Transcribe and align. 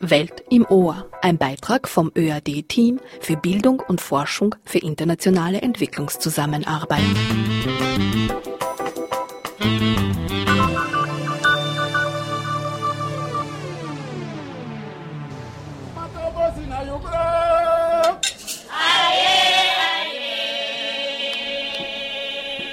Welt 0.00 0.44
im 0.50 0.66
Ohr, 0.66 1.06
ein 1.22 1.38
Beitrag 1.38 1.88
vom 1.88 2.10
ÖAD-Team 2.16 3.00
für 3.20 3.36
Bildung 3.36 3.80
und 3.80 4.00
Forschung 4.00 4.54
für 4.64 4.78
internationale 4.78 5.62
Entwicklungszusammenarbeit. 5.62 7.00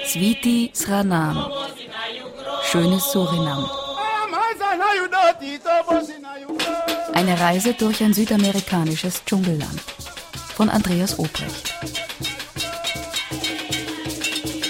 Sviti 0.05 0.71
Sranam. 0.73 1.51
Schönes 2.63 3.11
Surinam. 3.11 3.78
Eine 7.19 7.37
Reise 7.37 7.73
durch 7.73 8.01
ein 8.01 8.13
südamerikanisches 8.13 9.25
Dschungelland. 9.25 9.81
Von 10.55 10.69
Andreas 10.69 11.19
Obrecht. 11.19 11.73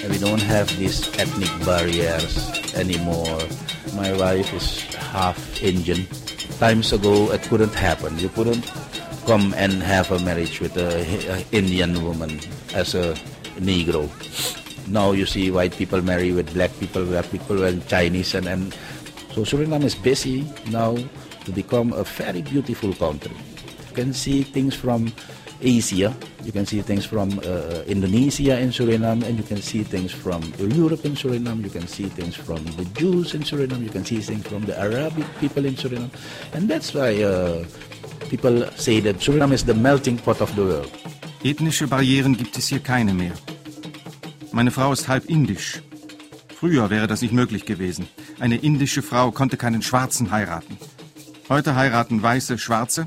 We 0.08 0.18
don't 0.18 0.42
have 0.42 0.66
these 0.76 1.08
ethnic 1.16 1.48
barriers 1.64 2.50
anymore. 2.74 3.38
My 3.94 4.10
wife 4.18 4.52
is 4.56 4.82
half 5.12 5.36
Indian. 5.62 6.08
Times 6.58 6.92
ago, 6.92 7.30
it 7.32 7.48
couldn't 7.48 7.72
happen. 7.72 8.18
You 8.18 8.28
couldn't 8.30 8.64
come 9.26 9.54
and 9.56 9.80
have 9.80 10.10
a 10.10 10.18
marriage 10.18 10.60
with 10.60 10.76
an 10.76 11.44
Indian 11.52 12.02
woman 12.02 12.40
as 12.74 12.96
a 12.96 13.14
Negro. 13.60 14.10
Now 14.88 15.12
you 15.12 15.24
see 15.24 15.52
white 15.52 15.76
people 15.78 16.02
marry 16.02 16.32
with 16.32 16.52
black 16.52 16.76
people, 16.80 17.04
black 17.04 17.30
people 17.30 17.62
and 17.62 17.86
Chinese, 17.86 18.34
and, 18.34 18.48
and 18.48 18.74
so 19.36 19.42
Suriname 19.42 19.84
is 19.84 19.94
busy 19.94 20.44
now 20.72 20.96
to 21.44 21.52
become 21.52 21.92
a 21.92 22.04
very 22.04 22.42
beautiful 22.42 22.92
country. 22.94 23.34
You 23.88 23.94
can 23.94 24.12
see 24.12 24.42
things 24.42 24.74
from 24.74 25.12
Asia, 25.60 26.14
you 26.44 26.52
can 26.52 26.64
see 26.64 26.80
things 26.80 27.04
from 27.04 27.38
uh, 27.40 27.82
Indonesia 27.86 28.58
in 28.58 28.70
Suriname, 28.70 29.24
and 29.24 29.36
you 29.36 29.44
can 29.44 29.60
see 29.60 29.82
things 29.82 30.10
from 30.12 30.42
Europe 30.58 31.04
in 31.04 31.12
Suriname, 31.12 31.62
you 31.62 31.70
can 31.70 31.86
see 31.86 32.08
things 32.08 32.34
from 32.34 32.64
the 32.76 32.84
Jews 32.96 33.34
in 33.34 33.42
Suriname, 33.42 33.82
you 33.82 33.90
can 33.90 34.04
see 34.04 34.20
things 34.20 34.46
from 34.46 34.64
the 34.64 34.78
Arabic 34.78 35.26
people 35.38 35.66
in 35.66 35.74
Suriname. 35.74 36.10
And 36.54 36.68
that's 36.68 36.94
why 36.94 37.22
uh, 37.22 37.64
people 38.30 38.64
say 38.76 39.00
that 39.00 39.16
Suriname 39.16 39.52
is 39.52 39.64
the 39.64 39.74
melting 39.74 40.18
pot 40.18 40.40
of 40.40 40.54
the 40.56 40.64
world. 40.64 40.90
Ethnische 41.42 41.86
Barrieren 41.86 42.36
gibt 42.36 42.56
es 42.56 42.68
hier 42.68 42.80
keine 42.80 43.14
mehr. 43.14 43.32
Meine 44.52 44.70
Frau 44.70 44.92
ist 44.92 45.08
halb 45.08 45.28
indisch. 45.28 45.82
Früher 46.54 46.90
wäre 46.90 47.06
das 47.06 47.22
nicht 47.22 47.32
möglich 47.32 47.64
gewesen. 47.64 48.06
Eine 48.38 48.56
indische 48.56 49.02
Frau 49.02 49.30
konnte 49.30 49.56
keinen 49.56 49.80
Schwarzen 49.80 50.30
heiraten. 50.30 50.76
Heute 51.50 51.74
heiraten 51.74 52.22
Weiße 52.22 52.58
Schwarze 52.58 53.06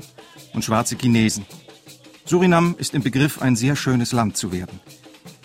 und 0.52 0.66
Schwarze 0.66 0.96
Chinesen. 1.00 1.46
Surinam 2.26 2.74
ist 2.76 2.92
im 2.92 3.02
Begriff, 3.02 3.40
ein 3.40 3.56
sehr 3.56 3.74
schönes 3.74 4.12
Land 4.12 4.36
zu 4.36 4.52
werden. 4.52 4.80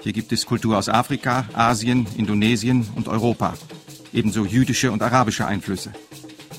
Hier 0.04 0.12
gibt 0.12 0.34
es 0.34 0.46
Kultur 0.46 0.78
aus 0.78 0.90
Afrika, 0.90 1.46
Asien, 1.54 2.08
Indonesien 2.18 2.86
und 2.98 3.08
Europa. 3.08 3.54
Ebenso 4.12 4.44
jüdische 4.44 4.92
und 4.92 5.02
arabische 5.02 5.48
Einflüsse. 5.48 5.94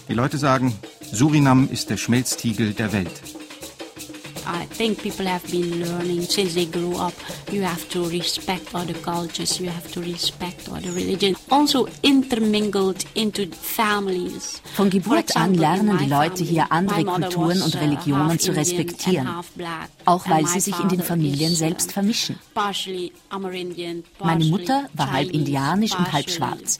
Die 0.08 0.14
Leute 0.14 0.38
sagen, 0.38 0.74
Surinam 1.12 1.68
ist 1.70 1.91
der 1.91 1.98
Schmelztiegel 1.98 2.72
der 2.72 2.94
Welt. 2.94 3.30
I 4.46 4.66
think 4.66 5.02
people 5.02 5.27
have 5.27 5.46
been 5.50 5.80
learning 5.80 6.22
since 6.22 6.55
they 6.55 6.66
grew 6.66 6.96
up. 6.96 7.14
You 7.52 7.62
have 7.62 7.88
to 7.91 8.08
respect 8.08 8.74
other 8.74 8.94
cultures, 8.94 9.60
you 9.60 9.69
have 9.69 9.91
to 9.92 10.00
respect 10.00 10.69
other 10.69 10.92
religions. 10.92 11.38
Also 11.50 11.88
intermingled 12.02 13.05
into 13.14 13.46
families. 13.52 14.61
Von 14.74 14.91
Geburt 14.91 15.36
an 15.36 15.55
lernen 15.55 15.98
die 15.98 16.06
Leute 16.06 16.44
hier 16.44 16.70
andere 16.70 17.05
Kulturen 17.05 17.62
und 17.62 17.74
uh, 17.74 17.78
Religionen 17.78 18.38
zu 18.38 18.52
respektieren, 18.52 19.28
auch 20.05 20.28
weil 20.28 20.46
sie 20.46 20.61
sich 20.61 20.78
in 20.78 20.88
den 20.88 21.02
Familien 21.02 21.55
selbst 21.55 21.92
vermischen. 21.92 22.38
Meine 24.18 24.45
Mutter 24.45 24.89
war 24.95 25.12
halb 25.12 25.30
indianisch 25.30 25.96
und 25.96 26.12
halb 26.12 26.30
schwarz. 26.30 26.78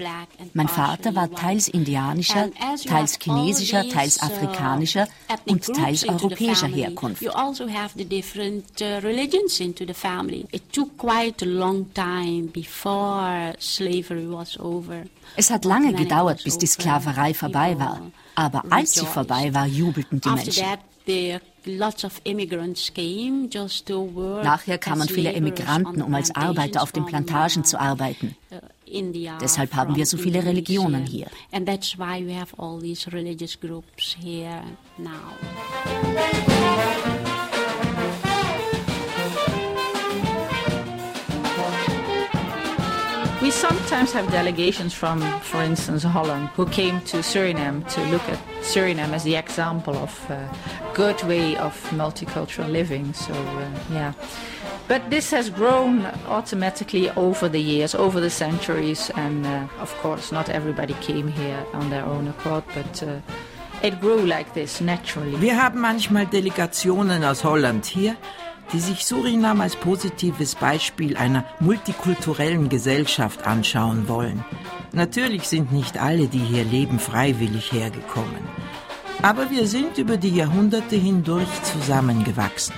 Mein 0.55 0.69
Vater 0.69 1.15
war 1.15 1.31
teils 1.31 1.69
indianischer, 1.69 2.51
teils 2.87 3.19
chinesischer, 3.21 3.89
teils 3.89 4.21
afrikanischer 4.21 5.09
und 5.47 5.65
teils 5.65 6.09
europäischer 6.09 6.67
Herkunft. 6.69 7.23
Also 7.51 7.67
have 7.67 7.93
the 7.97 8.05
different 8.05 8.81
uh, 8.81 9.01
religions 9.03 9.61
into 9.61 9.85
the 9.85 9.95
family. 9.95 10.47
It 10.53 10.73
took 10.73 10.97
quite 10.97 11.43
a 11.43 11.47
long 11.47 11.93
time 11.95 12.47
before 12.47 13.55
slavery 13.59 14.27
was 14.29 14.57
over. 14.61 15.05
Es 15.37 15.51
hat 15.51 15.65
lange 15.65 15.93
gedauert, 15.93 16.45
bis 16.45 16.59
die 16.59 16.67
Sklaverei 16.67 17.35
vorbei 17.35 17.77
war. 17.79 18.01
Aber 18.37 18.63
als 18.71 18.95
sie 18.95 19.07
vorbei 19.07 19.53
war, 19.53 19.67
jubelten 19.67 20.21
die 20.21 20.31
Menschen. 20.31 20.65
Nachher 24.43 24.79
kamen 24.79 25.09
viele 25.09 25.33
Emigranten, 25.33 26.03
um 26.03 26.15
als 26.15 26.35
Arbeiter 26.35 26.83
auf 26.83 26.93
den 26.93 27.05
Plantagen 27.05 27.65
zu 27.65 27.81
arbeiten. 27.81 28.37
Uh, 28.51 28.59
Deshalb 29.41 29.75
haben 29.75 29.95
wir 29.95 30.05
so 30.05 30.17
viele 30.17 30.45
Religionen 30.45 31.07
hier. 31.07 31.29
And 31.53 31.67
that's 31.67 31.97
why 31.97 32.25
we 32.27 32.35
have 32.35 32.53
all 32.59 32.81
these 32.81 33.11
religious 33.13 33.59
groups 33.59 34.17
here 34.21 34.63
now. 34.99 35.37
We 43.51 43.57
sometimes 43.57 44.13
have 44.13 44.31
delegations 44.31 44.95
from, 44.95 45.21
for 45.41 45.61
instance, 45.61 46.05
Holland, 46.05 46.51
who 46.55 46.67
came 46.67 47.01
to 47.01 47.17
Suriname 47.17 47.83
to 47.95 48.01
look 48.05 48.23
at 48.29 48.39
Suriname 48.63 49.13
as 49.13 49.25
the 49.25 49.35
example 49.35 49.97
of 49.97 50.31
a 50.31 50.49
good 50.95 51.21
way 51.25 51.57
of 51.57 51.75
multicultural 51.91 52.71
living. 52.71 53.13
So, 53.13 53.33
uh, 53.33 53.69
yeah. 53.91 54.13
But 54.87 55.11
this 55.11 55.33
has 55.33 55.51
grown 55.51 56.07
automatically 56.29 57.11
over 57.17 57.49
the 57.49 57.61
years, 57.61 57.93
over 57.93 58.21
the 58.21 58.31
centuries, 58.31 59.11
and 59.17 59.45
uh, 59.45 59.67
of 59.81 59.93
course, 60.01 60.31
not 60.31 60.49
everybody 60.49 60.95
came 61.01 61.27
here 61.27 61.67
on 61.73 61.91
their 61.91 62.05
own 62.05 62.29
accord, 62.29 62.63
but 62.73 63.03
uh, 63.03 63.19
it 63.83 64.01
grew 64.01 64.25
like 64.27 64.55
this 64.55 64.81
naturally. 64.81 65.37
Wir 65.41 65.57
haben 65.57 65.81
manchmal 65.81 66.27
Delegationen 66.27 67.25
aus 67.25 67.43
Holland 67.43 67.85
hier, 67.85 68.17
die 68.73 68.81
sich 68.81 69.05
Surinam 69.05 69.61
als 69.61 69.77
positives 69.77 70.55
Beispiel 70.55 71.17
einer 71.17 71.45
multikulturellen 71.61 72.69
Gesellschaft 72.69 73.47
anschauen 73.47 74.09
wollen. 74.09 74.45
Natürlich 74.93 75.49
sind 75.49 75.73
nicht 75.73 75.99
alle, 75.99 76.27
die 76.27 76.39
hier 76.39 76.65
leben, 76.65 76.99
freiwillig 76.99 77.73
hergekommen. 77.73 78.43
Aber 79.23 79.51
wir 79.51 79.67
sind 79.67 79.99
über 79.99 80.17
die 80.17 80.35
Jahrhunderte 80.35 80.97
hindurch 80.97 81.49
zusammengewachsen. 81.63 82.75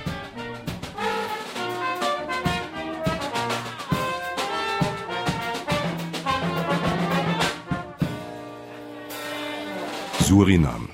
Surinam. 10.21 10.89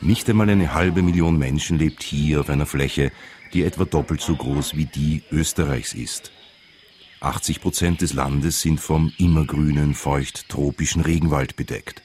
Nicht 0.00 0.30
einmal 0.30 0.48
eine 0.48 0.74
halbe 0.74 1.02
Million 1.02 1.38
Menschen 1.38 1.78
lebt 1.78 2.04
hier 2.04 2.40
auf 2.40 2.50
einer 2.50 2.66
Fläche, 2.66 3.10
die 3.52 3.64
etwa 3.64 3.84
doppelt 3.84 4.20
so 4.20 4.36
groß 4.36 4.76
wie 4.76 4.84
die 4.84 5.22
Österreichs 5.32 5.92
ist. 5.92 6.30
80 7.20 7.60
Prozent 7.60 8.00
des 8.00 8.12
Landes 8.12 8.60
sind 8.60 8.80
vom 8.80 9.12
immergrünen, 9.18 9.94
feucht-tropischen 9.94 11.02
Regenwald 11.02 11.56
bedeckt. 11.56 12.02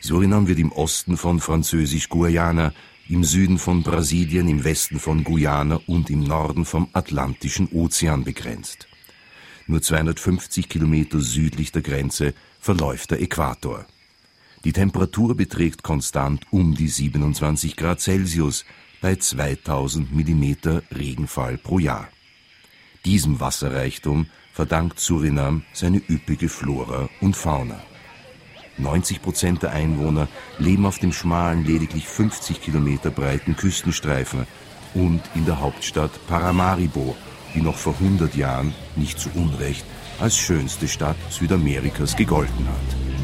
Surinam 0.00 0.48
wird 0.48 0.58
im 0.58 0.70
Osten 0.70 1.16
von 1.16 1.40
Französisch-Guayana, 1.40 2.74
im 3.08 3.24
Süden 3.24 3.58
von 3.58 3.82
Brasilien, 3.82 4.46
im 4.46 4.62
Westen 4.62 4.98
von 4.98 5.24
Guyana 5.24 5.80
und 5.86 6.10
im 6.10 6.24
Norden 6.24 6.66
vom 6.66 6.88
Atlantischen 6.92 7.68
Ozean 7.72 8.24
begrenzt. 8.24 8.86
Nur 9.66 9.80
250 9.80 10.68
Kilometer 10.68 11.20
südlich 11.20 11.72
der 11.72 11.82
Grenze 11.82 12.34
verläuft 12.60 13.12
der 13.12 13.22
Äquator. 13.22 13.86
Die 14.66 14.72
Temperatur 14.72 15.36
beträgt 15.36 15.84
konstant 15.84 16.44
um 16.50 16.74
die 16.74 16.88
27 16.88 17.76
Grad 17.76 18.00
Celsius, 18.00 18.64
bei 19.00 19.14
2000 19.14 20.12
mm 20.12 20.80
Regenfall 20.92 21.56
pro 21.56 21.78
Jahr. 21.78 22.08
Diesem 23.04 23.38
Wasserreichtum 23.38 24.26
verdankt 24.52 24.98
Surinam 24.98 25.62
seine 25.72 25.98
üppige 26.08 26.48
Flora 26.48 27.08
und 27.20 27.36
Fauna. 27.36 27.80
90 28.78 29.22
Prozent 29.22 29.62
der 29.62 29.70
Einwohner 29.70 30.26
leben 30.58 30.84
auf 30.84 30.98
dem 30.98 31.12
schmalen, 31.12 31.64
lediglich 31.64 32.08
50 32.08 32.60
Kilometer 32.60 33.12
breiten 33.12 33.54
Küstenstreifen 33.54 34.48
und 34.94 35.22
in 35.36 35.46
der 35.46 35.60
Hauptstadt 35.60 36.10
Paramaribo, 36.26 37.14
die 37.54 37.60
noch 37.60 37.76
vor 37.76 37.94
100 38.00 38.34
Jahren 38.34 38.74
nicht 38.96 39.20
zu 39.20 39.30
Unrecht 39.36 39.84
als 40.18 40.36
schönste 40.36 40.88
Stadt 40.88 41.18
Südamerikas 41.30 42.16
gegolten 42.16 42.66
hat. 42.66 43.15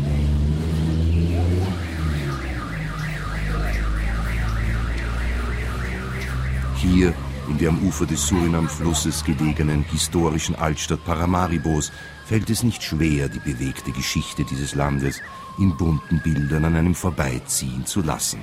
Hier 6.82 7.14
in 7.48 7.58
der 7.58 7.68
am 7.68 7.78
Ufer 7.86 8.06
des 8.06 8.26
Surinam-Flusses 8.26 9.22
gelegenen 9.22 9.84
historischen 9.84 10.56
Altstadt 10.56 11.04
Paramaribos 11.04 11.92
fällt 12.26 12.50
es 12.50 12.64
nicht 12.64 12.82
schwer, 12.82 13.28
die 13.28 13.38
bewegte 13.38 13.92
Geschichte 13.92 14.44
dieses 14.44 14.74
Landes 14.74 15.20
in 15.60 15.76
bunten 15.76 16.20
Bildern 16.24 16.64
an 16.64 16.74
einem 16.74 16.96
vorbeiziehen 16.96 17.86
zu 17.86 18.02
lassen. 18.02 18.40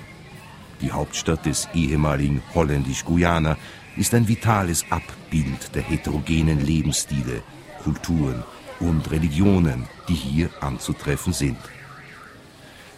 Die 0.79 0.93
Hauptstadt 0.93 1.45
des 1.45 1.67
ehemaligen 1.73 2.41
Holländisch-Guyana 2.55 3.57
ist 3.97 4.13
ein 4.13 4.29
vitales 4.29 4.85
Abbild 4.89 5.75
der 5.75 5.81
heterogenen 5.81 6.65
Lebensstile, 6.65 7.43
Kulturen 7.83 8.45
und 8.79 9.11
Religionen, 9.11 9.85
die 10.07 10.13
hier 10.13 10.49
anzutreffen 10.61 11.33
sind. 11.33 11.59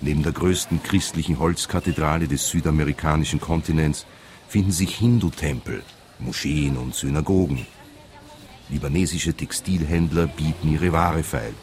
Neben 0.02 0.22
der 0.22 0.34
größten 0.34 0.84
christlichen 0.84 1.40
Holzkathedrale 1.40 2.28
des 2.28 2.48
südamerikanischen 2.48 3.42
Kontinents 3.42 4.06
finden 4.52 4.74
sich 4.74 4.98
Hindu-Tempel, 4.98 5.82
Moscheen 6.20 6.76
und 6.76 6.94
Synagogen. 6.94 7.66
Libanesische 8.68 9.34
Textilhändler 9.34 10.28
bieten 10.28 10.74
ihre 10.74 10.92
Ware 10.92 11.24
feil. 11.24 11.54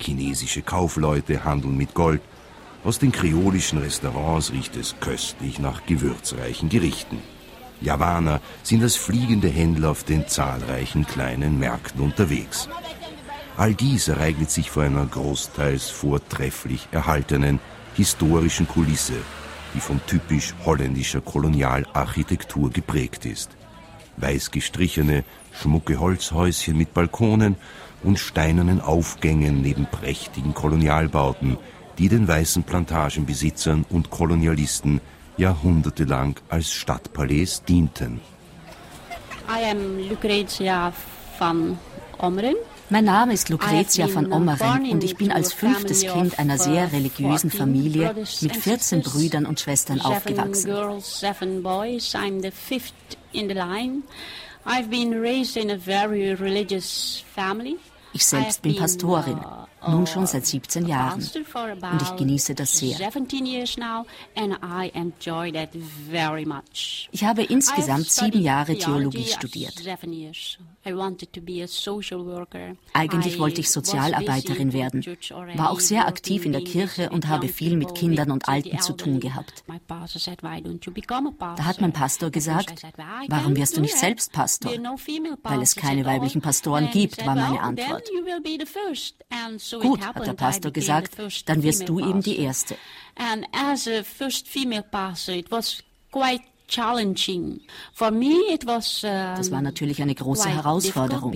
Chinesische 0.00 0.62
Kaufleute 0.62 1.44
handeln 1.44 1.76
mit 1.76 1.94
Gold. 1.94 2.20
Aus 2.82 2.98
den 2.98 3.12
kreolischen 3.12 3.78
Restaurants 3.78 4.50
riecht 4.50 4.74
es 4.74 4.96
köstlich 4.98 5.60
nach 5.60 5.86
gewürzreichen 5.86 6.68
Gerichten. 6.68 7.18
Javaner 7.80 8.40
sind 8.64 8.82
als 8.82 8.96
fliegende 8.96 9.48
Händler 9.48 9.90
auf 9.90 10.02
den 10.02 10.26
zahlreichen 10.26 11.06
kleinen 11.06 11.60
Märkten 11.60 12.00
unterwegs. 12.00 12.68
All 13.56 13.72
dies 13.72 14.08
ereignet 14.08 14.50
sich 14.50 14.68
vor 14.68 14.82
einer 14.82 15.06
großteils 15.06 15.90
vortrefflich 15.90 16.88
erhaltenen 16.90 17.60
historischen 17.94 18.66
Kulisse, 18.66 19.20
die 19.74 19.80
von 19.80 20.00
typisch 20.06 20.54
holländischer 20.64 21.20
Kolonialarchitektur 21.20 22.70
geprägt 22.70 23.24
ist. 23.24 23.50
Weiß 24.16 24.50
gestrichene, 24.50 25.24
schmucke 25.52 25.98
Holzhäuschen 25.98 26.76
mit 26.76 26.94
Balkonen 26.94 27.56
und 28.02 28.18
steinernen 28.18 28.80
Aufgängen 28.80 29.62
neben 29.62 29.86
prächtigen 29.86 30.54
Kolonialbauten, 30.54 31.56
die 31.98 32.08
den 32.08 32.26
weißen 32.26 32.64
Plantagenbesitzern 32.64 33.84
und 33.88 34.10
Kolonialisten 34.10 35.00
jahrhundertelang 35.36 36.36
als 36.48 36.72
Stadtpalais 36.72 37.62
dienten. 37.66 38.20
I 39.48 39.70
am 39.70 39.98
Lucretia 40.08 40.92
van 41.38 41.78
Omren. 42.18 42.56
Mein 42.92 43.06
Name 43.06 43.32
ist 43.32 43.48
Lucretia 43.48 44.06
von 44.06 44.30
Ommeren 44.30 44.90
und 44.90 45.02
ich 45.02 45.16
bin 45.16 45.32
als 45.32 45.54
fünftes 45.54 46.02
Kind 46.02 46.38
einer 46.38 46.58
sehr 46.58 46.88
uh, 46.88 46.90
religiösen 46.90 47.50
Familie 47.50 48.14
mit 48.42 48.54
14 48.54 49.00
Brüdern 49.00 49.46
und 49.46 49.58
Schwestern 49.60 50.02
aufgewachsen. 50.02 50.70
I've 54.64 54.88
been 54.90 55.14
raised 55.14 55.56
in 55.56 55.70
a 55.70 55.78
very 55.78 56.34
religious 56.34 57.24
family. 57.34 57.78
Ich 58.12 58.26
selbst 58.26 58.60
bin 58.60 58.76
Pastorin, 58.76 59.40
nun 59.88 60.06
schon 60.06 60.26
seit 60.26 60.44
17 60.44 60.86
Jahren. 60.86 61.20
Und 61.22 62.02
ich 62.02 62.16
genieße 62.16 62.54
das 62.54 62.76
sehr. 62.76 62.98
Ich 67.10 67.24
habe 67.24 67.42
insgesamt 67.42 68.10
sieben 68.10 68.42
Jahre 68.42 68.76
Theologie 68.76 69.24
studiert. 69.24 69.82
Eigentlich 72.92 73.38
wollte 73.38 73.60
ich 73.60 73.70
Sozialarbeiterin 73.70 74.72
werden, 74.72 75.04
war 75.54 75.70
auch 75.70 75.80
sehr 75.80 76.08
aktiv 76.08 76.44
in 76.44 76.52
der 76.52 76.64
Kirche 76.64 77.10
und 77.10 77.28
habe 77.28 77.48
viel 77.48 77.76
mit 77.76 77.94
Kindern 77.94 78.30
und 78.32 78.48
Alten 78.48 78.78
zu 78.80 78.92
tun 78.94 79.20
gehabt. 79.20 79.62
Da 81.56 81.64
hat 81.64 81.80
mein 81.80 81.92
Pastor 81.92 82.30
gesagt, 82.30 82.82
warum 83.28 83.56
wirst 83.56 83.76
du 83.76 83.80
nicht 83.80 83.96
selbst 83.96 84.32
Pastor? 84.32 84.72
Weil 85.42 85.62
es 85.62 85.76
keine 85.76 86.04
weiblichen 86.04 86.40
Pastoren 86.40 86.90
gibt, 86.90 87.24
war 87.24 87.34
meine 87.36 87.60
Antwort. 87.60 88.08
Gut, 89.80 90.04
hat 90.04 90.26
der 90.26 90.32
Pastor 90.34 90.72
gesagt, 90.72 91.16
dann 91.46 91.62
wirst 91.62 91.88
du 91.88 92.00
eben 92.00 92.22
die 92.22 92.38
Erste. 92.38 92.76
Das 99.36 99.50
war 99.50 99.60
natürlich 99.62 100.00
eine 100.02 100.14
große 100.14 100.48
Herausforderung, 100.48 101.32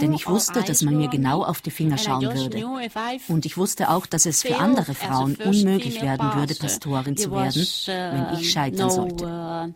denn 0.00 0.12
ich 0.12 0.26
wusste, 0.28 0.62
dass 0.62 0.82
man 0.82 0.96
mir 0.96 1.08
genau 1.08 1.44
auf 1.44 1.60
die 1.60 1.70
Finger 1.70 1.98
schauen 1.98 2.22
würde. 2.22 2.58
Und 3.28 3.46
ich 3.46 3.56
wusste 3.56 3.90
auch, 3.90 4.06
dass 4.06 4.26
es 4.26 4.42
für 4.42 4.56
andere 4.58 4.94
Frauen 4.94 5.36
unmöglich 5.36 6.00
werden 6.02 6.34
würde, 6.34 6.54
Pastorin 6.54 7.16
zu 7.16 7.30
werden, 7.30 7.62
wenn 7.86 8.40
ich 8.40 8.50
scheitern 8.52 8.90
sollte. 8.90 9.74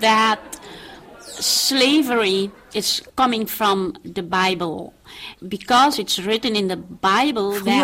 That 0.00 0.38
slavery 1.40 2.50
is 2.74 3.02
coming 3.16 3.46
from 3.46 3.94
the 4.04 4.22
Bible. 4.22 4.92
Früher 5.40 5.92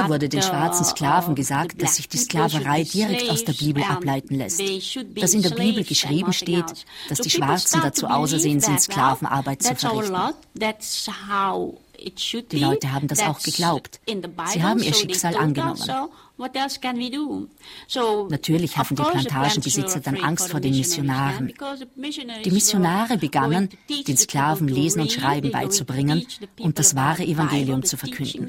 wurde 0.08 0.28
den 0.28 0.42
schwarzen 0.42 0.84
Sklaven 0.84 1.34
gesagt, 1.34 1.82
dass 1.82 1.96
sich 1.96 2.08
die 2.08 2.18
Sklaverei 2.18 2.84
direkt 2.84 3.28
aus 3.30 3.44
der 3.44 3.54
Bibel 3.54 3.82
ableiten 3.82 4.36
lässt. 4.36 4.60
Dass 4.60 5.34
in 5.34 5.42
der 5.42 5.50
Bibel 5.50 5.82
geschrieben 5.84 6.32
steht, 6.32 6.84
dass 7.08 7.18
die 7.20 7.30
Schwarzen 7.30 7.80
dazu 7.82 8.06
ausersehen 8.06 8.60
sind, 8.60 8.80
Sklavenarbeit 8.80 9.62
zu 9.62 9.74
verrichten. 9.74 10.16
Die 12.50 12.58
Leute 12.58 12.92
haben 12.92 13.08
das 13.08 13.20
auch 13.20 13.40
geglaubt. 13.40 14.00
Sie 14.52 14.62
haben 14.62 14.82
ihr 14.82 14.94
Schicksal 14.94 15.36
angenommen. 15.36 15.80
Natürlich 18.28 18.76
hatten 18.76 18.96
die 18.96 19.02
Plantagenbesitzer 19.02 20.00
dann 20.00 20.16
Angst 20.16 20.50
vor 20.50 20.58
den 20.60 20.76
Missionaren. 20.76 21.52
Die 22.44 22.50
Missionare 22.50 23.18
begannen, 23.18 23.68
den 23.88 24.16
Sklaven 24.16 24.66
Lesen 24.66 25.02
und 25.02 25.12
Schreiben 25.12 25.52
beizubringen 25.52 26.26
und 26.58 26.80
das 26.80 26.96
wahre 26.96 27.22
Evangelium 27.24 27.84
zu 27.84 27.96
verkünden. 27.96 28.48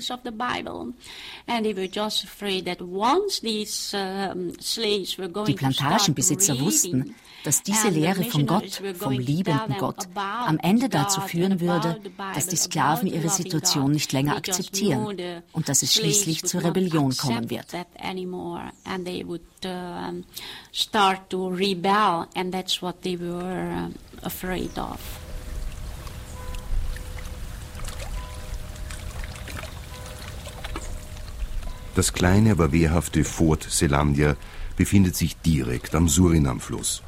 Die 5.48 5.54
Plantagenbesitzer 5.54 6.60
wussten, 6.60 7.16
dass 7.44 7.62
diese 7.62 7.90
Lehre 7.90 8.24
von 8.24 8.48
Gott, 8.48 8.82
vom 8.96 9.14
liebenden 9.14 9.78
Gott, 9.78 10.08
am 10.16 10.58
Ende 10.58 10.90
dazu 10.90 11.22
führen 11.22 11.62
würde, 11.62 12.02
dass 12.34 12.48
die 12.48 12.56
Sklaven 12.56 13.08
ihre 13.08 13.30
Situation 13.30 13.92
nicht 13.92 14.12
länger 14.12 14.36
akzeptieren 14.36 15.44
und 15.52 15.70
dass 15.70 15.84
es 15.84 15.94
schließlich 15.94 16.44
zur 16.44 16.64
Rebellion 16.64 17.16
kommen 17.16 17.52
wird. 17.52 17.75
Start 20.72 21.30
to 21.30 21.50
rebel, 21.50 22.28
and 22.36 22.54
that's 22.54 22.82
what 22.82 23.02
they 23.02 23.18
were 23.18 23.90
afraid 24.24 24.78
of. 24.78 25.00
Das 31.96 32.12
kleine, 32.12 32.52
aber 32.52 32.74
wehrhafte 32.74 33.24
Fort 33.24 33.64
Selandia 33.64 34.36
befindet 34.76 35.16
sich 35.16 35.38
direkt 35.38 35.96
am 35.96 36.10
Surinamfluss. 36.10 37.02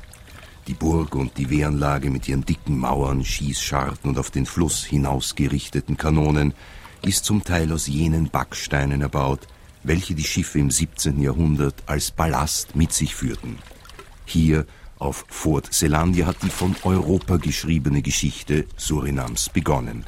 Die 0.68 0.74
Burg 0.74 1.16
und 1.16 1.38
die 1.38 1.50
Wehranlage 1.50 2.10
mit 2.10 2.28
ihren 2.30 2.46
dicken 2.46 2.78
Mauern, 2.78 3.24
Schießscharten 3.24 4.10
und 4.10 4.18
auf 4.18 4.32
den 4.32 4.46
Fluss 4.46 4.86
hinausgerichteten 4.86 5.98
Kanonen 5.98 6.54
ist 7.02 7.26
zum 7.26 7.44
Teil 7.44 7.72
aus 7.74 7.88
jenen 7.88 8.30
Backsteinen 8.30 9.02
erbaut, 9.02 9.48
welche 9.84 10.16
die 10.16 10.24
Schiffe 10.24 10.60
im 10.60 10.72
17. 10.72 11.22
Jahrhundert 11.22 11.84
als 11.86 12.12
Ballast 12.12 12.76
mit 12.76 12.94
sich 12.94 13.16
führten. 13.16 13.58
Hier 14.26 14.66
auf 15.00 15.26
Fort 15.30 15.74
Selandia 15.74 16.26
hat 16.26 16.42
die 16.44 16.50
von 16.50 16.76
Europa 16.84 17.38
geschriebene 17.38 18.02
Geschichte 18.02 18.66
Surinams 18.76 19.50
begonnen. 19.50 20.06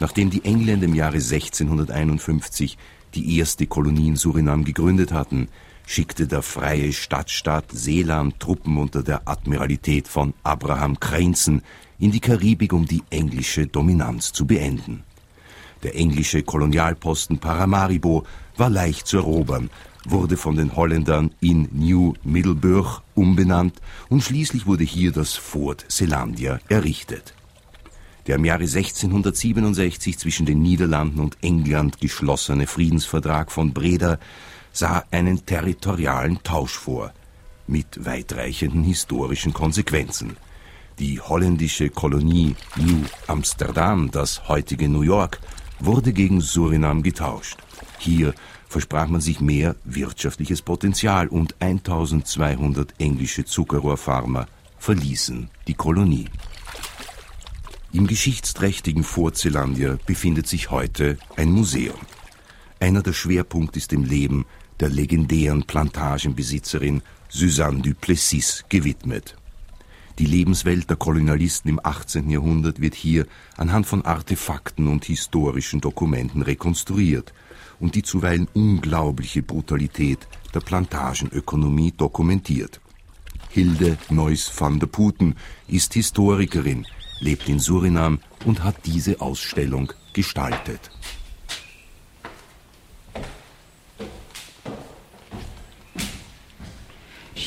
Nachdem 0.00 0.30
die 0.30 0.44
Engländer 0.44 0.86
im 0.86 0.94
Jahre 0.94 1.18
1651 1.18 2.76
die 3.14 3.38
erste 3.38 3.66
Kolonie 3.66 4.08
in 4.08 4.16
Surinam 4.16 4.64
gegründet 4.64 5.12
hatten, 5.12 5.48
schickte 5.86 6.26
der 6.26 6.42
freie 6.42 6.92
Stadtstaat 6.92 7.66
Seeland 7.72 8.40
Truppen 8.40 8.76
unter 8.78 9.02
der 9.02 9.28
Admiralität 9.28 10.08
von 10.08 10.34
Abraham 10.42 10.98
Craneson 10.98 11.62
in 11.98 12.10
die 12.10 12.20
Karibik, 12.20 12.72
um 12.72 12.86
die 12.86 13.02
englische 13.10 13.66
Dominanz 13.66 14.32
zu 14.32 14.46
beenden. 14.46 15.04
Der 15.82 15.96
englische 15.96 16.42
Kolonialposten 16.42 17.38
Paramaribo 17.38 18.24
war 18.56 18.70
leicht 18.70 19.06
zu 19.06 19.16
erobern, 19.16 19.70
wurde 20.04 20.36
von 20.36 20.56
den 20.56 20.76
Holländern 20.76 21.32
in 21.40 21.68
New 21.72 22.14
Middelburg 22.22 23.02
umbenannt 23.14 23.80
und 24.08 24.22
schließlich 24.22 24.66
wurde 24.66 24.84
hier 24.84 25.12
das 25.12 25.34
Fort 25.34 25.84
Selandia 25.88 26.60
errichtet. 26.68 27.34
Der 28.26 28.36
im 28.36 28.44
Jahre 28.44 28.62
1667 28.62 30.16
zwischen 30.16 30.46
den 30.46 30.62
Niederlanden 30.62 31.18
und 31.18 31.36
England 31.42 32.00
geschlossene 32.00 32.68
Friedensvertrag 32.68 33.50
von 33.50 33.72
Breda 33.72 34.18
sah 34.72 35.04
einen 35.10 35.44
territorialen 35.44 36.42
Tausch 36.44 36.78
vor, 36.78 37.12
mit 37.66 38.04
weitreichenden 38.04 38.84
historischen 38.84 39.52
Konsequenzen. 39.52 40.36
Die 41.00 41.20
holländische 41.20 41.88
Kolonie 41.88 42.54
New 42.76 43.02
Amsterdam, 43.26 44.10
das 44.12 44.48
heutige 44.48 44.88
New 44.88 45.02
York, 45.02 45.40
wurde 45.84 46.12
gegen 46.12 46.40
Surinam 46.40 47.02
getauscht. 47.02 47.58
Hier 47.98 48.34
versprach 48.68 49.08
man 49.08 49.20
sich 49.20 49.40
mehr 49.40 49.76
wirtschaftliches 49.84 50.62
Potenzial 50.62 51.28
und 51.28 51.54
1200 51.60 52.94
englische 52.98 53.44
Zuckerrohrfarmer 53.44 54.46
verließen 54.78 55.50
die 55.66 55.74
Kolonie. 55.74 56.28
Im 57.92 58.06
geschichtsträchtigen 58.06 59.04
Fort 59.04 59.36
Zelandia 59.36 59.98
befindet 60.06 60.46
sich 60.46 60.70
heute 60.70 61.18
ein 61.36 61.50
Museum. 61.50 61.98
Einer 62.80 63.02
der 63.02 63.12
Schwerpunkte 63.12 63.78
ist 63.78 63.92
dem 63.92 64.04
Leben 64.04 64.46
der 64.80 64.88
legendären 64.88 65.64
Plantagenbesitzerin 65.64 67.02
Suzanne 67.28 67.82
Duplessis 67.82 68.64
gewidmet. 68.68 69.36
Die 70.18 70.26
Lebenswelt 70.26 70.90
der 70.90 70.96
Kolonialisten 70.96 71.70
im 71.70 71.80
18. 71.82 72.28
Jahrhundert 72.28 72.80
wird 72.80 72.94
hier 72.94 73.26
anhand 73.56 73.86
von 73.86 74.04
Artefakten 74.04 74.88
und 74.88 75.06
historischen 75.06 75.80
Dokumenten 75.80 76.42
rekonstruiert 76.42 77.32
und 77.80 77.94
die 77.94 78.02
zuweilen 78.02 78.46
unglaubliche 78.52 79.42
Brutalität 79.42 80.28
der 80.54 80.60
Plantagenökonomie 80.60 81.92
dokumentiert. 81.96 82.80
Hilde 83.48 83.98
Neuss 84.10 84.50
van 84.58 84.78
der 84.80 84.86
Puten 84.86 85.34
ist 85.66 85.94
Historikerin, 85.94 86.86
lebt 87.20 87.48
in 87.48 87.58
Surinam 87.58 88.20
und 88.44 88.62
hat 88.64 88.76
diese 88.84 89.20
Ausstellung 89.20 89.92
gestaltet. 90.12 90.90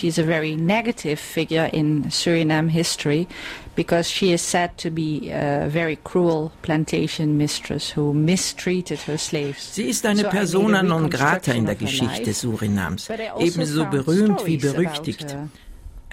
She's 0.05 0.19
a 0.19 0.23
very 0.23 0.55
negative 0.55 1.19
figure 1.19 1.67
in 1.73 2.03
Suriname 2.09 2.69
history 2.69 3.27
because 3.75 4.07
she 4.07 4.31
is 4.31 4.41
said 4.41 4.77
to 4.77 4.91
be 4.91 5.31
a 5.31 5.67
very 5.67 5.97
cruel 6.03 6.51
plantation 6.61 7.37
mistress 7.37 7.89
who 7.89 8.13
mistreated 8.13 8.99
her 9.07 9.17
slaves. 9.17 9.73
Sie 9.73 9.89
ist 9.89 10.05
eine 10.05 10.25
persona 10.25 10.83
non 10.83 11.09
grata 11.09 11.53
in 11.53 11.65
der 11.65 11.75
Geschichte 11.75 12.33
Surinams, 12.33 13.09
also 13.09 13.39
ebenso 13.39 13.85
berühmt 13.85 14.45
wie 14.45 14.57
berüchtigt. 14.57 15.35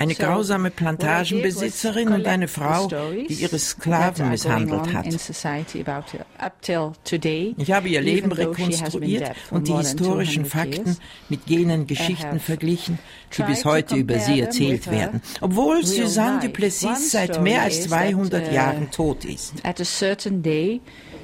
Eine 0.03 0.17
grausame 0.17 0.73
Plantagenbesitzerin 0.73 2.09
und 2.09 2.27
eine 2.27 2.49
Frau, 2.49 2.89
die 2.89 3.35
ihre 3.35 3.57
Sklaven 3.57 4.31
misshandelt 4.31 4.93
hat. 4.93 5.07
Ich 7.57 7.73
habe 7.73 7.89
ihr 7.89 8.01
Leben 8.01 8.33
rekonstruiert 8.33 9.31
und 9.53 9.69
die 9.69 9.77
historischen 9.77 10.45
Fakten 10.45 10.97
mit 11.29 11.43
jenen 11.47 11.87
Geschichten 11.87 12.41
verglichen, 12.41 12.99
die 13.39 13.45
bis 13.45 13.65
heute 13.65 13.95
über 13.95 14.19
sie 14.19 14.41
erzählt 14.41 14.91
werden, 14.91 15.23
obwohl 15.41 15.87
Suzanne 15.87 16.41
Duplessis 16.41 17.13
seit 17.13 17.41
mehr 17.41 17.63
als 17.63 17.85
200 17.85 18.53
Jahren 18.53 18.91
tot 18.91 19.25
ist. 19.25 19.55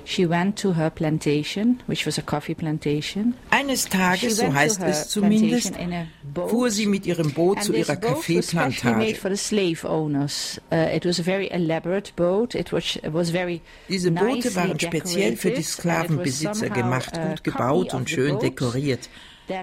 She 0.09 0.25
went 0.25 0.57
to 0.61 0.73
her 0.73 0.89
plantation, 0.89 1.83
which 1.87 2.07
was 2.07 2.17
a 2.17 2.23
coffee 2.23 2.55
plantation. 2.55 3.35
Eines 3.51 3.85
Tages, 3.91 4.39
so 4.39 4.55
heißt 4.55 4.81
es 4.83 5.11
zumindest, 5.11 5.75
fuhr 6.49 6.71
sie 6.71 6.87
mit 6.87 7.05
ihrem 7.05 7.31
Boot 7.33 7.63
zu 7.63 7.75
ihrer 7.75 7.97
Kaffeeplantage. 7.97 9.15
Uh, 9.15 9.29
Diese 13.91 14.11
Boote 14.11 14.57
waren 14.57 14.81
speziell 14.81 15.37
für 15.37 15.51
die 15.51 15.63
Sklavenbesitzer 15.63 16.71
gemacht, 16.71 17.13
gut 17.13 17.45
gebaut 17.45 17.93
und 17.93 18.09
schön 18.09 18.39
dekoriert. 18.39 19.11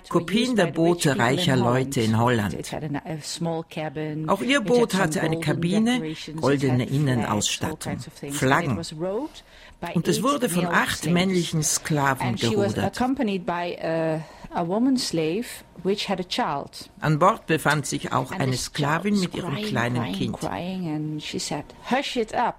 Kopien 0.10 0.56
der 0.56 0.68
Boote 0.68 1.18
reicher 1.18 1.56
Leute 1.56 2.02
in 2.02 2.18
Holland. 2.20 2.56
Auch 4.28 4.42
ihr 4.42 4.62
Boot 4.62 4.94
hatte 4.96 5.22
eine 5.22 5.40
Kabine, 5.40 6.16
goldene 6.36 6.86
Innenausstattung, 6.86 7.98
Flaggen. 8.32 8.80
Und 9.94 10.08
es 10.08 10.24
wurde 10.24 10.50
von 10.50 10.66
acht 10.66 11.06
männlichen 11.06 11.64
Sklaven 11.64 12.36
gerudert. 12.36 13.00
An 17.00 17.20
Bord 17.20 17.46
befand 17.46 17.86
sich 17.86 18.12
auch 18.12 18.32
eine 18.32 18.58
Sklavin 18.58 19.20
mit 19.20 19.36
ihrem 19.36 19.56
kleinen 19.56 20.14
Kind. 20.14 20.38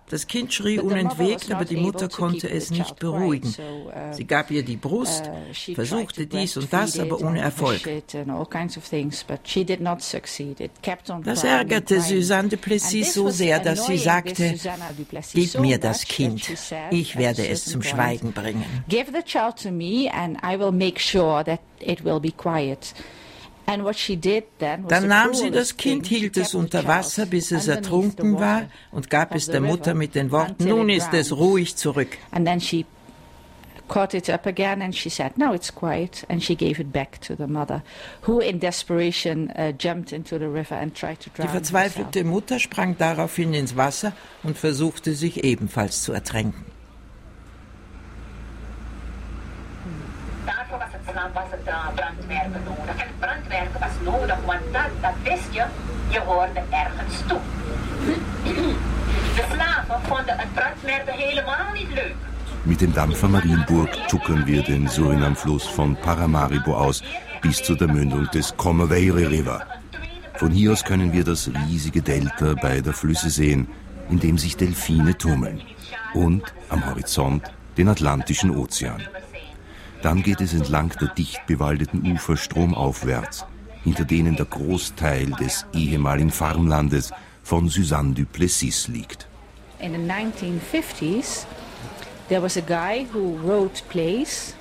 Das 0.08 0.26
Kind 0.26 0.54
schrie 0.54 0.78
unentwegt, 0.78 1.50
aber 1.50 1.64
die 1.64 1.76
Mutter 1.76 2.08
konnte 2.08 2.48
es 2.48 2.70
nicht 2.70 2.98
beruhigen. 2.98 3.54
Uh, 3.58 4.12
Sie 4.12 4.26
gab 4.26 4.50
ihr 4.50 4.64
die 4.64 4.76
Brust, 4.76 5.28
uh, 5.28 5.74
versuchte 5.74 6.26
dies 6.26 6.56
und 6.56 6.72
das, 6.72 6.98
aber 6.98 7.20
ohne 7.20 7.40
Erfolg. 7.40 7.80
Das 11.24 11.44
ärgerte 11.44 12.00
Suzanne 12.00 12.48
de 12.48 12.58
Plessis 12.58 13.14
so 13.14 13.28
sehr, 13.30 13.58
dass 13.60 13.86
sie 13.86 13.98
sagte, 13.98 14.54
gib 15.32 15.58
mir 15.60 15.78
das 15.78 16.04
Kind, 16.04 16.48
ich 16.90 17.16
werde 17.16 17.46
es 17.48 17.64
zum 17.64 17.82
Schweigen 17.82 18.32
bringen. 18.32 18.64
Give 18.88 19.10
the 19.12 19.22
child 19.22 19.56
to 19.62 19.70
me 19.70 20.10
and 20.12 20.38
I 20.42 20.58
will 20.58 20.72
make 20.72 21.00
sure 21.00 21.42
that 21.44 21.60
it 21.80 22.04
will 22.04 22.20
be 22.20 22.30
quiet. 22.30 22.94
Dann 23.66 25.08
nahm 25.08 25.34
sie 25.34 25.50
das 25.50 25.76
Kind, 25.76 26.06
hielt 26.06 26.36
es 26.36 26.54
unter 26.54 26.86
Wasser, 26.86 27.26
bis 27.26 27.50
es 27.50 27.66
ertrunken 27.66 28.38
war, 28.38 28.66
und 28.92 29.10
gab 29.10 29.34
es 29.34 29.46
der 29.46 29.60
Mutter 29.60 29.94
mit 29.94 30.14
den 30.14 30.30
Worten, 30.30 30.68
nun 30.68 30.88
ist 30.88 31.12
es 31.12 31.36
ruhig 31.36 31.74
zurück. 31.74 32.16
caught 33.88 34.14
it 34.14 34.28
up 34.28 34.46
again 34.46 34.82
and 34.82 34.94
she 34.94 35.08
said, 35.08 35.38
No, 35.38 35.52
it's 35.52 35.70
quiet. 35.70 36.24
And 36.28 36.42
she 36.42 36.54
gave 36.54 36.80
it 36.80 36.92
back 36.92 37.20
to 37.22 37.36
the 37.36 37.46
mother, 37.46 37.82
who 38.22 38.40
in 38.40 38.58
desperation 38.58 39.50
uh, 39.50 39.72
jumped 39.72 40.12
into 40.12 40.38
the 40.38 40.48
river 40.48 40.74
and 40.74 40.94
tried 40.94 41.20
to 41.20 41.30
drown 41.30 41.46
Die 41.46 41.52
verzweifelte 41.52 42.24
Mutter 42.24 42.58
sprang 42.58 42.96
daraufhin 42.98 43.54
ins 43.54 43.76
Wasser 43.76 44.12
und 44.42 44.58
versuchte 44.58 45.14
sich 45.14 45.44
ebenfalls 45.44 46.02
zu 46.02 46.12
ertränken. 46.12 46.75
Naam 51.16 51.32
was 51.32 51.50
het 51.50 51.66
uh, 51.66 51.88
nodig. 52.70 52.96
En 53.02 53.06
het 53.12 53.18
brandmerken 53.18 53.80
was 53.80 53.96
nodig, 54.12 54.38
want 54.44 54.64
dat, 54.72 54.90
dat 55.00 55.16
wist 55.22 55.50
je, 55.50 55.64
je 56.08 56.20
hoorde 56.20 56.62
ergens 56.70 57.16
toe. 57.26 57.40
De 59.36 59.44
slaven 59.52 60.00
vonden 60.08 60.38
het 60.38 60.54
brandmerken 60.54 61.14
helemaal 61.14 61.72
niet 61.74 61.92
leuk. 61.94 62.14
Mit 62.62 62.78
dem 62.78 62.92
Dampfer 62.92 63.30
Marienburg 63.30 63.90
tuckern 64.06 64.44
wir 64.44 64.62
den 64.62 64.88
Surinam-Fluss 64.88 65.66
von 65.68 65.96
Paramaribo 65.96 66.74
aus 66.74 67.02
bis 67.40 67.62
zu 67.62 67.74
der 67.76 67.88
Mündung 67.88 68.28
des 68.30 68.56
Comaveire 68.56 69.30
River. 69.30 69.66
Von 70.34 70.50
hier 70.50 70.72
aus 70.72 70.82
können 70.82 71.12
wir 71.12 71.24
das 71.24 71.48
riesige 71.48 72.02
Delta 72.02 72.54
beider 72.54 72.92
Flüsse 72.92 73.30
sehen, 73.30 73.68
in 74.10 74.18
dem 74.18 74.36
sich 74.38 74.56
Delfine 74.56 75.16
tummeln. 75.16 75.60
Und 76.14 76.42
am 76.68 76.84
Horizont 76.84 77.42
den 77.76 77.88
Atlantischen 77.88 78.50
Ozean. 78.50 79.02
Dann 80.02 80.22
geht 80.22 80.40
es 80.40 80.54
entlang 80.54 80.92
der 81.00 81.08
dicht 81.08 81.46
bewaldeten 81.46 82.10
Ufer 82.12 82.36
stromaufwärts, 82.36 83.46
hinter 83.84 84.04
denen 84.04 84.36
der 84.36 84.46
Großteil 84.46 85.26
des 85.40 85.66
ehemaligen 85.72 86.30
Farmlandes 86.30 87.12
von 87.42 87.68
Suzanne 87.68 88.14
du 88.14 88.24
Plessis 88.24 88.88
liegt. 88.88 89.28
In 89.78 89.92
den 89.92 90.10
1950s 90.10 91.46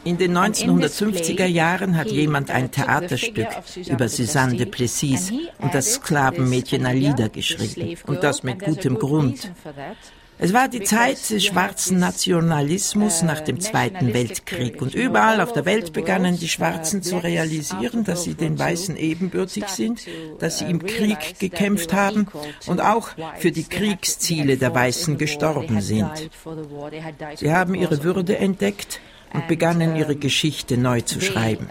in 0.03 0.17
den 0.17 0.37
1950er 0.37 1.45
Jahren 1.45 1.97
hat 1.97 2.11
jemand 2.11 2.51
ein 2.51 2.69
Theaterstück 2.69 3.47
über 3.87 4.07
Suzanne 4.07 4.55
de 4.55 4.67
Plessis 4.67 5.31
und 5.59 5.73
das 5.73 5.95
Sklavenmädchen 5.95 6.85
Alida 6.85 7.27
geschrieben. 7.27 7.97
Und 8.05 8.23
das 8.23 8.43
mit 8.43 8.59
gutem 8.59 8.99
Grund. 8.99 9.51
Es 10.37 10.51
war 10.53 10.67
die 10.67 10.83
Zeit 10.83 11.29
des 11.29 11.45
schwarzen 11.45 11.97
Nationalismus 11.97 13.21
nach 13.21 13.39
dem 13.39 13.61
Zweiten 13.61 14.13
Weltkrieg. 14.13 14.81
Und 14.81 14.93
überall 14.93 15.39
auf 15.39 15.53
der 15.53 15.65
Welt 15.65 15.93
begannen 15.93 16.37
die 16.37 16.49
Schwarzen 16.49 17.01
zu 17.01 17.17
realisieren, 17.17 18.03
dass 18.03 18.23
sie 18.23 18.33
den 18.33 18.59
Weißen 18.59 18.97
ebenbürtig 18.97 19.67
sind, 19.67 20.05
dass 20.39 20.59
sie 20.59 20.65
im 20.65 20.85
Krieg 20.85 21.39
gekämpft 21.39 21.93
haben 21.93 22.27
und 22.67 22.81
auch 22.81 23.09
für 23.37 23.51
die 23.51 23.63
Kriegsziele 23.63 24.57
der 24.57 24.75
Weißen 24.75 25.17
gestorben 25.17 25.79
sind. 25.81 26.29
Sie 27.35 27.53
haben 27.53 27.73
ihre 27.73 28.03
Würde 28.03 28.37
entdeckt 28.37 28.99
und 29.33 29.47
begannen 29.47 29.95
ihre 29.95 30.15
Geschichte 30.15 30.77
neu 30.77 31.01
zu 31.01 31.21
schreiben. 31.21 31.67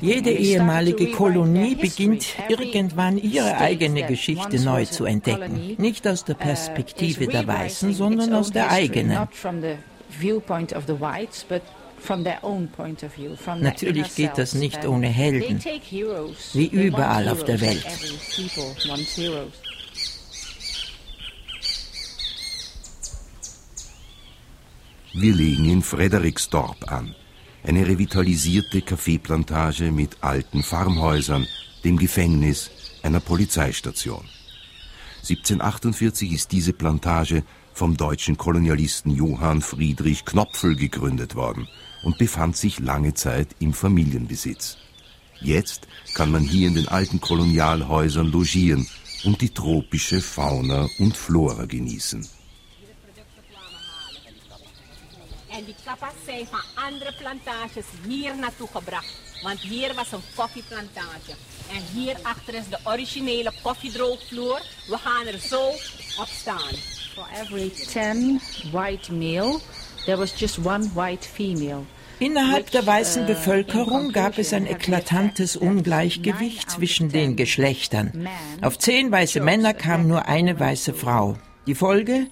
Jede 0.00 0.30
ehemalige 0.30 1.10
Kolonie 1.12 1.74
beginnt 1.74 2.26
irgendwann 2.48 3.18
ihre 3.18 3.58
eigene 3.58 4.02
Geschichte 4.04 4.60
neu 4.60 4.84
zu 4.84 5.04
entdecken, 5.04 5.76
nicht 5.78 6.06
aus 6.06 6.24
der 6.24 6.34
Perspektive 6.34 7.26
der 7.26 7.46
Weißen, 7.46 7.92
sondern 7.92 8.32
aus 8.34 8.50
der 8.50 8.70
eigenen. 8.70 9.28
Natürlich 13.60 14.14
geht 14.14 14.38
das 14.38 14.54
nicht 14.54 14.86
ohne 14.86 15.08
Helden, 15.08 15.60
wie 16.52 16.66
überall 16.66 17.28
auf 17.28 17.44
der 17.44 17.60
Welt. 17.60 17.86
Wir 25.18 25.34
legen 25.34 25.64
in 25.64 25.80
Frederiksdorp 25.80 26.92
an. 26.92 27.14
Eine 27.64 27.86
revitalisierte 27.86 28.82
Kaffeeplantage 28.82 29.90
mit 29.90 30.18
alten 30.20 30.62
Farmhäusern, 30.62 31.46
dem 31.84 31.96
Gefängnis, 31.96 32.70
einer 33.02 33.20
Polizeistation. 33.20 34.26
1748 35.22 36.32
ist 36.32 36.52
diese 36.52 36.74
Plantage 36.74 37.44
vom 37.72 37.96
deutschen 37.96 38.36
Kolonialisten 38.36 39.10
Johann 39.10 39.62
Friedrich 39.62 40.26
Knopfel 40.26 40.76
gegründet 40.76 41.34
worden 41.34 41.66
und 42.02 42.18
befand 42.18 42.58
sich 42.58 42.78
lange 42.78 43.14
Zeit 43.14 43.56
im 43.58 43.72
Familienbesitz. 43.72 44.76
Jetzt 45.40 45.88
kann 46.14 46.30
man 46.30 46.42
hier 46.42 46.68
in 46.68 46.74
den 46.74 46.88
alten 46.88 47.22
Kolonialhäusern 47.22 48.30
logieren 48.30 48.86
und 49.24 49.40
die 49.40 49.48
tropische 49.48 50.20
Fauna 50.20 50.90
und 50.98 51.16
Flora 51.16 51.64
genießen. 51.64 52.35
En 55.56 55.64
die 55.64 55.74
kapasei 55.84 56.46
van 56.50 56.84
andere 56.84 57.12
plantages 57.18 57.84
hier 58.06 58.36
naartoe 58.36 58.68
gebracht. 58.72 59.12
Want 59.42 59.60
hier 59.60 59.94
was 59.94 60.12
een 60.12 60.22
koffieplantage. 60.34 61.32
En 61.72 61.82
hierachter 61.94 62.54
is 62.54 62.68
de 62.68 62.78
originele 62.84 63.52
koffiedroogvloer. 63.62 64.60
We 64.88 64.96
gaan 64.96 65.26
er 65.26 65.38
zo 65.38 65.68
op 66.20 66.26
staan. 66.26 66.74
For 67.14 67.26
every 67.42 67.70
10 67.70 68.40
white 68.72 69.12
male, 69.12 69.58
there 70.04 70.16
was 70.16 70.38
just 70.40 70.58
one 70.58 70.90
white 70.94 71.28
female. 71.28 71.82
Innerhalb 72.18 72.70
der 72.70 72.86
weißen 72.86 73.22
uh, 73.22 73.26
Bevölkerung 73.26 74.12
gab 74.12 74.38
es 74.38 74.52
ein 74.52 74.66
eklatantes 74.66 75.56
Ungleichgewicht 75.56 76.70
zwischen 76.70 77.10
den 77.10 77.36
Geschlechtern. 77.36 78.28
Auf 78.62 78.78
zehn 78.78 79.10
weiße 79.10 79.40
Männer 79.40 79.74
kam 79.74 80.06
nur 80.06 80.26
eine 80.26 80.58
weiße 80.58 80.94
Frau. 80.94 81.36
Die 81.66 81.74
Folge? 81.74 82.26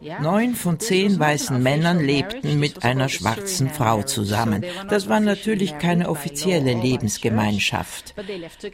Neun 0.00 0.54
von 0.54 0.78
zehn 0.78 1.18
weißen 1.18 1.60
Männern 1.60 1.98
lebten 1.98 2.60
mit 2.60 2.84
einer 2.84 3.08
schwarzen 3.08 3.68
Frau 3.68 4.02
zusammen. 4.02 4.64
Das 4.88 5.08
war 5.08 5.20
natürlich 5.20 5.78
keine 5.78 6.08
offizielle 6.08 6.74
Lebensgemeinschaft. 6.74 8.14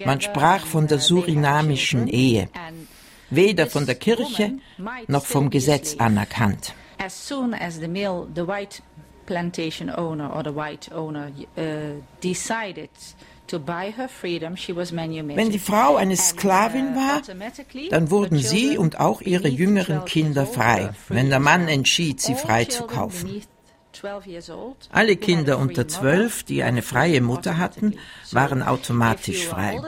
Man 0.04 0.20
sprach 0.20 0.66
von 0.66 0.86
der 0.86 0.98
surinamischen 0.98 2.08
Ehe, 2.08 2.48
weder 3.30 3.66
von 3.66 3.86
der 3.86 3.94
Kirche 3.94 4.58
noch 5.06 5.24
vom 5.24 5.50
Gesetz 5.50 5.96
anerkannt. 5.98 6.74
Plantation 9.26 9.88
owner 9.88 10.30
or 10.34 10.42
the 10.42 10.54
white 10.54 10.92
owner 10.92 11.32
uh, 11.56 12.02
decided 12.20 12.90
wenn 13.52 15.50
die 15.50 15.58
Frau 15.58 15.96
eine 15.96 16.16
Sklavin 16.16 16.92
uh, 16.92 16.96
war, 16.96 17.22
dann 17.90 18.10
wurden 18.10 18.38
sie 18.38 18.78
und 18.78 19.00
auch 19.00 19.20
ihre 19.20 19.48
jüngeren 19.48 20.04
Kinder 20.04 20.46
frei, 20.46 20.90
wenn 21.08 21.28
der 21.28 21.40
Mann 21.40 21.68
entschied, 21.68 22.20
sie 22.20 22.34
freizukaufen. 22.34 23.42
Alle 24.90 25.16
Kinder 25.16 25.58
unter 25.58 25.86
zwölf, 25.86 26.42
die 26.42 26.62
eine 26.62 26.82
freie 26.82 27.20
Mutter 27.20 27.58
hatten, 27.58 27.94
waren 28.32 28.62
automatisch 28.62 29.46
frei. 29.46 29.80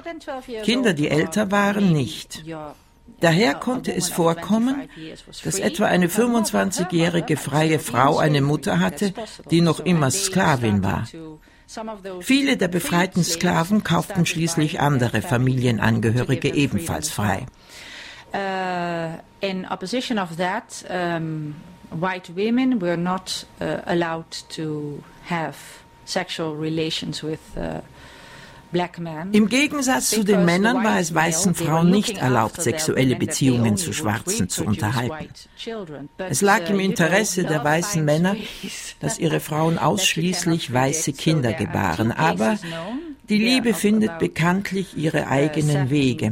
Kinder, 0.62 0.92
die 0.92 1.08
älter 1.08 1.50
waren, 1.50 1.92
nicht. 1.92 2.44
Daher 3.20 3.54
konnte 3.54 3.94
es 3.94 4.08
vorkommen, 4.08 4.88
dass 5.44 5.58
etwa 5.58 5.86
eine 5.86 6.08
25-jährige 6.08 7.36
freie 7.36 7.78
Frau 7.78 8.18
eine 8.18 8.42
Mutter 8.42 8.78
hatte, 8.78 9.12
die 9.50 9.60
noch 9.60 9.80
immer 9.80 10.10
Sklavin 10.10 10.82
war. 10.82 11.04
Viele 12.20 12.56
der 12.56 12.68
befreiten 12.68 13.24
Sklaven 13.24 13.82
kauften 13.82 14.26
schließlich 14.26 14.80
andere 14.80 15.22
Familienangehörige 15.22 16.54
ebenfalls 16.54 17.10
frei. 17.10 17.46
Uh, 18.34 19.18
in 19.40 19.64
opposition 19.66 20.18
of 20.18 20.36
that, 20.36 20.84
white 21.90 22.36
women 22.36 22.80
were 22.80 22.96
not 22.96 23.46
uh, 23.60 23.78
allowed 23.86 24.30
to 24.48 25.02
have 25.28 25.56
sexual 26.04 26.54
relations 26.54 27.22
with 27.22 27.40
uh, 27.56 27.80
im 29.32 29.48
Gegensatz 29.48 30.10
zu 30.10 30.24
den 30.24 30.44
Männern 30.44 30.84
war 30.84 30.98
es 30.98 31.14
weißen 31.14 31.54
Frauen 31.54 31.90
nicht 31.90 32.18
erlaubt, 32.18 32.62
sexuelle 32.62 33.16
Beziehungen 33.16 33.76
zu 33.76 33.92
Schwarzen 33.92 34.48
zu 34.48 34.64
unterhalten. 34.64 35.28
Es 36.18 36.40
lag 36.42 36.68
im 36.68 36.80
Interesse 36.80 37.44
der 37.44 37.64
weißen 37.64 38.04
Männer, 38.04 38.36
dass 39.00 39.18
ihre 39.18 39.40
Frauen 39.40 39.78
ausschließlich 39.78 40.72
weiße 40.72 41.12
Kinder 41.12 41.52
gebaren, 41.52 42.12
aber 42.12 42.58
die 43.28 43.38
Liebe 43.38 43.74
findet 43.74 44.18
bekanntlich 44.18 44.96
ihre 44.96 45.26
eigenen 45.28 45.90
Wege. 45.90 46.30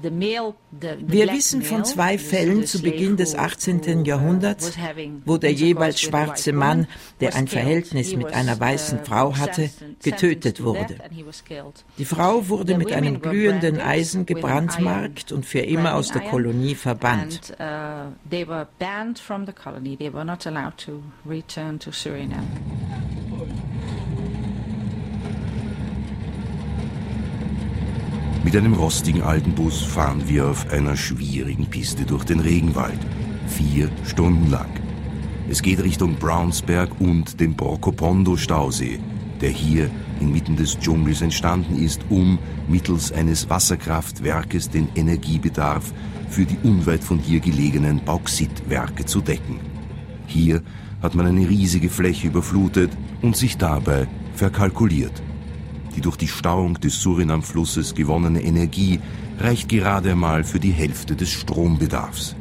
Wir 0.00 1.32
wissen 1.32 1.62
von 1.62 1.84
zwei 1.84 2.18
Fällen 2.18 2.66
zu 2.66 2.80
Beginn 2.80 3.16
des 3.16 3.34
18. 3.34 4.04
Jahrhunderts, 4.04 4.72
wo 5.24 5.36
der 5.38 5.52
jeweils 5.52 6.00
schwarze 6.00 6.52
Mann, 6.52 6.86
der 7.20 7.34
ein 7.34 7.48
Verhältnis 7.48 8.14
mit 8.14 8.32
einer 8.32 8.58
weißen 8.58 9.04
Frau 9.04 9.36
hatte, 9.36 9.70
getötet 10.02 10.62
wurde. 10.62 10.96
Die 11.98 12.04
Frau 12.04 12.48
wurde 12.48 12.76
mit 12.76 12.92
einem 12.92 13.20
glühenden 13.20 13.80
Eisen 13.80 14.26
gebrandmarkt 14.26 15.32
und 15.32 15.44
für 15.44 15.60
immer 15.60 15.94
aus 15.94 16.12
der 16.12 16.22
Kolonie 16.22 16.74
verbannt. 16.74 17.54
Mit 28.48 28.56
einem 28.56 28.72
rostigen 28.72 29.20
alten 29.20 29.52
Bus 29.52 29.82
fahren 29.82 30.22
wir 30.26 30.46
auf 30.46 30.70
einer 30.70 30.96
schwierigen 30.96 31.66
Piste 31.66 32.06
durch 32.06 32.24
den 32.24 32.40
Regenwald. 32.40 32.98
Vier 33.46 33.90
Stunden 34.06 34.50
lang. 34.50 34.70
Es 35.50 35.60
geht 35.60 35.82
Richtung 35.82 36.14
Brownsberg 36.14 36.98
und 36.98 37.40
dem 37.40 37.54
Brokopondo-Stausee, 37.54 39.00
der 39.42 39.50
hier 39.50 39.90
inmitten 40.18 40.56
des 40.56 40.78
Dschungels 40.78 41.20
entstanden 41.20 41.76
ist, 41.76 42.00
um 42.08 42.38
mittels 42.68 43.12
eines 43.12 43.50
Wasserkraftwerkes 43.50 44.70
den 44.70 44.88
Energiebedarf 44.94 45.92
für 46.30 46.46
die 46.46 46.56
unweit 46.62 47.04
von 47.04 47.18
hier 47.18 47.40
gelegenen 47.40 48.02
Bauxitwerke 48.02 49.04
zu 49.04 49.20
decken. 49.20 49.60
Hier 50.26 50.62
hat 51.02 51.14
man 51.14 51.26
eine 51.26 51.46
riesige 51.46 51.90
Fläche 51.90 52.28
überflutet 52.28 52.96
und 53.20 53.36
sich 53.36 53.58
dabei 53.58 54.08
verkalkuliert. 54.32 55.22
Die 55.94 56.00
durch 56.00 56.16
die 56.16 56.28
Stauung 56.28 56.74
des 56.80 57.02
Surinam-Flusses 57.02 57.94
gewonnene 57.94 58.42
Energie 58.42 59.00
reicht 59.38 59.68
gerade 59.68 60.10
einmal 60.10 60.44
für 60.44 60.60
die 60.60 60.72
Hälfte 60.72 61.16
des 61.16 61.30
Strombedarfs. 61.30 62.34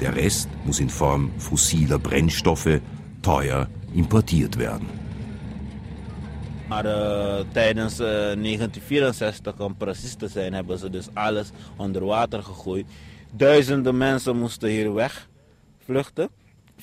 Der 0.00 0.14
Rest 0.16 0.48
muss 0.64 0.80
in 0.80 0.90
Form 0.90 1.30
fossiler 1.38 1.98
Brennstoffe 1.98 2.80
teuer 3.22 3.68
importiert 3.94 4.56
werden. 4.58 4.86
Maar 6.68 6.84
uh, 6.84 7.44
tijdens 7.52 8.00
uh, 8.00 8.06
1964, 8.06 9.60
om 9.60 9.76
precies 9.76 10.14
te 10.14 10.28
zijn, 10.28 10.52
hebben 10.52 10.78
ze 10.78 11.02
alles 11.12 11.50
onder 11.76 12.04
water 12.04 12.42
gegooid. 12.42 12.86
Duizenden 13.30 13.96
mensen 13.96 14.36
moesten 14.36 14.68
hier 14.68 14.94
wegvluchten. 14.94 16.28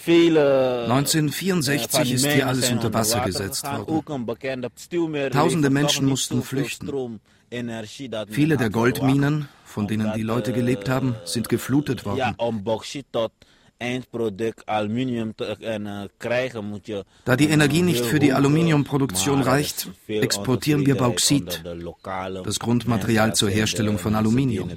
1964 0.08 2.14
ist 2.14 2.26
hier 2.26 2.48
alles 2.48 2.72
unter 2.72 2.94
Wasser 2.94 3.20
gesetzt 3.22 3.66
worden. 3.66 4.04
Tausende 5.32 5.70
Menschen 5.70 6.06
mussten 6.06 6.42
flüchten. 6.42 7.20
Viele 8.30 8.58
der 8.58 8.70
Goldminen, 8.70 9.50
von 9.66 9.88
denen 9.88 10.14
die 10.14 10.24
Leute 10.24 10.54
gelebt 10.54 10.88
haben, 10.90 11.16
sind 11.26 11.50
geflutet 11.50 12.06
worden. 12.06 12.36
Da 17.26 17.36
die 17.36 17.50
Energie 17.50 17.82
nicht 17.82 18.06
für 18.06 18.20
die 18.20 18.34
Aluminiumproduktion 18.34 19.42
reicht, 19.42 19.90
exportieren 20.08 20.86
wir 20.86 20.96
Bauxit, 20.96 21.64
das 22.44 22.60
Grundmaterial 22.60 23.36
zur 23.36 23.50
Herstellung 23.50 23.98
von 23.98 24.16
Aluminium. 24.16 24.70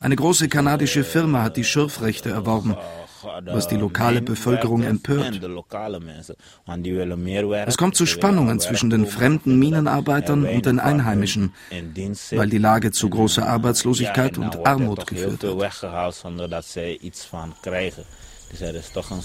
Eine 0.00 0.16
große 0.16 0.48
kanadische 0.48 1.04
Firma 1.04 1.42
hat 1.42 1.56
die 1.56 1.64
Schürfrechte 1.64 2.30
erworben, 2.30 2.76
was 3.44 3.68
die 3.68 3.76
lokale 3.76 4.22
Bevölkerung 4.22 4.82
empört. 4.82 5.40
Es 7.66 7.76
kommt 7.76 7.96
zu 7.96 8.06
Spannungen 8.06 8.60
zwischen 8.60 8.90
den 8.90 9.06
fremden 9.06 9.58
Minenarbeitern 9.58 10.44
und 10.44 10.66
den 10.66 10.78
Einheimischen, 10.78 11.52
weil 12.32 12.48
die 12.48 12.58
Lage 12.58 12.90
zu 12.92 13.08
großer 13.08 13.46
Arbeitslosigkeit 13.46 14.38
und 14.38 14.66
Armut 14.66 15.06
geführt 15.06 15.44
hat. 15.44 15.82
Dus 18.52 18.60
er 18.60 18.74
is 18.74 18.90
toch 18.90 19.10
een 19.10 19.22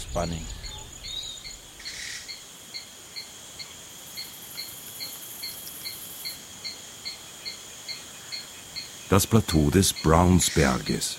Das 9.10 9.26
Plateau 9.26 9.70
des 9.70 9.94
Brownsberges. 9.94 11.18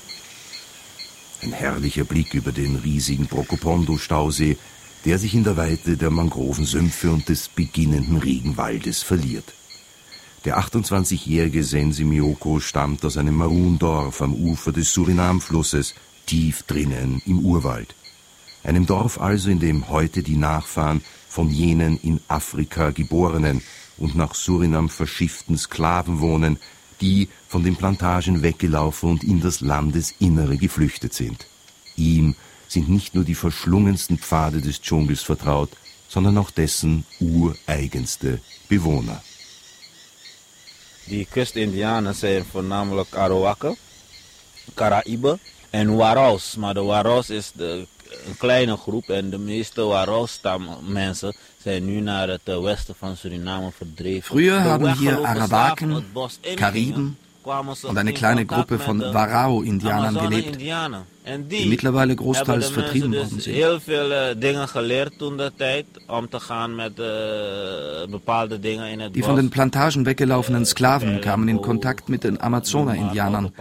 Ein 1.43 1.53
herrlicher 1.53 2.05
Blick 2.05 2.35
über 2.35 2.53
den 2.53 2.77
riesigen 2.77 3.27
Prokopondo-Stausee, 3.27 4.59
der 5.07 5.19
sich 5.19 5.35
in 5.35 5.45
der 5.45 5.57
Weite 5.57 5.97
der 5.97 6.11
Mangrovensümpfe 6.11 7.11
und 7.11 7.31
des 7.31 7.49
beginnenden 7.49 8.19
Regenwaldes 8.19 9.03
verliert. 9.03 9.55
Der 10.45 10.59
28-jährige 10.59 11.65
Sensi 11.65 12.05
Mioko 12.05 12.61
stammt 12.61 13.05
aus 13.07 13.17
einem 13.17 13.37
Maroon-Dorf 13.37 14.21
am 14.21 14.35
Ufer 14.35 14.73
des 14.73 14.93
Surinam-Flusses, 14.93 15.95
tief 16.27 16.65
drinnen 16.65 17.23
im 17.25 17.39
Urwald 17.39 17.95
einem 18.69 18.87
Dorf 18.87 19.21
also, 19.21 19.51
in 19.51 19.61
dem 19.61 19.89
heute 19.89 20.23
die 20.23 20.37
Nachfahren 20.37 21.03
von 21.29 21.51
jenen 21.51 21.99
in 21.99 22.21
Afrika 22.29 22.91
geborenen 22.91 23.63
und 23.97 24.15
nach 24.15 24.35
Surinam 24.35 24.89
verschifften 24.89 25.57
Sklaven 25.57 26.21
wohnen, 26.21 26.59
die 27.01 27.29
von 27.49 27.63
den 27.65 27.77
Plantagen 27.77 28.43
weggelaufen 28.43 29.11
und 29.11 29.25
in 29.25 29.41
das 29.41 29.61
Landesinnere 29.61 30.57
geflüchtet 30.57 31.15
sind. 31.15 31.47
Ihm 31.97 32.35
sind 32.69 32.89
nicht 32.89 33.15
nur 33.15 33.25
die 33.25 33.35
verschlungensten 33.35 34.19
Pfade 34.19 34.61
des 34.61 34.81
Dschungels 34.81 35.23
vertraut, 35.23 35.71
sondern 36.09 36.39
auch 36.39 36.51
dessen 36.51 37.05
ureigenste 37.21 38.41
Bewohner. 38.69 39.23
Die 41.07 41.25
Kustindianer 41.25 42.13
sind 42.13 42.47
vornamelijk 42.47 43.17
Arawaka, 43.17 43.75
Karaibe 44.75 45.39
en 45.71 45.97
Waros, 45.97 46.57
maar 46.57 46.75
de 46.75 46.83
Waros 46.83 47.31
is 47.31 47.53
de 47.53 47.87
een 48.27 48.37
kleine 48.37 48.77
groep 48.77 49.09
en 49.09 49.31
de 49.31 49.39
meeste 49.39 49.83
Warao-mensen 49.83 51.35
zijn 51.63 51.85
nu 51.85 52.01
naar 52.01 52.29
het 52.29 52.61
westen 52.63 52.95
van 52.99 53.17
Suriname 53.17 53.71
verdreven. 53.73 54.37
Früher 54.37 54.61
haben 54.61 54.97
hier 54.97 55.25
Arawaken, 55.25 56.05
Kariben 56.55 57.19
und 57.83 57.99
eine 57.99 58.13
kleine 58.13 58.45
Gruppe 58.45 58.79
von 58.79 59.01
Warao-Indianern 59.01 60.15
gelebt, 60.19 60.61
die 60.61 61.67
mittlerweile 61.67 62.15
großteils 62.15 62.69
vertrieben 62.69 63.15
worden 63.15 63.41
sind. 63.41 63.57
Die 69.17 69.23
von 69.23 69.37
den 69.37 69.51
Plantagen 69.51 70.07
weggelaufenen 70.07 70.67
Sklaven 70.67 71.21
kamen 71.21 71.49
in 71.49 71.63
Kontakt 71.63 72.09
mit 72.09 72.25
den 72.25 72.41
Amazoner-Indianern 72.41 73.53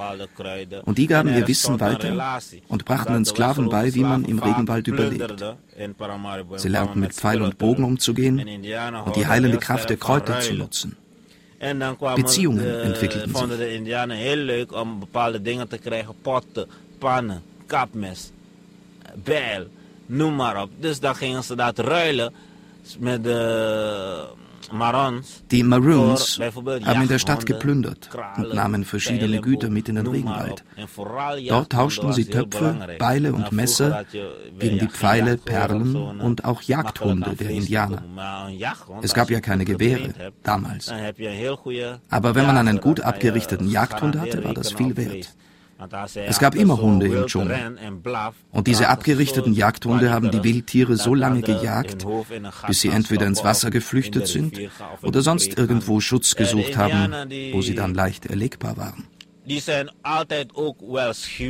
und 0.86 0.98
die 0.98 1.08
gaben 1.08 1.34
ihr 1.34 1.48
Wissen 1.48 1.80
weiter 1.80 2.42
und 2.68 2.86
brachten 2.86 3.14
den 3.14 3.26
Sklaven 3.26 3.70
bei, 3.70 3.94
wie 3.94 4.04
man 4.04 4.26
im 4.26 4.40
Regenwald 4.40 4.88
überlebt. 4.88 5.44
Sie 6.58 6.70
lernten 6.70 7.00
mit 7.00 7.14
Pfeil 7.14 7.42
und 7.42 7.58
Bogen 7.58 7.84
umzugehen 7.84 8.40
und 9.06 9.16
die 9.16 9.28
heilende 9.28 9.58
Kraft 9.58 9.90
der 9.90 9.98
Kräuter 9.98 10.40
zu 10.40 10.54
nutzen. 10.56 10.98
En 11.58 11.80
dan 11.80 11.98
kwamen 11.98 12.22
Beziehungen 12.22 12.82
entwickelten 12.82 13.30
vonden 13.30 13.58
de 13.58 13.74
Indianen 13.74 14.18
heel 14.18 14.36
leuk 14.36 14.72
om 14.74 15.00
bepaalde 15.00 15.42
dingen 15.42 15.68
te 15.68 15.78
krijgen. 15.78 16.16
Potten, 16.22 16.68
pannen, 16.98 17.44
kapmes, 17.66 18.32
bijl, 19.24 19.68
noem 20.06 20.36
maar 20.36 20.62
op. 20.62 20.70
Dus 20.80 21.00
dan 21.00 21.16
gingen 21.16 21.44
ze 21.44 21.56
dat 21.56 21.80
ruilen 21.80 22.28
de 22.28 22.36
Die 25.52 25.64
Maroons 25.64 26.40
haben 26.40 27.02
in 27.02 27.08
der 27.08 27.20
Stadt 27.20 27.46
geplündert 27.46 28.10
und 28.38 28.54
nahmen 28.54 28.84
verschiedene 28.84 29.40
Güter 29.40 29.70
mit 29.70 29.88
in 29.88 29.96
den 29.96 30.08
Regenwald. 30.08 30.64
Dort 31.48 31.72
tauschten 31.72 32.12
sie 32.14 32.26
Töpfe, 32.26 32.76
Beile 33.00 33.34
und 33.34 33.52
Messer 33.52 34.04
gegen 34.60 34.80
die 34.80 34.88
Pfeile, 34.88 35.38
Perlen 35.38 35.96
und 35.96 36.44
auch 36.46 36.62
Jagdhunde 36.62 37.36
der 37.36 37.50
Indianer. 37.50 38.04
Es 39.02 39.14
gab 39.14 39.30
ja 39.30 39.40
keine 39.40 39.64
Gewehre 39.66 40.14
damals. 40.44 40.92
Aber 42.10 42.36
wenn 42.36 42.46
man 42.46 42.58
einen 42.58 42.82
gut 42.82 43.02
abgerichteten 43.02 43.70
Jagdhund 43.70 44.18
hatte, 44.18 44.44
war 44.44 44.54
das 44.54 44.74
viel 44.74 44.98
wert. 44.98 45.34
Es 46.26 46.40
gab 46.40 46.56
immer 46.56 46.78
Hunde 46.78 47.08
im 47.08 47.28
Dschungel. 47.28 47.78
Und 48.52 48.68
diese 48.68 48.90
abgerichteten 48.90 49.54
Jagdhunde 49.54 50.12
haben 50.12 50.32
die 50.32 50.44
Wildtiere 50.44 50.96
so 50.98 51.14
lange 51.14 51.42
gejagt, 51.42 52.06
bis 52.66 52.82
sie 52.82 52.90
entweder 52.90 53.28
ins 53.28 53.44
Wasser 53.44 53.70
geflüchtet 53.70 54.28
sind 54.28 54.60
oder 55.04 55.22
sonst 55.22 55.58
irgendwo 55.58 56.00
Schutz 56.00 56.36
gesucht 56.36 56.78
haben, 56.78 57.14
wo 57.54 57.62
sie 57.62 57.76
dann 57.76 57.94
leicht 57.94 58.26
erlegbar 58.26 58.78
waren. 58.78 59.06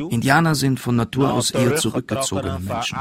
Indianer 0.09 0.55
sind 0.55 0.79
von 0.79 0.95
Natur 0.95 1.33
aus 1.33 1.51
eher 1.51 1.75
zurückgezogene 1.77 2.59
Menschen. 2.59 2.97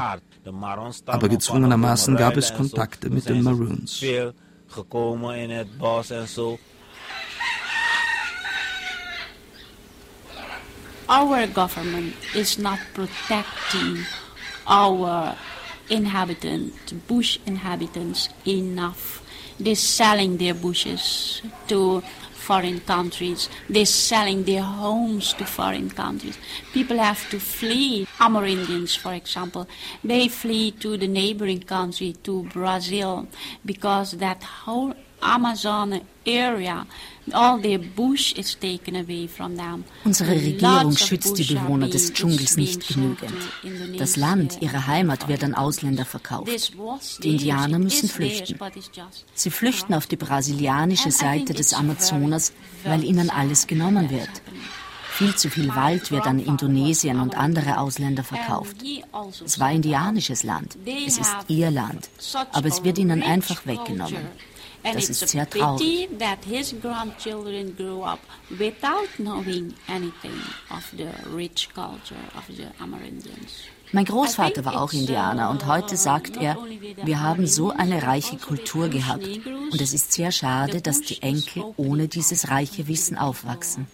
Aber 1.05 1.29
gezwungenermaßen 1.29 2.15
gab 2.15 2.37
es 2.37 2.53
Kontakte 2.53 3.09
mit 3.09 3.29
den 3.29 3.43
Maroons. 3.43 4.01
Our 11.09 11.47
government 11.47 12.15
is 12.35 12.57
not 12.59 12.79
protecting 12.93 13.99
our 14.67 15.35
inhabitants, 15.89 16.91
bush 17.07 17.39
inhabitants, 17.45 18.29
enough. 18.45 19.23
They're 19.59 19.75
selling 19.75 20.37
their 20.37 20.53
bushes 20.53 21.41
to 21.67 22.01
foreign 22.33 22.79
countries. 22.81 23.49
They're 23.69 23.85
selling 23.85 24.43
their 24.43 24.63
homes 24.63 25.33
to 25.33 25.45
foreign 25.45 25.89
countries. 25.89 26.37
People 26.73 26.97
have 26.97 27.29
to 27.31 27.39
flee. 27.39 28.07
Amerindians, 28.19 28.97
for 28.97 29.13
example, 29.13 29.67
they 30.03 30.27
flee 30.27 30.71
to 30.71 30.97
the 30.97 31.07
neighboring 31.07 31.61
country, 31.61 32.13
to 32.23 32.43
Brazil, 32.43 33.27
because 33.65 34.11
that 34.11 34.43
whole 34.43 34.93
Amazon 35.21 36.01
area 36.25 36.85
Unsere 40.05 40.31
Regierung 40.31 40.95
schützt 40.95 41.37
die 41.37 41.43
Bewohner 41.43 41.89
des 41.89 42.13
Dschungels 42.13 42.55
nicht 42.55 42.87
genügend. 42.87 43.33
Das 43.97 44.15
Land, 44.15 44.59
ihre 44.61 44.87
Heimat, 44.87 45.27
wird 45.27 45.43
an 45.43 45.53
Ausländer 45.53 46.05
verkauft. 46.05 46.73
Die 47.23 47.31
Indianer 47.31 47.79
müssen 47.79 48.07
flüchten. 48.07 48.57
Sie 49.33 49.51
flüchten 49.51 49.93
auf 49.93 50.07
die 50.07 50.15
brasilianische 50.15 51.11
Seite 51.11 51.53
des 51.53 51.73
Amazonas, 51.73 52.53
weil 52.85 53.03
ihnen 53.03 53.29
alles 53.29 53.67
genommen 53.67 54.09
wird. 54.09 54.29
Viel 55.09 55.35
zu 55.35 55.49
viel 55.49 55.75
Wald 55.75 56.11
wird 56.11 56.27
an 56.27 56.39
Indonesien 56.39 57.19
und 57.19 57.35
andere 57.35 57.79
Ausländer 57.79 58.23
verkauft. 58.23 58.77
Es 59.43 59.59
war 59.59 59.71
indianisches 59.71 60.43
Land. 60.43 60.77
Es 60.85 61.17
ist 61.17 61.35
ihr 61.47 61.71
Land. 61.71 62.09
Aber 62.53 62.67
es 62.67 62.83
wird 62.83 62.99
ihnen 62.99 63.23
einfach 63.23 63.65
weggenommen. 63.65 64.27
Das 64.93 65.09
ist 65.09 65.27
sehr 65.27 65.49
traurig. 65.49 66.09
Mein 73.93 74.05
Großvater 74.05 74.65
war 74.65 74.81
auch 74.81 74.91
Indianer 74.91 75.49
und 75.49 75.65
heute 75.65 75.95
sagt 75.95 76.35
er, 76.37 76.57
wir 77.03 77.21
haben 77.21 77.47
so 77.47 77.71
eine 77.71 78.03
reiche 78.03 78.37
Kultur 78.37 78.89
gehabt 78.89 79.25
und 79.25 79.81
es 79.81 79.93
ist 79.93 80.11
sehr 80.11 80.31
schade, 80.31 80.81
dass 80.81 81.01
die 81.01 81.21
Enkel 81.21 81.63
ohne 81.77 82.07
dieses 82.07 82.49
reiche 82.49 82.87
Wissen 82.87 83.17
aufwachsen. 83.17 83.87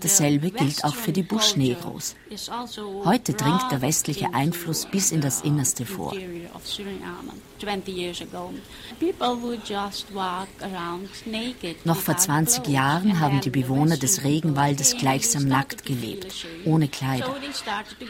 Dasselbe 0.00 0.50
gilt 0.50 0.84
auch 0.84 0.94
für 0.94 1.12
die 1.12 1.22
Bush-Negros. 1.22 2.16
Also 2.50 3.02
Heute 3.04 3.34
dringt 3.34 3.70
der 3.70 3.82
westliche 3.82 4.34
Einfluss 4.34 4.86
bis 4.86 5.12
in 5.12 5.20
das 5.20 5.42
Innerste 5.42 5.86
vor. 5.86 6.12
Noch 11.84 11.96
vor 11.96 12.16
20 12.16 12.66
Jahren 12.68 13.20
haben 13.20 13.40
die 13.40 13.50
Bewohner 13.50 13.96
des 13.96 14.24
Regenwaldes 14.24 14.96
gleichsam 14.96 15.46
nackt 15.46 15.84
gelebt, 15.84 16.46
ohne 16.64 16.88
Kleider. 16.88 17.34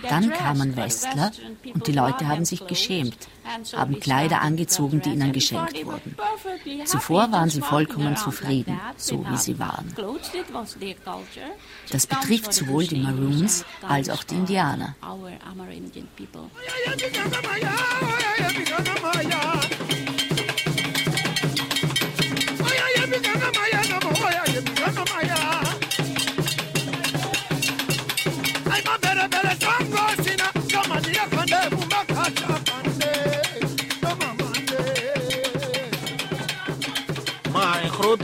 Dann 0.08 0.30
kamen 0.30 0.76
Westler 0.76 1.32
und 1.72 1.86
die 1.86 1.92
Leute 1.92 2.28
haben 2.28 2.44
sich 2.44 2.66
geschämt, 2.66 3.28
haben 3.74 4.00
Kleider 4.00 4.40
angezogen, 4.40 5.00
die 5.02 5.10
ihnen 5.10 5.32
geschenkt 5.32 5.84
wurden. 5.84 6.16
Zuvor 6.84 7.30
waren 7.32 7.50
sie 7.50 7.60
vollkommen 7.60 8.16
zufrieden, 8.16 8.80
so 8.96 9.24
wie 9.28 9.36
sie 9.36 9.58
waren. 9.58 9.94
Das 11.90 12.06
betrifft 12.06 12.52
sowohl 12.52 12.86
die 12.86 13.00
Maroons 13.00 13.64
als 13.86 14.10
auch 14.10 14.24
die 14.24 14.34
Indianer. 14.36 14.96
I'm 28.66 28.86
a 28.88 28.98
better, 28.98 29.28
better. 29.28 29.53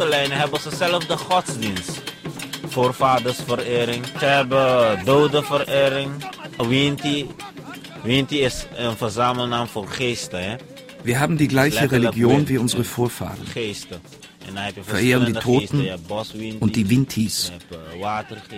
Lijnen 0.09 0.39
hebben 0.39 0.61
ze 0.61 0.77
zelf 0.77 1.07
de 1.07 1.17
godsdienst. 1.17 2.03
Voorvadersverering. 2.69 4.07
Ze 4.19 4.25
hebben 4.25 5.05
dodenverering. 5.05 6.11
Winti. 6.69 7.27
Winti 8.03 8.41
is 8.41 8.67
een 8.77 8.97
verzamelnaam 8.97 9.67
voor 9.67 9.89
geesten. 9.89 10.45
Hè? 10.51 10.57
Wir 11.03 11.19
haben 11.19 11.37
die 11.37 11.49
gleiche 11.49 11.87
Religion 11.87 12.47
wie 12.47 12.61
unsere 12.61 12.85
Vorfahren. 12.85 13.47
Verehren 14.83 15.27
die 15.27 15.33
Toten 15.33 15.89
und 16.61 16.75
die 16.77 16.89
Wintis. 16.89 17.53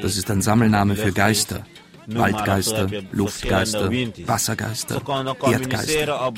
Das 0.00 0.16
ist 0.16 0.30
ein 0.30 0.42
Sammelname 0.42 0.96
für 0.96 1.12
Geister. 1.12 1.64
Waldgeister, 2.06 2.88
Luftgeister, 3.12 3.90
Wassergeister, 4.26 5.00
Erdgeister. 5.50 6.32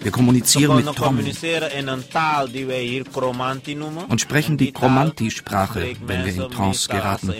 Wir 0.00 0.12
kommunizieren 0.12 0.76
mit 0.76 0.86
Trommeln 0.96 1.32
und 4.08 4.20
sprechen 4.20 4.56
die 4.56 4.72
Chromanti-Sprache, 4.72 5.96
wenn 6.06 6.24
wir 6.24 6.44
in 6.44 6.50
Trance 6.50 6.88
geraten. 6.88 7.34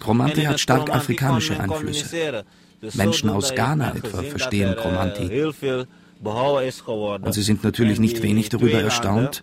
Chromanti 0.00 0.42
hat 0.42 0.60
stark 0.60 0.90
afrikanische 0.90 1.60
Einflüsse. 1.60 2.44
Menschen 2.94 3.30
aus 3.30 3.54
Ghana 3.54 3.94
etwa 3.94 4.22
verstehen 4.22 4.74
Chromanti. 4.74 5.42
Und 6.22 7.32
sie 7.32 7.42
sind 7.42 7.64
natürlich 7.64 7.98
nicht 7.98 8.22
wenig 8.22 8.48
darüber 8.48 8.80
erstaunt, 8.80 9.42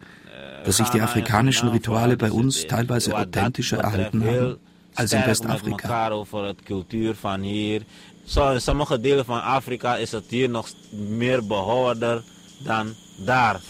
dass 0.68 0.78
sich 0.78 0.90
die 0.90 1.02
afrikanischen 1.02 1.70
Rituale 1.70 2.18
bei 2.18 2.30
uns 2.30 2.68
teilweise 2.68 3.16
authentischer 3.16 3.78
erhalten 3.78 4.22
haben 4.26 4.58
als 4.96 5.14
in 5.14 5.26
Westafrika. 5.26 6.12
So, 8.26 8.50
in 8.52 8.60
sommige 8.60 9.00
delen 9.00 9.26
van 9.26 9.40
Afrika 9.40 9.96
is 9.96 10.12
het 10.12 10.26
hier 10.30 10.50
nog 10.50 10.68
meer 10.92 11.48
behoorder 11.48 12.24
dan 12.66 12.94
daar. 13.26 13.62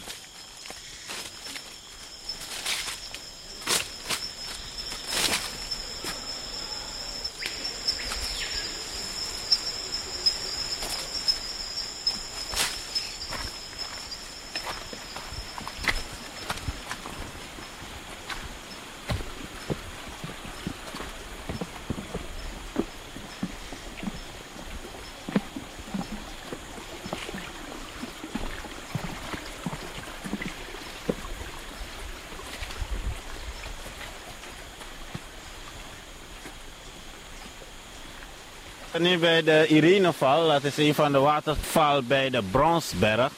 Nu 39.09 39.17
bij 39.17 39.43
de 39.43 39.67
Ireneval. 39.67 40.47
Dat 40.47 40.63
is 40.63 40.77
een 40.77 40.93
van 40.93 41.11
de 41.11 41.19
watervallen 41.19 42.07
bij 42.07 42.29
de 42.29 42.41
Bronsberg. 42.51 43.31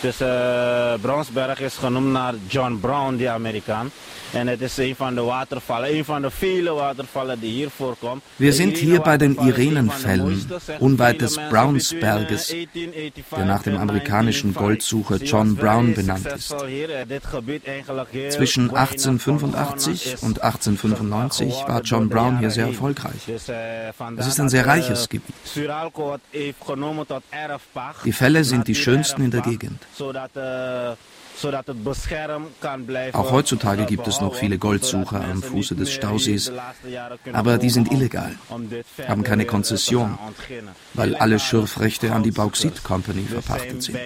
Dus 0.00 0.20
uh, 0.20 0.94
Bronsberg 1.00 1.60
is 1.60 1.74
genoemd 1.74 2.12
naar 2.12 2.34
John 2.48 2.78
Brown, 2.80 3.16
die 3.16 3.30
Amerikaan. 3.30 3.90
En 4.32 4.46
het 4.46 4.60
is 4.60 4.76
een 4.76 4.96
van 4.96 5.14
de 5.14 5.20
watervallen, 5.20 5.94
een 5.96 6.04
van 6.04 6.22
de 6.22 6.30
viele 6.30 6.72
Waterfallen 6.72 7.40
die 7.40 7.50
hier 7.50 7.70
voorkomen. 7.70 8.22
Wir 8.36 8.52
sind 8.52 8.76
hier 8.76 9.00
bei 9.00 9.16
den 9.16 9.36
Irenenfällen, 9.36 10.50
unweit 10.78 11.20
des 11.20 11.38
Brownsberges, 11.48 12.54
der 13.36 13.44
nach 13.44 13.62
dem 13.62 13.76
amerikanischen 13.76 14.54
Goldsucher 14.54 15.16
John 15.16 15.54
Brown 15.54 15.94
benannt 15.94 16.26
ist. 16.26 16.54
Zwischen 18.30 18.70
1885 18.70 20.22
und 20.22 20.42
1895 20.42 21.54
war 21.66 21.82
John 21.82 22.08
Brown 22.08 22.38
hier 22.38 22.50
sehr 22.50 22.66
erfolgreich. 22.66 23.28
Es 24.16 24.26
ist 24.26 24.40
ein 24.40 24.48
sehr 24.48 24.66
reiches 24.66 25.08
Gebiet. 25.08 25.34
Die 28.04 28.12
Fälle 28.12 28.44
sind 28.44 28.68
die 28.68 28.74
schönsten 28.74 29.22
in 29.22 29.30
der 29.30 29.40
Gegend. 29.40 29.80
Auch 33.12 33.32
heutzutage 33.32 33.86
gibt 33.86 34.06
es 34.06 34.20
noch 34.20 34.34
viele 34.34 34.58
Goldsucher 34.58 35.24
am 35.24 35.42
Fuße 35.42 35.74
des 35.74 35.92
Stausees, 35.92 36.52
aber 37.32 37.58
die 37.58 37.70
sind 37.70 37.90
illegal, 37.90 38.36
haben 39.08 39.22
keine 39.22 39.46
Konzession, 39.46 40.18
weil 40.94 41.14
alle 41.16 41.38
Schürfrechte 41.38 42.12
an 42.12 42.22
die 42.22 42.30
Bauxit 42.30 42.82
Company 42.84 43.24
verpachtet 43.24 43.82
sind. 43.82 43.98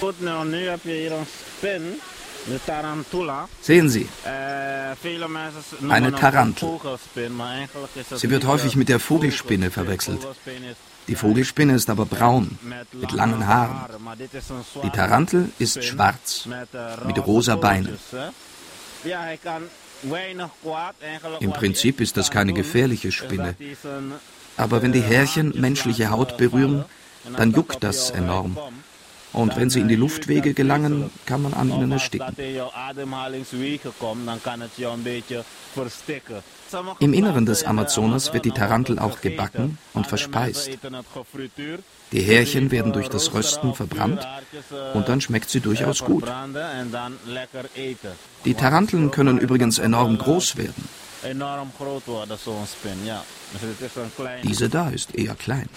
Gut, 0.00 0.18
nu 0.22 0.68
heb 0.70 0.84
je 0.84 0.94
hier 0.94 1.12
een 1.12 1.26
spin. 1.26 2.00
Sehen 3.60 3.88
Sie, 3.88 4.08
eine 5.88 6.12
Tarantel. 6.12 6.80
Sie 8.16 8.30
wird 8.30 8.46
häufig 8.46 8.76
mit 8.76 8.88
der 8.88 9.00
Vogelspinne 9.00 9.70
verwechselt. 9.70 10.26
Die 11.08 11.14
Vogelspinne 11.14 11.74
ist 11.74 11.90
aber 11.90 12.06
braun, 12.06 12.58
mit 12.92 13.12
langen 13.12 13.46
Haaren. 13.46 13.98
Die 14.82 14.90
Tarantel 14.90 15.50
ist 15.58 15.84
schwarz, 15.84 16.48
mit 17.06 17.26
rosa 17.26 17.56
Beinen. 17.56 17.98
Im 21.40 21.52
Prinzip 21.52 22.00
ist 22.00 22.16
das 22.16 22.30
keine 22.30 22.52
gefährliche 22.52 23.12
Spinne. 23.12 23.54
Aber 24.56 24.82
wenn 24.82 24.92
die 24.92 25.02
Härchen 25.02 25.58
menschliche 25.60 26.10
Haut 26.10 26.36
berühren, 26.36 26.84
dann 27.36 27.52
juckt 27.52 27.82
das 27.82 28.10
enorm. 28.10 28.56
Und 29.32 29.56
wenn 29.56 29.70
sie 29.70 29.80
in 29.80 29.88
die 29.88 29.96
Luftwege 29.96 30.54
gelangen, 30.54 31.10
kann 31.26 31.42
man 31.42 31.54
an 31.54 31.70
ihnen 31.70 31.92
ersticken. 31.92 32.34
Im 37.00 37.12
Inneren 37.12 37.46
des 37.46 37.64
Amazonas 37.64 38.32
wird 38.32 38.44
die 38.44 38.50
Tarantel 38.50 38.98
auch 38.98 39.20
gebacken 39.20 39.78
und 39.94 40.06
verspeist. 40.06 40.70
Die 42.12 42.22
Härchen 42.22 42.70
werden 42.70 42.92
durch 42.92 43.08
das 43.08 43.32
Rösten 43.34 43.74
verbrannt 43.74 44.26
und 44.94 45.08
dann 45.08 45.20
schmeckt 45.20 45.50
sie 45.50 45.60
durchaus 45.60 46.04
gut. 46.04 46.24
Die 48.44 48.54
Taranteln 48.54 49.10
können 49.10 49.38
übrigens 49.38 49.78
enorm 49.78 50.18
groß 50.18 50.56
werden. 50.56 50.88
Diese 54.42 54.68
da 54.68 54.88
ist 54.90 55.14
eher 55.14 55.34
klein. 55.34 55.68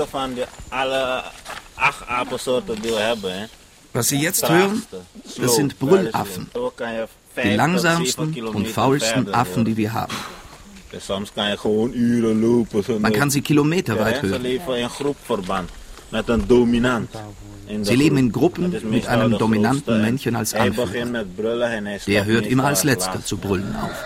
Traagste 0.00 0.06
van 0.10 0.34
de 0.34 0.46
alle 0.68 1.22
acht 1.74 2.06
apensoorten 2.06 2.80
die 2.80 2.90
we 2.90 2.98
hebben. 2.98 3.48
Was 3.92 4.08
Sie 4.08 4.18
jetzt 4.18 4.48
hören, 4.48 4.82
das 5.40 5.54
sind 5.54 5.78
Brüllaffen. 5.78 6.48
Die 7.42 7.54
langsamsten 7.54 8.46
und 8.46 8.68
faulsten 8.68 9.34
Affen, 9.34 9.64
die 9.64 9.76
wir 9.76 9.92
haben. 9.92 10.14
Man 12.98 13.12
kann 13.12 13.30
sie 13.30 13.42
kilometerweit 13.42 14.22
hören. 14.22 14.42
Sie 17.82 17.96
leben 17.96 18.16
in 18.16 18.32
Gruppen 18.32 18.90
mit 18.90 19.06
einem 19.06 19.38
dominanten 19.38 20.00
Männchen 20.00 20.36
als 20.36 20.54
Anführer. 20.54 21.24
Der 22.06 22.24
hört 22.24 22.46
immer 22.46 22.64
als 22.64 22.84
letzter 22.84 23.24
zu 23.24 23.36
brüllen 23.36 23.74
auf. 23.76 24.04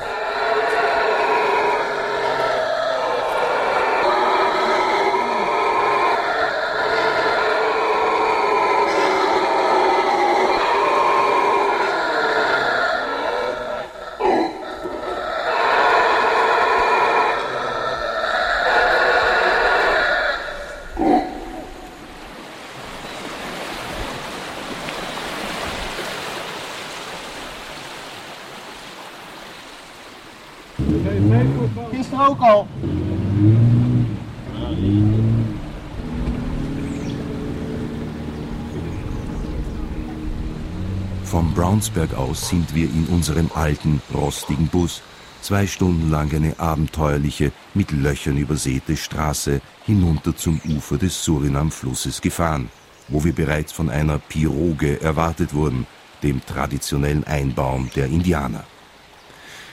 Vom 41.74 41.80
Brownsberg 41.80 42.14
aus 42.14 42.50
sind 42.50 42.72
wir 42.72 42.84
in 42.84 43.06
unserem 43.06 43.50
alten, 43.52 44.00
rostigen 44.14 44.68
Bus 44.68 45.02
zwei 45.40 45.66
Stunden 45.66 46.08
lang 46.08 46.32
eine 46.32 46.60
abenteuerliche, 46.60 47.50
mit 47.74 47.90
Löchern 47.90 48.36
übersäte 48.36 48.96
Straße 48.96 49.60
hinunter 49.84 50.36
zum 50.36 50.60
Ufer 50.68 50.98
des 50.98 51.24
Surinam-Flusses 51.24 52.20
gefahren, 52.20 52.70
wo 53.08 53.24
wir 53.24 53.32
bereits 53.32 53.72
von 53.72 53.90
einer 53.90 54.20
Piroge 54.20 55.00
erwartet 55.00 55.52
wurden, 55.52 55.88
dem 56.22 56.46
traditionellen 56.46 57.24
Einbaum 57.24 57.90
der 57.96 58.06
Indianer. 58.06 58.62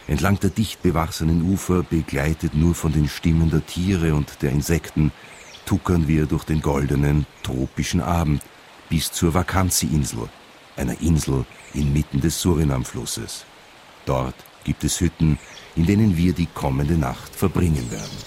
Entlang 0.08 0.40
der 0.40 0.50
dicht 0.50 0.82
bewachsenen 0.82 1.44
Ufer, 1.54 1.84
begleitet 1.84 2.56
nur 2.56 2.74
von 2.74 2.94
den 2.94 3.10
Stimmen 3.10 3.52
der 3.52 3.64
Tiere 3.64 4.16
und 4.16 4.42
der 4.42 4.50
Insekten, 4.50 5.12
tuckern 5.68 6.08
wir 6.08 6.26
durch 6.26 6.46
den 6.46 6.64
goldenen, 6.64 7.28
tropischen 7.44 8.02
Abend 8.02 8.42
bis 8.90 9.12
zur 9.12 9.36
Vakanzi-Insel, 9.36 10.30
einer 10.78 11.00
Insel 11.00 11.46
inmitten 11.74 12.22
des 12.22 12.42
Surinam-Flusses. 12.42 13.46
Dort 14.06 14.36
gibt 14.64 14.84
es 14.84 15.00
Hütten, 15.00 15.38
in 15.76 15.86
denen 15.86 16.18
wir 16.18 16.34
die 16.34 16.48
kommende 16.48 16.96
Nacht 16.96 17.36
verbringen 17.36 17.90
werden. 17.92 18.18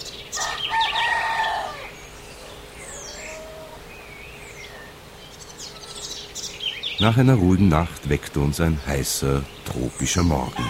Nach 7.00 7.16
einer 7.16 7.34
ruhigen 7.34 7.68
Nacht 7.68 8.08
weckte 8.08 8.40
uns 8.40 8.60
ein 8.60 8.78
heißer, 8.86 9.42
tropischer 9.64 10.22
Morgen. 10.22 10.64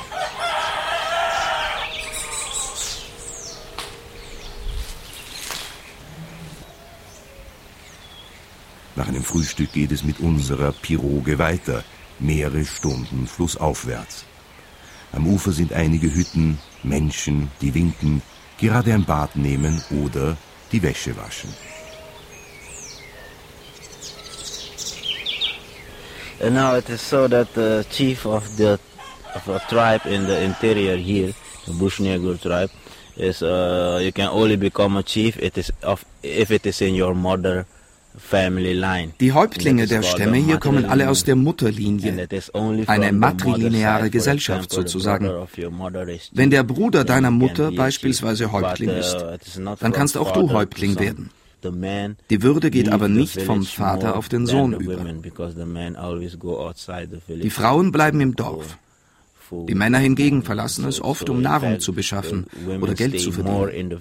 Nach 8.96 9.08
einem 9.08 9.22
Frühstück 9.22 9.72
geht 9.72 9.92
es 9.92 10.02
mit 10.02 10.20
unserer 10.20 10.72
Piroge 10.72 11.38
weiter, 11.38 11.84
mehrere 12.18 12.64
Stunden 12.64 13.26
flussaufwärts. 13.26 14.24
Am 15.12 15.26
Ufer 15.26 15.52
sind 15.52 15.72
einige 15.72 16.12
Hütten, 16.12 16.58
Menschen, 16.82 17.50
die 17.60 17.74
winken, 17.74 18.22
gerade 18.58 18.92
ein 18.92 19.04
Bad 19.04 19.36
nehmen 19.36 19.82
oder 20.04 20.36
die 20.72 20.82
Wäsche 20.82 21.16
waschen. 21.16 21.50
And 26.40 26.54
now 26.54 26.76
it 26.76 26.88
is 26.90 27.00
so 27.00 27.28
that 27.28 27.54
the 27.54 27.84
chief 27.90 28.26
of 28.26 28.44
the 28.56 28.78
of 29.34 29.48
a 29.48 29.60
tribe 29.68 30.04
in 30.04 30.26
the 30.26 30.42
interior 30.42 30.96
here, 30.96 31.32
the 31.66 31.72
Bushnegro 31.72 32.40
tribe, 32.40 32.70
is 33.16 33.42
uh, 33.42 34.00
you 34.02 34.12
can 34.12 34.28
only 34.28 34.56
become 34.56 34.96
a 34.96 35.02
chief 35.02 35.38
it 35.38 35.56
is 35.56 35.72
of 35.82 36.04
if 36.22 36.50
it 36.50 36.66
is 36.66 36.82
in 36.82 36.94
your 36.94 37.14
mother 37.14 37.66
Die 39.20 39.32
Häuptlinge 39.32 39.86
der 39.86 40.02
Stämme 40.02 40.36
hier 40.36 40.58
kommen 40.58 40.84
alle 40.84 41.10
aus 41.10 41.24
der 41.24 41.34
Mutterlinie, 41.34 42.28
eine 42.86 43.12
matrilineare 43.12 44.08
Gesellschaft 44.08 44.70
sozusagen. 44.70 45.28
Wenn 46.32 46.50
der 46.50 46.62
Bruder 46.62 47.04
deiner 47.04 47.32
Mutter 47.32 47.72
beispielsweise 47.72 48.52
Häuptling 48.52 48.90
uh, 48.90 48.92
ist, 48.92 49.16
dann 49.80 49.92
kannst 49.92 50.16
auch 50.16 50.32
du 50.32 50.52
Häuptling 50.52 50.98
werden. 50.98 51.30
Die 52.30 52.42
Würde 52.42 52.70
geht 52.70 52.90
aber 52.90 53.08
nicht 53.08 53.40
vom 53.42 53.64
Vater 53.64 54.16
auf 54.16 54.28
den 54.28 54.46
Sohn 54.46 54.74
über. 54.74 54.96
Die 57.28 57.50
Frauen 57.50 57.90
bleiben 57.90 58.20
im 58.20 58.36
Dorf. 58.36 58.78
Die 59.50 59.74
Männer 59.74 59.98
hingegen 59.98 60.42
verlassen 60.42 60.86
es 60.86 61.00
oft, 61.00 61.28
um 61.28 61.42
Nahrung 61.42 61.80
zu 61.80 61.92
beschaffen 61.92 62.46
oder 62.80 62.94
Geld 62.94 63.20
zu 63.20 63.32
verdienen. 63.32 64.00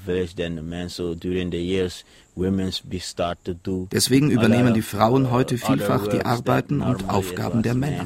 Deswegen 3.92 4.32
übernehmen 4.32 4.74
die 4.74 4.82
Frauen 4.82 5.32
heute 5.32 5.58
vielfach 5.58 6.08
die 6.08 6.26
Arbeiten 6.26 6.82
und 6.82 7.10
Aufgaben 7.10 7.62
der 7.62 7.76
Männer. 7.76 8.06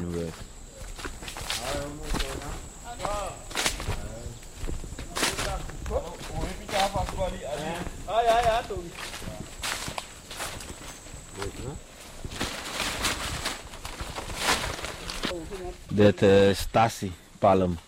Dat 15.90 16.22
uh, 16.22 16.54
Stasi 16.54 17.12
palm 17.40 17.78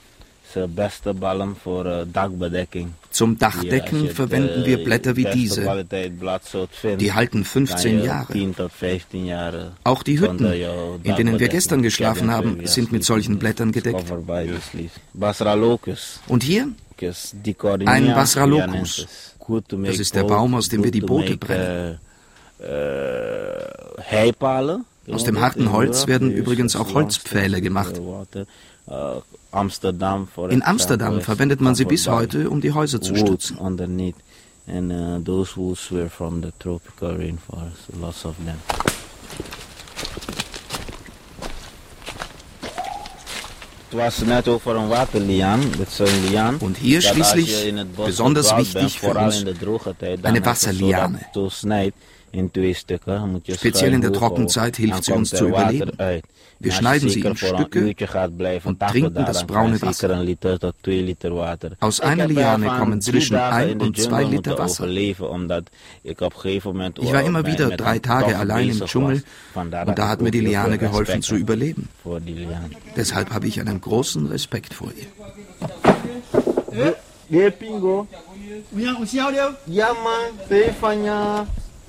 beste 0.69 1.11
uh, 1.11 2.05
dakbedekking. 2.13 2.95
Zum 3.11 3.39
Dachdecken 3.39 4.11
verwenden 4.11 4.65
wir 4.65 4.83
Blätter 4.85 5.17
wie 5.17 5.25
diese. 5.25 5.85
Die 6.99 7.13
halten 7.13 7.45
15 7.45 8.05
Jahre. 8.05 9.73
Auch 9.85 10.03
die 10.03 10.21
Hütten, 10.21 10.45
in 11.03 11.17
denen 11.17 11.39
wir 11.39 11.49
gestern 11.49 11.83
geschlafen 11.83 12.31
haben, 12.31 12.67
sind 12.67 12.93
mit 12.93 13.05
solchen 13.05 13.39
Blättern 13.39 13.73
gedeckt. 13.73 14.05
Und 16.29 16.43
hier 16.43 16.69
ein 17.87 18.07
Basralokus. 18.15 19.07
Das 19.71 19.99
ist 19.99 20.15
der 20.15 20.25
Baum, 20.25 20.55
aus 20.55 20.69
dem 20.69 20.85
wir 20.85 20.91
die 20.91 21.01
Boote 21.01 21.37
brennen. 21.37 21.99
Aus 25.11 25.25
dem 25.25 25.41
harten 25.41 25.73
Holz 25.73 26.07
werden 26.07 26.31
übrigens 26.31 26.77
auch 26.77 26.95
Holzpfähle 26.95 27.61
gemacht. 27.61 28.01
In 28.91 30.63
Amsterdam 30.63 31.21
verwendet 31.21 31.61
man 31.61 31.75
sie 31.75 31.85
bis 31.85 32.09
heute, 32.09 32.51
um 32.51 32.61
die 32.61 32.73
Häuser 32.73 33.01
zu 33.01 33.15
stützen. 33.15 33.59
And 34.67 34.93
uh, 34.93 35.19
those 35.19 35.57
woods 35.57 35.91
were 35.91 36.09
from 36.09 36.43
the 36.43 36.53
tropical 36.59 37.17
rainforest, 37.17 37.89
lots 38.01 38.25
of 38.25 38.37
them. 38.37 38.59
Und 46.61 46.77
hier 46.79 47.03
schließlich, 47.03 47.75
besonders 47.97 48.57
wichtig 48.57 49.01
für 49.01 49.15
uns, 49.15 49.45
eine 50.23 50.45
Wasserliane. 50.47 51.21
Speziell 52.33 53.95
in 53.95 54.01
der 54.01 54.13
Trockenzeit 54.13 54.77
hilft 54.77 55.05
sie 55.05 55.13
uns 55.13 55.31
zu 55.31 55.49
überleben. 55.49 55.93
Wir 56.63 56.73
schneiden 56.73 57.09
sie 57.09 57.21
in 57.21 57.37
Stücke 57.37 57.95
und 58.65 58.81
trinken 58.81 59.15
das 59.15 59.47
braune 59.47 59.81
Wasser. 59.81 60.27
Aus 61.81 62.01
einer 62.01 62.29
Liane 62.29 62.67
kommen 62.67 63.01
zwischen 63.01 63.37
ein 63.37 63.81
und 63.81 63.99
zwei 63.99 64.25
Liter 64.25 64.59
Wasser. 64.59 64.87
Ich 64.87 65.19
war 67.13 67.23
immer 67.23 67.47
wieder 67.47 67.71
drei 67.71 67.99
Tage 67.99 68.37
allein 68.37 68.69
im 68.69 68.85
Dschungel 68.85 69.25
und 69.55 69.99
da 69.99 70.09
hat 70.09 70.21
mir 70.21 70.31
die 70.31 70.41
Liane 70.41 70.77
geholfen 70.77 71.23
zu 71.23 71.37
überleben. 71.37 71.89
Deshalb 72.95 73.31
habe 73.31 73.47
ich 73.47 73.59
einen 73.61 73.81
großen 73.81 74.27
Respekt 74.27 74.75
vor 74.75 74.93
ihr. 74.93 75.07
Ja, 76.73 76.93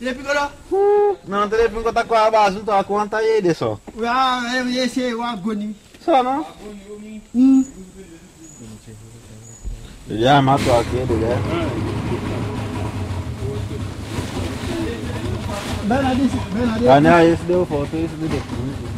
man, 0.01 0.13
Telepingo 0.13 0.33
lá? 0.33 0.51
Uh, 0.71 1.17
não, 1.27 1.47
telepingo 1.47 1.93
tá 1.93 2.03
com 2.03 2.15
a 2.15 2.83
com 2.83 2.97
a 2.97 3.07
tá 3.07 3.23
ele 3.23 3.53
só. 3.53 3.79
Ah, 4.03 4.41
esse 4.75 5.03
é 5.03 5.13
o 5.13 5.21
agoni. 5.21 5.75
Só 6.03 6.23
não? 6.23 6.45
Hum. 7.35 7.63
Já 10.09 10.41
matou 10.41 10.79
aquele, 10.79 11.13
né? 11.13 11.37
Bem 15.83 16.01
lá 16.01 16.13
desse, 16.13 16.35
bem 16.35 16.65
lá 16.65 16.73
desse. 16.73 16.89
Ah, 16.89 17.01
não, 17.01 17.21
esse 17.21 17.43
deu 17.43 17.65
foto, 17.65 17.89
esse 17.95 18.15
deu 18.15 18.29
foto. 18.29 18.91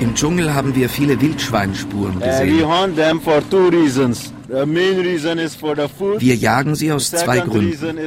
Im 0.00 0.14
Dschungel 0.14 0.52
haben 0.54 0.74
wir 0.74 0.88
viele 0.88 1.20
Wildschweinspuren 1.20 2.18
gesehen. 2.18 2.66
Wir 4.48 6.34
jagen 6.36 6.74
sie 6.74 6.92
aus 6.92 7.10
zwei 7.10 7.40
Gründen. 7.40 7.98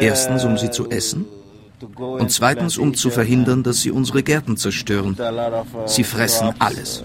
Erstens, 0.00 0.44
um 0.44 0.58
sie 0.58 0.70
zu 0.70 0.88
essen. 0.90 1.24
Und 1.96 2.30
zweitens, 2.32 2.78
um 2.78 2.94
zu 2.94 3.10
verhindern, 3.10 3.62
dass 3.62 3.82
sie 3.82 3.90
unsere 3.90 4.22
Gärten 4.22 4.56
zerstören. 4.56 5.16
Sie 5.86 6.04
fressen 6.04 6.54
alles. 6.58 7.04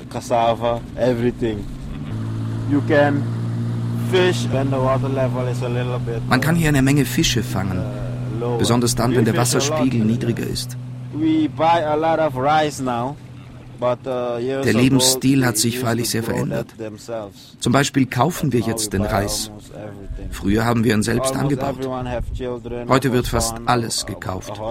Man 6.29 6.41
kann 6.41 6.55
hier 6.55 6.69
eine 6.69 6.81
Menge 6.81 7.05
Fische 7.05 7.43
fangen 7.43 7.81
besonders 8.57 8.95
dann, 8.95 9.15
wenn 9.15 9.25
der 9.25 9.37
Wasserspiegel 9.37 10.01
niedriger 10.01 10.45
ist. 10.45 10.77
Uh, 13.81 14.63
der 14.63 14.73
Lebensstil 14.73 15.43
hat 15.43 15.57
sich 15.57 15.79
freilich 15.79 16.09
sehr 16.09 16.21
verändert. 16.21 16.67
Zum 17.59 17.73
Beispiel 17.73 18.05
kaufen 18.05 18.51
wir 18.51 18.59
jetzt 18.59 18.93
den 18.93 19.01
Reis. 19.01 19.51
Früher 20.29 20.65
haben 20.65 20.83
wir 20.83 20.93
ihn 20.93 21.01
selbst 21.01 21.35
angebaut. 21.35 21.89
Heute 22.87 23.11
wird 23.11 23.27
fast 23.27 23.55
alles 23.65 24.05
gekauft. 24.05 24.61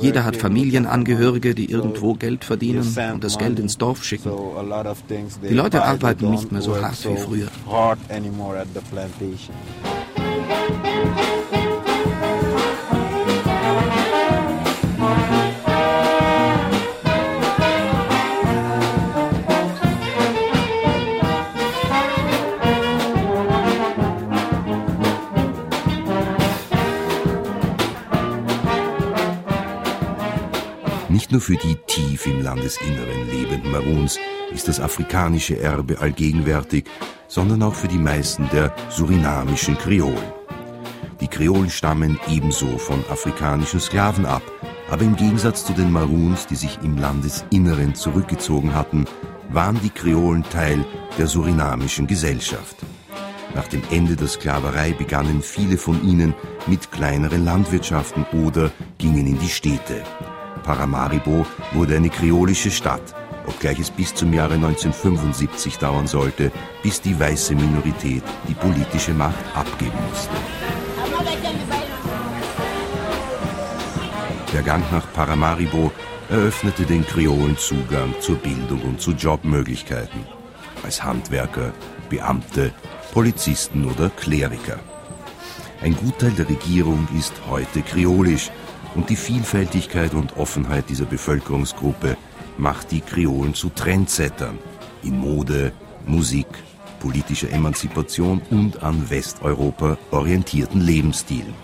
Jeder 0.00 0.24
hat 0.24 0.36
Familienangehörige, 0.36 1.54
die 1.54 1.70
irgendwo 1.70 2.14
Geld 2.14 2.44
verdienen 2.44 2.96
und 3.12 3.22
das 3.22 3.38
Geld 3.38 3.58
ins 3.58 3.78
Dorf 3.78 4.02
schicken. 4.04 4.32
Die 5.48 5.54
Leute 5.54 5.84
arbeiten 5.84 6.30
nicht 6.30 6.50
mehr 6.50 6.62
so 6.62 6.80
hart 6.80 7.06
wie 7.06 7.16
früher. 7.16 7.48
Nur 31.34 31.40
für 31.40 31.56
die 31.56 31.74
tief 31.88 32.26
im 32.26 32.42
Landesinneren 32.42 33.28
lebenden 33.28 33.72
Maroons 33.72 34.20
ist 34.52 34.68
das 34.68 34.78
afrikanische 34.78 35.58
Erbe 35.58 35.98
allgegenwärtig, 35.98 36.84
sondern 37.26 37.64
auch 37.64 37.74
für 37.74 37.88
die 37.88 37.98
meisten 37.98 38.48
der 38.52 38.72
surinamischen 38.88 39.76
Kreolen. 39.76 40.32
Die 41.20 41.26
Kreolen 41.26 41.70
stammen 41.70 42.20
ebenso 42.30 42.78
von 42.78 43.02
afrikanischen 43.10 43.80
Sklaven 43.80 44.26
ab, 44.26 44.42
aber 44.88 45.02
im 45.02 45.16
Gegensatz 45.16 45.64
zu 45.64 45.72
den 45.72 45.90
Maroons, 45.90 46.46
die 46.46 46.54
sich 46.54 46.78
im 46.84 46.98
Landesinneren 46.98 47.96
zurückgezogen 47.96 48.72
hatten, 48.72 49.04
waren 49.48 49.80
die 49.82 49.90
Kreolen 49.90 50.44
Teil 50.44 50.84
der 51.18 51.26
surinamischen 51.26 52.06
Gesellschaft. 52.06 52.76
Nach 53.56 53.66
dem 53.66 53.82
Ende 53.90 54.14
der 54.14 54.28
Sklaverei 54.28 54.92
begannen 54.92 55.42
viele 55.42 55.78
von 55.78 56.00
ihnen 56.08 56.32
mit 56.68 56.92
kleineren 56.92 57.44
Landwirtschaften 57.44 58.24
oder 58.44 58.70
gingen 58.98 59.26
in 59.26 59.40
die 59.40 59.48
Städte. 59.48 60.04
Paramaribo 60.64 61.46
wurde 61.72 61.96
eine 61.96 62.08
kreolische 62.08 62.70
Stadt, 62.70 63.14
obgleich 63.46 63.78
es 63.78 63.90
bis 63.90 64.14
zum 64.14 64.32
Jahre 64.32 64.54
1975 64.54 65.78
dauern 65.78 66.06
sollte, 66.06 66.50
bis 66.82 67.00
die 67.00 67.18
weiße 67.18 67.54
Minorität 67.54 68.24
die 68.48 68.54
politische 68.54 69.12
Macht 69.12 69.44
abgeben 69.54 69.98
musste. 70.08 70.34
Der 74.52 74.62
Gang 74.62 74.84
nach 74.90 75.12
Paramaribo 75.12 75.92
eröffnete 76.30 76.84
den 76.84 77.04
Kreolen 77.04 77.58
Zugang 77.58 78.14
zur 78.20 78.36
Bildung 78.36 78.80
und 78.82 79.00
zu 79.00 79.10
Jobmöglichkeiten. 79.12 80.24
Als 80.82 81.02
Handwerker, 81.02 81.72
Beamte, 82.08 82.72
Polizisten 83.12 83.84
oder 83.84 84.10
Kleriker. 84.10 84.78
Ein 85.82 85.96
Gutteil 85.96 86.30
der 86.30 86.48
Regierung 86.48 87.06
ist 87.18 87.34
heute 87.50 87.82
kreolisch 87.82 88.50
und 88.94 89.10
die 89.10 89.16
Vielfältigkeit 89.16 90.14
und 90.14 90.36
Offenheit 90.36 90.88
dieser 90.88 91.04
Bevölkerungsgruppe 91.04 92.16
macht 92.58 92.92
die 92.92 93.00
Kreolen 93.00 93.54
zu 93.54 93.70
Trendsettern 93.70 94.58
in 95.02 95.18
Mode, 95.18 95.72
Musik, 96.06 96.46
politischer 97.00 97.50
Emanzipation 97.50 98.40
und 98.50 98.82
an 98.82 99.10
Westeuropa 99.10 99.98
orientierten 100.10 100.80
Lebensstilen. 100.80 101.54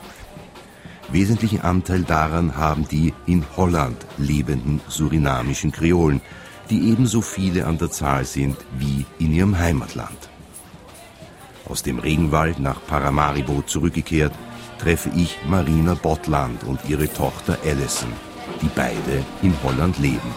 Wesentlichen 1.13 1.63
Anteil 1.63 2.03
daran 2.03 2.57
haben 2.57 2.87
die 2.87 3.13
in 3.27 3.45
Holland 3.57 3.97
lebenden 4.19 4.81
surinamischen 4.87 5.73
Kreolen, 5.73 6.21
die 6.69 6.91
ebenso 6.91 7.21
viele 7.21 7.67
an 7.67 7.79
der 7.79 7.91
Zahl 7.91 8.25
sind 8.25 8.57
wie 8.79 9.05
in 9.19 9.33
ihrem 9.33 9.59
Heimatland. 9.59 10.29
Aus 11.69 11.83
dem 11.83 11.99
Regenwald 11.99 12.61
nach 12.61 12.85
Paramaribo 12.87 13.63
zurückgekehrt, 13.63 14.33
treffe 14.81 15.11
ich 15.15 15.39
Marina 15.47 15.95
Bottland 15.95 16.65
und 16.65 16.81
ihre 16.89 17.13
Tochter 17.13 17.59
Alison, 17.65 18.13
die 18.63 18.71
beide 18.75 19.25
in 19.43 19.55
Holland 19.63 19.99
leben. 19.99 20.35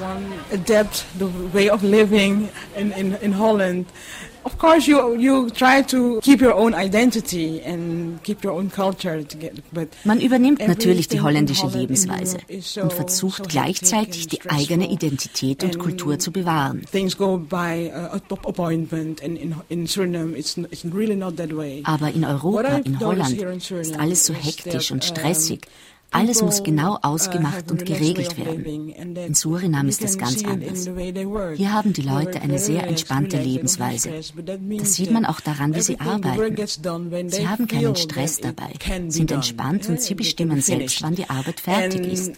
One 0.00 0.24
adapt 0.52 1.04
the 1.18 1.26
way 1.52 1.70
of 1.70 1.82
living 1.82 2.48
in, 2.76 2.92
in, 2.92 3.14
in 3.20 3.38
Holland. 3.38 3.86
Of 4.48 4.56
course, 4.56 4.88
you 4.88 5.14
you 5.16 5.50
try 5.50 5.82
to 5.82 6.20
keep 6.22 6.40
your 6.40 6.54
own 6.54 6.72
identity 6.74 7.60
and 7.60 8.18
keep 8.22 8.42
your 8.42 8.54
own 8.54 8.70
culture 8.70 9.22
together. 9.22 9.62
But 9.72 9.88
Man 10.04 10.22
übernimmt 10.22 10.66
natürlich 10.66 11.06
die 11.08 11.20
holländische 11.20 11.66
Lebensweise 11.66 12.38
und 12.80 12.92
versucht 12.94 13.50
gleichzeitig 13.50 14.26
die 14.28 14.40
eigene 14.48 14.90
Identität 14.90 15.62
und 15.64 15.78
Kultur 15.78 16.18
zu 16.18 16.32
bewahren. 16.32 16.82
Aber 21.84 22.10
in 22.10 22.24
Europa, 22.24 22.76
in 22.86 23.00
Holland, 23.00 23.70
ist 23.70 23.98
alles 23.98 24.24
so 24.24 24.32
hektisch 24.32 24.90
und 24.90 25.04
stressig. 25.04 25.60
Alles 26.10 26.42
muss 26.42 26.62
genau 26.62 26.94
uh, 26.94 26.98
ausgemacht 27.02 27.70
und 27.70 27.84
geregelt 27.84 28.38
werden. 28.38 28.88
In 28.88 29.34
Surinam 29.34 29.88
ist 29.88 30.02
das 30.02 30.16
ganz 30.16 30.42
anders. 30.42 30.88
Hier 31.56 31.72
haben 31.72 31.92
die 31.92 32.02
Leute 32.02 32.40
eine 32.40 32.58
sehr 32.58 32.86
entspannte 32.86 33.36
Lebensweise. 33.36 34.10
Das 34.78 34.94
sieht 34.94 35.10
man 35.10 35.26
auch 35.26 35.40
daran, 35.40 35.74
wie 35.74 35.82
sie 35.82 36.00
arbeiten. 36.00 36.66
Sie 37.28 37.46
haben 37.46 37.68
keinen 37.68 37.94
Stress 37.94 38.38
dabei, 38.38 38.72
sind 39.08 39.30
entspannt 39.32 39.88
und 39.88 40.00
sie 40.00 40.14
bestimmen 40.14 40.62
selbst, 40.62 41.02
wann 41.02 41.14
die 41.14 41.28
Arbeit 41.28 41.60
fertig 41.60 42.06
ist. 42.06 42.32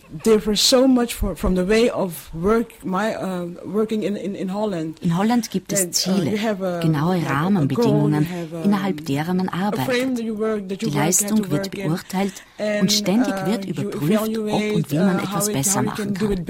In 5.03 5.17
Holland 5.17 5.51
gibt 5.51 5.73
es 5.73 5.85
uh, 5.85 5.91
Ziele, 5.91 6.81
genaue 6.81 7.25
Rahmenbedingungen, 7.25 8.27
innerhalb 8.65 9.07
derer 9.07 9.35
man 9.35 9.49
arbeitet. 9.49 10.19
Die 10.19 10.91
Leistung 10.91 11.51
wird 11.51 11.71
beurteilt 11.71 12.43
und 12.81 12.91
ständig 12.91 13.35
uh, 13.35 13.47
wird 13.47 13.60
wird 13.67 13.79
überprüft, 13.79 14.39
ob 14.39 14.75
und 14.75 14.91
wie 14.91 14.99
man 14.99 15.19
etwas 15.19 15.53
besser 15.53 15.83
machen 15.83 16.15
kann. 16.15 16.45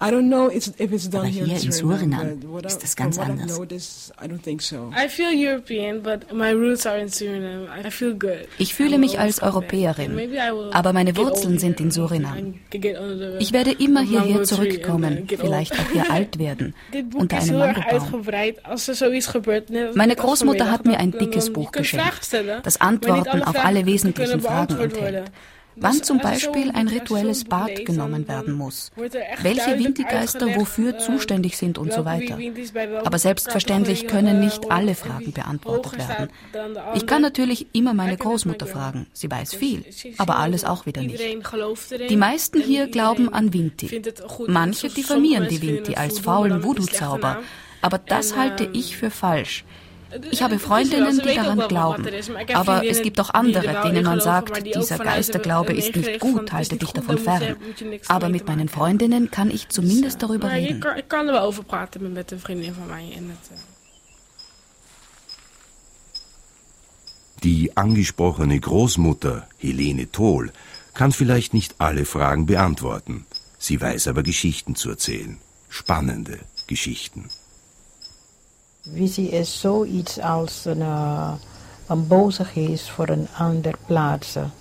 Aber 0.00 0.20
hier 1.26 1.46
in 1.46 1.72
Suriname 1.72 2.38
ist 2.66 2.82
das 2.82 2.96
ganz 2.96 3.18
anders. 3.18 3.60
Ich 8.58 8.74
fühle 8.74 8.98
mich 8.98 9.18
als 9.18 9.42
Europäerin, 9.42 10.36
aber 10.72 10.92
meine 10.92 11.16
Wurzeln 11.16 11.58
sind 11.58 11.80
in 11.80 11.90
Suriname. 11.90 12.54
Ich 13.38 13.52
werde 13.52 13.70
immer 13.72 14.02
hierher 14.02 14.42
zurückkommen, 14.42 15.28
vielleicht 15.28 15.72
auch 15.72 15.90
hier 15.92 16.10
alt 16.10 16.38
werden, 16.38 16.74
unter 17.14 17.38
einem 17.38 17.58
Mangobaum. 17.58 18.26
Meine 19.94 20.16
Großmutter 20.16 20.70
hat 20.70 20.86
mir 20.86 20.98
ein 20.98 21.12
dickes 21.12 21.52
Buch 21.52 21.70
geschenkt, 21.70 22.36
das 22.62 22.80
Antworten 22.80 23.42
auf 23.42 23.64
alle 23.64 23.86
wesentlichen 23.86 24.40
Fragen 24.40 24.78
enthält 24.80 25.30
wann 25.76 26.02
zum 26.02 26.18
Beispiel 26.18 26.70
ein 26.72 26.88
rituelles 26.88 27.44
Bad 27.44 27.84
genommen 27.84 28.28
werden 28.28 28.54
muss, 28.54 28.92
welche 29.42 29.78
Winkelgeister 29.78 30.54
wofür 30.56 30.98
zuständig 30.98 31.56
sind 31.56 31.78
und 31.78 31.92
so 31.92 32.04
weiter. 32.04 32.38
Aber 33.04 33.18
selbstverständlich 33.18 34.06
können 34.06 34.40
nicht 34.40 34.70
alle 34.70 34.94
Fragen 34.94 35.32
beantwortet 35.32 35.98
werden. 35.98 36.28
Ich 36.94 37.06
kann 37.06 37.22
natürlich 37.22 37.66
immer 37.72 37.94
meine 37.94 38.16
Großmutter 38.16 38.66
fragen, 38.66 39.06
sie 39.12 39.30
weiß 39.30 39.54
viel, 39.54 39.84
aber 40.18 40.38
alles 40.38 40.64
auch 40.64 40.86
wieder 40.86 41.02
nicht. 41.02 41.22
Die 42.08 42.16
meisten 42.16 42.60
hier 42.60 42.88
glauben 42.88 43.32
an 43.32 43.52
Vinti. 43.52 44.02
Manche 44.46 44.88
diffamieren 44.88 45.48
die 45.48 45.62
Vinti 45.62 45.94
als 45.96 46.18
faulen 46.18 46.62
Voodoo-Zauber, 46.62 47.42
aber 47.82 47.98
das 47.98 48.36
halte 48.36 48.68
ich 48.72 48.96
für 48.96 49.10
falsch. 49.10 49.64
Ich 50.30 50.42
habe 50.42 50.58
Freundinnen, 50.58 51.20
die 51.20 51.34
daran 51.34 51.68
glauben. 51.68 52.06
Aber 52.54 52.84
es 52.86 53.02
gibt 53.02 53.20
auch 53.20 53.30
andere, 53.30 53.82
denen 53.84 54.04
man 54.04 54.20
sagt, 54.20 54.64
dieser 54.74 54.98
Geisterglaube 54.98 55.72
ist 55.72 55.96
nicht 55.96 56.20
gut, 56.20 56.52
halte 56.52 56.76
dich 56.76 56.92
davon 56.92 57.18
fern. 57.18 57.56
Aber 58.08 58.28
mit 58.28 58.46
meinen 58.46 58.68
Freundinnen 58.68 59.30
kann 59.30 59.50
ich 59.50 59.68
zumindest 59.68 60.22
darüber 60.22 60.52
reden. 60.52 60.84
Ich 60.96 61.08
kann 61.08 61.26
darüber 61.26 61.62
praten 61.62 62.12
mit 62.12 62.32
einer 62.32 62.40
Freundin 62.40 62.74
von 62.74 62.86
mir. 62.88 63.12
Die 67.42 67.76
angesprochene 67.76 68.58
Großmutter, 68.58 69.46
Helene 69.58 70.10
Tohl, 70.10 70.50
kann 70.94 71.12
vielleicht 71.12 71.52
nicht 71.52 71.74
alle 71.78 72.06
Fragen 72.06 72.46
beantworten. 72.46 73.26
Sie 73.58 73.80
weiß 73.80 74.08
aber 74.08 74.22
Geschichten 74.22 74.76
zu 74.76 74.90
erzählen. 74.90 75.38
Spannende 75.68 76.38
Geschichten. 76.66 77.28
Visie 78.92 79.28
is 79.28 79.60
zoiets 79.60 80.20
als 80.20 80.64
een, 80.64 80.78
uh, 80.78 81.32
een 81.86 82.06
boze 82.06 82.46
voor 82.94 83.08
een 83.08 83.26
ander 83.38 83.74
plaatsen. 83.86 84.52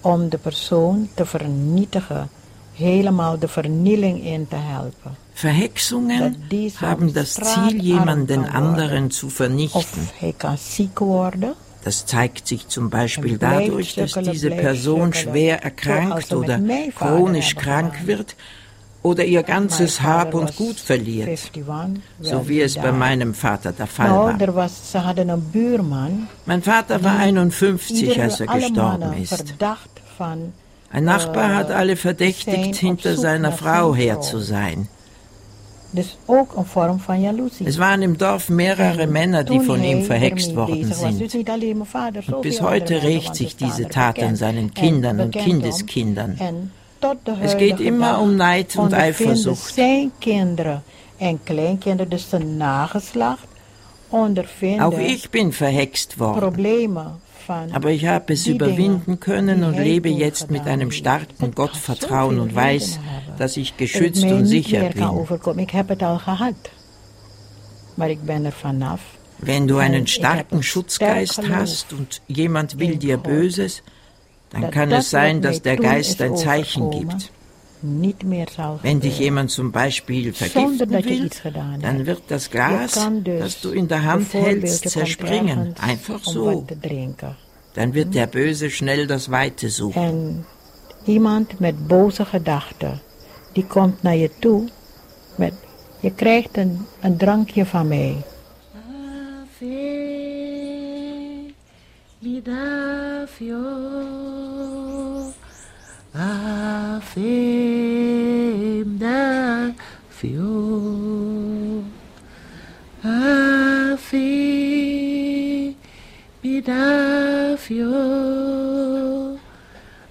Om 0.00 0.28
de 0.28 0.38
persoon 0.38 1.08
te 1.14 1.26
vernietigen, 1.26 2.30
helemaal 2.72 3.38
de 3.38 3.48
vernieling 3.48 4.24
in 4.24 4.48
te 4.48 4.56
helpen. 4.56 5.16
Verhexungen 5.32 6.36
haben 6.74 7.12
das 7.12 7.34
Ziel, 7.34 7.80
jemanden 7.80 8.44
anderen 8.44 9.10
zu 9.10 9.28
vernichten. 9.28 10.08
Das 11.82 12.06
zeigt 12.06 12.48
sich 12.48 12.66
zum 12.66 12.90
Beispiel 12.90 13.38
dadurch, 13.38 13.94
dass 13.94 14.12
diese 14.12 14.50
Person 14.50 15.14
schwer 15.14 15.62
erkrankt 15.62 16.32
oder 16.32 16.60
chronisch 16.94 17.54
krank 17.54 17.94
wird 18.04 18.34
oder 19.08 19.24
ihr 19.24 19.42
ganzes 19.42 20.02
Hab 20.02 20.34
und 20.34 20.54
Gut 20.56 20.78
verliert, 20.78 21.38
so 22.20 22.48
wie 22.48 22.60
es 22.60 22.74
bei 22.76 22.92
meinem 22.92 23.32
Vater 23.34 23.72
der 23.72 23.86
Fall 23.86 24.10
war. 24.10 24.36
Mein 26.46 26.62
Vater 26.62 27.02
war 27.02 27.16
51, 27.18 28.20
als 28.20 28.40
er 28.40 28.46
gestorben 28.46 29.12
ist. 29.22 29.54
Ein 30.90 31.04
Nachbar 31.04 31.54
hat 31.54 31.70
alle 31.70 31.96
verdächtigt, 31.96 32.76
hinter 32.76 33.16
seiner 33.16 33.52
Frau 33.52 33.94
her 33.94 34.20
zu 34.20 34.38
sein. 34.40 34.88
Es 35.94 37.78
waren 37.78 38.02
im 38.02 38.18
Dorf 38.18 38.50
mehrere 38.50 39.06
Männer, 39.06 39.42
die 39.44 39.60
von 39.60 39.82
ihm 39.82 40.02
verhext 40.02 40.54
worden 40.54 40.92
sind. 40.92 41.34
Und 42.32 42.42
bis 42.42 42.60
heute 42.60 43.02
rächt 43.02 43.34
sich 43.34 43.56
diese 43.56 43.88
Tat 43.88 44.22
an 44.22 44.36
seinen 44.36 44.74
Kindern 44.74 45.20
und 45.20 45.34
Kindeskindern. 45.34 46.38
Es 47.42 47.56
geht 47.56 47.80
immer 47.80 48.20
um 48.20 48.36
Neid 48.36 48.76
und 48.76 48.94
Eifersucht. 48.94 49.74
Auch 54.80 54.98
ich 54.98 55.30
bin 55.30 55.52
verhext 55.52 56.18
worden. 56.18 57.18
Aber 57.72 57.90
ich 57.90 58.06
habe 58.06 58.32
es 58.32 58.46
überwinden 58.46 59.20
können 59.20 59.64
und 59.64 59.78
lebe 59.78 60.08
jetzt 60.08 60.50
mit 60.50 60.66
einem 60.66 60.90
starken 60.90 61.54
Gottvertrauen 61.54 62.38
und 62.38 62.54
weiß, 62.54 63.00
dass 63.38 63.56
ich 63.56 63.76
geschützt 63.76 64.24
und 64.24 64.44
sicher 64.44 64.90
bin. 64.90 65.04
Wenn 69.40 69.68
du 69.68 69.78
einen 69.78 70.06
starken 70.06 70.62
Schutzgeist 70.62 71.48
hast 71.48 71.92
und 71.92 72.22
jemand 72.26 72.78
will 72.78 72.96
dir 72.96 73.16
Böses, 73.16 73.82
dann 74.50 74.70
kann 74.70 74.90
es 74.92 75.10
sein, 75.10 75.42
dass 75.42 75.62
der 75.62 75.76
Geist 75.76 76.20
ein 76.22 76.36
Zeichen 76.36 76.90
gibt. 76.90 77.32
Wenn 78.82 79.00
dich 79.00 79.18
jemand 79.20 79.50
zum 79.52 79.70
Beispiel 79.70 80.32
vergiften 80.32 80.90
will, 80.90 81.30
dann 81.80 82.06
wird 82.06 82.22
das 82.26 82.50
Glas, 82.50 83.08
das 83.24 83.60
du 83.60 83.70
in 83.70 83.86
der 83.86 84.02
Hand 84.02 84.32
hältst, 84.34 84.88
zerspringen. 84.90 85.74
Einfach 85.80 86.24
so. 86.24 86.66
Dann 87.74 87.94
wird 87.94 88.14
der 88.14 88.26
Böse 88.26 88.70
schnell 88.70 89.06
das 89.06 89.30
Weite 89.30 89.70
suchen. 89.70 90.02
En 90.02 90.44
iemand 91.04 91.60
met 91.60 91.86
boze 91.86 92.24
gedachten, 92.24 93.00
die 93.52 93.64
komt 93.66 94.02
naar 94.02 94.16
je 94.16 94.30
toe 94.38 94.68
met, 95.36 95.54
je 96.00 96.10
krijgt 96.10 96.56
een, 96.56 96.86
een 97.00 97.16
drankje 97.16 97.66
van 97.66 97.88
mij. 97.88 98.16
Lidafio 102.20 103.62
Afem 106.12 107.38
Dafio 108.98 110.42
Afem 113.04 114.16
Dafio 116.60 117.94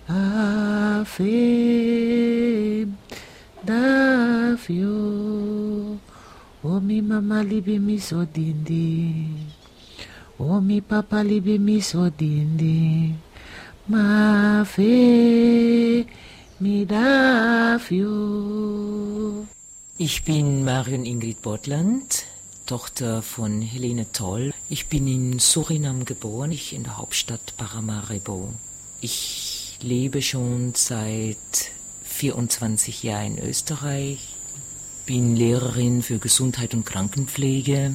Afem 0.07 1.27
Dafio 3.65 4.95
O 6.63 6.79
mi 6.79 7.01
mama 7.01 7.43
libi 7.43 7.77
mi 7.79 7.99
so 7.99 8.23
dindin 8.25 9.36
O 10.39 10.61
mi 10.61 10.81
papa 10.81 11.23
libi 11.23 11.57
mi 11.57 11.81
so 11.81 12.11
dindi 12.11 13.11
Ma 13.87 14.63
fe 14.65 16.05
mi 16.59 16.85
dafür. 16.85 18.07
Ich 19.97 20.23
bin 20.25 20.63
Marion 20.63 21.05
Ingrid 21.05 21.41
Bortland, 21.41 22.25
Tochter 22.67 23.23
von 23.23 23.63
Helene 23.63 24.11
Toll. 24.11 24.53
Ich 24.69 24.89
bin 24.89 25.07
in 25.07 25.39
Surinam 25.39 26.05
geboren, 26.05 26.51
ich 26.51 26.73
in 26.73 26.83
der 26.83 26.97
Hauptstadt 26.97 27.57
Paramaribo. 27.57 28.53
Ich 29.01 29.79
lebe 29.81 30.21
schon 30.21 30.73
seit 30.75 31.71
24 32.03 33.01
Jahren 33.01 33.37
in 33.37 33.43
Österreich, 33.43 34.35
bin 35.07 35.35
Lehrerin 35.35 36.03
für 36.03 36.19
Gesundheit 36.19 36.75
und 36.75 36.85
Krankenpflege 36.85 37.93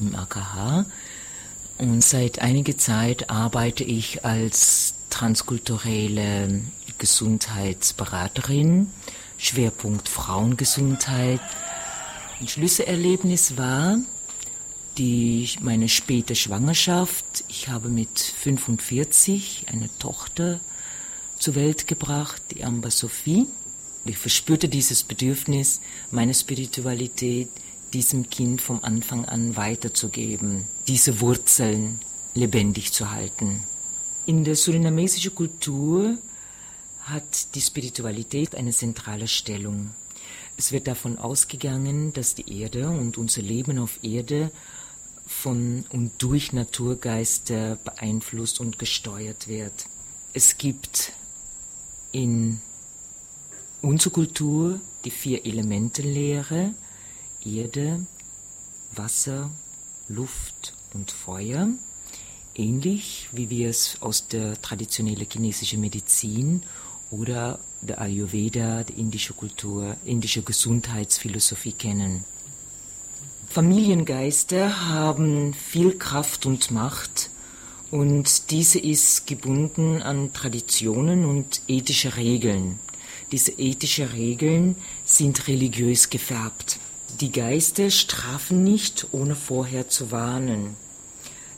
im 0.00 0.14
AKH 0.16 0.86
und 1.78 2.02
seit 2.02 2.40
einiger 2.40 2.76
Zeit 2.78 3.30
arbeite 3.30 3.84
ich 3.84 4.24
als 4.24 4.94
transkulturelle 5.10 6.62
Gesundheitsberaterin, 6.98 8.90
Schwerpunkt 9.38 10.08
Frauengesundheit. 10.08 11.40
Ein 12.40 12.48
Schlüsselerlebnis 12.48 13.56
war 13.56 13.98
die, 14.98 15.48
meine 15.60 15.88
späte 15.88 16.34
Schwangerschaft. 16.34 17.44
Ich 17.48 17.68
habe 17.68 17.88
mit 17.88 18.18
45 18.18 19.66
eine 19.70 19.90
Tochter 19.98 20.60
zur 21.38 21.54
Welt 21.54 21.86
gebracht, 21.86 22.40
die 22.52 22.64
Amber 22.64 22.90
Sophie. 22.90 23.46
Ich 24.04 24.18
verspürte 24.18 24.68
dieses 24.68 25.02
Bedürfnis, 25.02 25.80
meine 26.10 26.32
Spiritualität 26.32 27.48
diesem 27.96 28.28
Kind 28.28 28.60
vom 28.60 28.80
Anfang 28.84 29.24
an 29.24 29.56
weiterzugeben, 29.56 30.64
diese 30.86 31.22
Wurzeln 31.22 31.98
lebendig 32.34 32.92
zu 32.92 33.10
halten. 33.10 33.62
In 34.26 34.44
der 34.44 34.54
surinamesischen 34.54 35.34
Kultur 35.34 36.18
hat 37.00 37.54
die 37.54 37.62
Spiritualität 37.62 38.54
eine 38.54 38.72
zentrale 38.72 39.26
Stellung. 39.26 39.92
Es 40.58 40.72
wird 40.72 40.88
davon 40.88 41.16
ausgegangen, 41.16 42.12
dass 42.12 42.34
die 42.34 42.60
Erde 42.60 42.90
und 42.90 43.16
unser 43.16 43.40
Leben 43.40 43.78
auf 43.78 43.98
Erde 44.02 44.50
von 45.26 45.86
und 45.88 46.12
durch 46.18 46.52
Naturgeister 46.52 47.76
beeinflusst 47.76 48.60
und 48.60 48.78
gesteuert 48.78 49.48
wird. 49.48 49.86
Es 50.34 50.58
gibt 50.58 51.12
in 52.12 52.60
unserer 53.80 54.12
Kultur 54.12 54.80
die 55.06 55.10
vier 55.10 55.46
Elementenlehre, 55.46 56.74
Erde, 57.46 58.04
Wasser, 58.92 59.50
Luft 60.08 60.74
und 60.94 61.10
Feuer, 61.10 61.68
ähnlich 62.54 63.28
wie 63.32 63.50
wir 63.50 63.70
es 63.70 63.98
aus 64.00 64.28
der 64.28 64.60
traditionellen 64.60 65.26
chinesischen 65.30 65.80
Medizin 65.80 66.62
oder 67.10 67.58
der 67.82 68.00
Ayurveda, 68.00 68.82
der 68.82 68.96
indische 68.96 69.34
Kultur, 69.34 69.96
indische 70.04 70.42
Gesundheitsphilosophie 70.42 71.72
kennen. 71.72 72.24
Familiengeister 73.48 74.88
haben 74.88 75.54
viel 75.54 75.96
Kraft 75.96 76.46
und 76.46 76.70
Macht 76.70 77.30
und 77.90 78.50
diese 78.50 78.78
ist 78.78 79.26
gebunden 79.26 80.02
an 80.02 80.32
Traditionen 80.32 81.24
und 81.24 81.62
ethische 81.68 82.16
Regeln. 82.16 82.80
Diese 83.32 83.52
ethischen 83.52 84.08
Regeln 84.08 84.76
sind 85.04 85.46
religiös 85.48 86.10
gefärbt. 86.10 86.78
Die 87.20 87.32
Geister 87.32 87.88
strafen 87.90 88.62
nicht, 88.62 89.06
ohne 89.12 89.34
vorher 89.36 89.88
zu 89.88 90.10
warnen. 90.10 90.76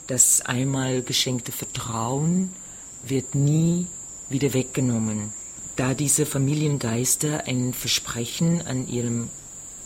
Das 0.06 0.40
einmal 0.40 1.02
geschenkte 1.02 1.50
Vertrauen 1.50 2.54
wird 3.02 3.34
nie 3.34 3.88
wieder 4.28 4.54
weggenommen, 4.54 5.32
da 5.74 5.94
diese 5.94 6.26
Familiengeister 6.26 7.48
ein 7.48 7.74
Versprechen 7.74 8.64
an 8.68 8.86
ihrem 8.86 9.30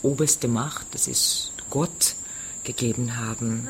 oberste 0.03 0.47
Macht, 0.47 0.85
das 0.91 1.07
ist 1.07 1.53
Gott, 1.71 2.13
gegeben 2.63 3.17
haben. 3.17 3.67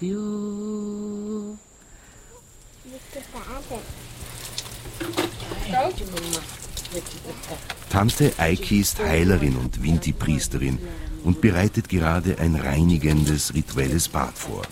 you. 0.00 0.38
Tante 7.90 8.32
Eiki 8.38 8.80
ist 8.80 8.98
Heilerin 8.98 9.56
und 9.56 9.82
Vinti-Priesterin 9.82 10.78
und 11.24 11.40
bereitet 11.40 11.88
gerade 11.88 12.38
ein 12.38 12.54
reinigendes 12.54 13.54
rituelles 13.54 14.08
Bad 14.08 14.36
vor. 14.36 14.62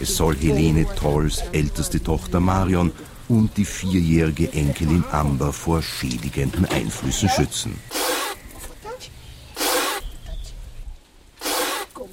Es 0.00 0.16
soll 0.16 0.36
Helene 0.36 0.86
Tolls 0.96 1.42
älteste 1.52 2.02
Tochter 2.02 2.40
Marion 2.40 2.92
und 3.28 3.56
die 3.56 3.64
vierjährige 3.64 4.52
Enkelin 4.52 5.04
Amber 5.10 5.52
vor 5.52 5.82
schädigenden 5.82 6.64
Einflüssen 6.66 7.28
schützen. 7.28 7.78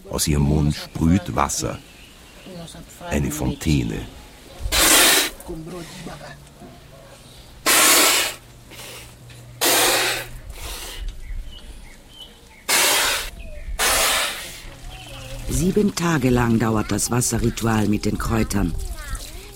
Aus 0.10 0.28
ihrem 0.28 0.44
Mund 0.44 0.76
sprüht 0.76 1.36
Wasser 1.36 1.80
eine 3.10 3.32
Fontäne. 3.32 4.02
Sieben 15.52 15.94
Tage 15.96 16.30
lang 16.30 16.60
dauert 16.60 16.92
das 16.92 17.12
Wasserritual 17.12 17.88
mit 17.88 18.06
den 18.06 18.18
Kräutern. 18.18 18.74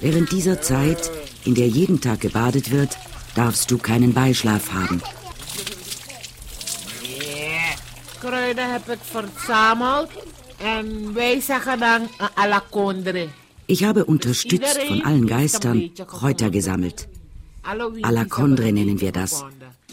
Während 0.01 0.31
dieser 0.31 0.61
Zeit, 0.61 1.11
in 1.43 1.55
der 1.55 1.67
jeden 1.67 1.99
Tag 2.01 2.19
gebadet 2.21 2.71
wird, 2.71 2.97
darfst 3.35 3.71
du 3.71 3.77
keinen 3.77 4.13
Beischlaf 4.13 4.71
haben. 4.73 5.01
kruiden 8.25 8.71
heb 8.71 8.89
ik 8.89 8.99
verzameld 9.01 10.11
en 10.57 11.13
wij 11.13 11.39
zeggen 11.41 11.79
dan 11.79 12.07
alakondre. 12.33 13.27
Ich 13.65 13.83
habe 13.83 14.05
unterstützt 14.05 14.77
von 14.87 15.03
allen 15.03 15.27
Geistern 15.27 15.91
Kräuter 16.05 16.49
gesammelt. 16.49 17.07
Alakondre 18.01 18.71
nennen 18.71 18.99
wir 18.99 19.11
das. 19.11 19.43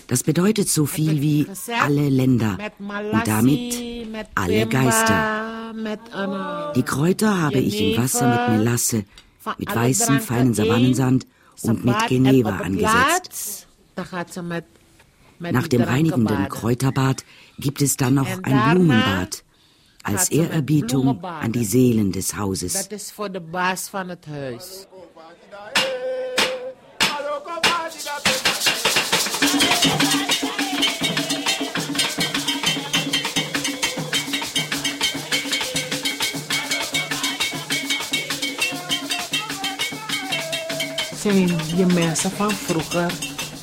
Das 0.08 0.22
bedeutet 0.22 0.68
so 0.68 0.86
viel 0.86 1.20
wie 1.20 1.46
alle 1.80 2.08
Länder 2.08 2.58
und 2.78 3.26
damit 3.26 3.74
alle 4.34 4.66
Geister. 4.66 5.72
Die 6.74 6.82
Kräuter 6.82 7.40
habe 7.40 7.58
ich 7.58 7.80
im 7.80 8.02
Wasser 8.02 8.28
mit 8.28 8.58
Melasse, 8.58 9.04
mit 9.58 9.74
weißem 9.74 10.20
feinen 10.20 10.54
Savannensand 10.54 11.26
und 11.62 11.84
mit 11.84 11.96
Geneva 12.08 12.58
angesetzt. 12.58 13.68
Nach 15.38 15.68
dem 15.68 15.82
reinigenden 15.82 16.48
Kräuterbad 16.48 17.24
gibt 17.58 17.82
es 17.82 17.96
dann 17.96 18.14
noch 18.14 18.28
ein 18.42 18.70
Blumenbad 18.70 19.44
als 20.04 20.30
Ehrerbietung 20.30 21.24
an 21.24 21.52
die 21.52 21.64
Seelen 21.64 22.12
des 22.12 22.36
Hauses. 22.36 22.88
Zijn 41.22 41.46
die 41.76 41.86
mensen 41.86 42.30
van 42.30 42.50
vroeger, 42.50 43.12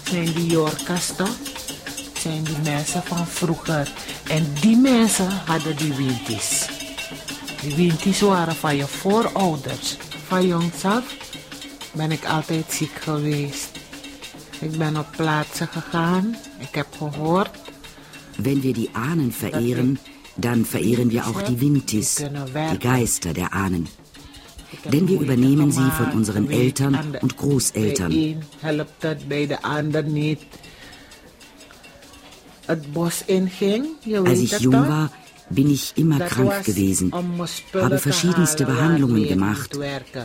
zijn 0.03 0.33
die 0.33 0.45
Jorkas 0.45 1.07
toch? 1.15 1.35
Zijn 2.19 2.43
die 2.43 2.57
mensen 2.63 3.03
van 3.03 3.27
vroeger. 3.27 3.91
En 4.27 4.53
die 4.61 4.77
mensen 4.77 5.31
hadden 5.45 5.75
die 5.75 5.93
winties. 5.93 6.67
Die 7.61 7.75
winties 7.75 8.21
waren 8.21 8.55
van 8.55 8.75
je 8.75 8.87
voorouders. 8.87 9.97
Van 10.27 10.47
jongs 10.47 10.83
af 10.83 11.03
ben 11.91 12.11
ik 12.11 12.25
altijd 12.25 12.65
ziek 12.73 13.01
geweest. 13.01 13.78
Ik 14.61 14.77
ben 14.77 14.97
op 14.97 15.07
plaatsen 15.15 15.67
gegaan. 15.67 16.35
Ik 16.57 16.75
heb 16.75 16.87
gehoord. 16.97 17.49
Wenn 18.37 18.61
wir 18.61 18.73
die 18.73 18.89
Ahnen 18.93 19.31
verehren, 19.31 19.99
dann 20.35 20.65
verehren 20.65 21.09
wir 21.11 21.27
auch 21.27 21.41
die 21.41 21.59
Wintis, 21.59 22.15
die 22.71 22.77
Geister 22.77 23.33
der 23.33 23.53
Ahnen. 23.53 23.87
Denn 24.91 25.07
wir 25.07 25.19
übernehmen 25.19 25.71
sie 25.71 25.91
von 25.91 26.11
unseren 26.11 26.49
Eltern 26.49 27.17
und 27.21 27.37
Großeltern. 27.37 28.43
Als 34.25 34.39
ich 34.39 34.59
jung 34.59 34.73
war, 34.73 35.11
bin 35.49 35.71
ich 35.71 35.93
immer 35.95 36.19
krank 36.19 36.63
gewesen, 36.65 37.11
habe 37.73 37.97
verschiedenste 37.97 38.65
Behandlungen 38.65 39.27
gemacht, 39.27 39.77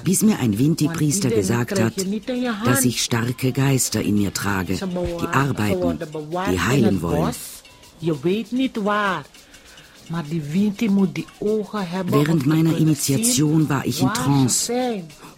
bis 0.04 0.22
mir 0.22 0.38
ein 0.38 0.58
Winti-Priester 0.58 1.30
gesagt 1.30 1.80
hat, 1.80 1.94
dass 2.64 2.84
ich 2.84 3.02
starke 3.02 3.52
Geister 3.52 4.02
in 4.02 4.16
mir 4.16 4.32
trage, 4.32 4.74
die 4.76 5.26
arbeiten, 5.26 5.98
die 6.50 6.60
heilen 6.60 7.02
wollen. 7.02 7.34
Während 12.06 12.46
meiner 12.46 12.76
Initiation 12.76 13.68
war 13.70 13.86
ich 13.86 14.02
in 14.02 14.12
Trance 14.12 14.72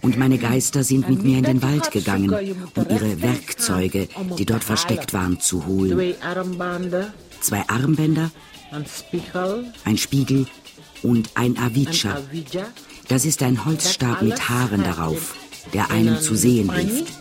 und 0.01 0.17
meine 0.17 0.37
Geister 0.37 0.83
sind 0.83 1.09
mit 1.09 1.23
mir 1.23 1.37
in 1.37 1.45
den 1.45 1.61
Wald 1.61 1.89
gegangen, 1.91 2.31
um 2.75 2.89
ihre 2.89 3.21
Werkzeuge, 3.21 4.09
die 4.37 4.45
dort 4.45 4.65
versteckt 4.65 5.13
waren, 5.13 5.39
zu 5.39 5.65
holen. 5.65 6.15
Zwei 7.39 7.63
Armbänder, 7.69 8.31
ein 8.71 9.97
Spiegel. 9.97 10.45
Und 11.03 11.29
ein 11.35 11.57
Avicca. 11.57 12.21
Das 13.07 13.23
ist 13.23 13.43
ein 13.43 13.65
Holzstab 13.65 14.21
mit 14.23 14.49
Haaren 14.49 14.83
darauf, 14.83 15.35
der 15.73 15.91
einem 15.91 16.19
zu 16.19 16.35
sehen 16.35 16.73
hilft. 16.73 17.13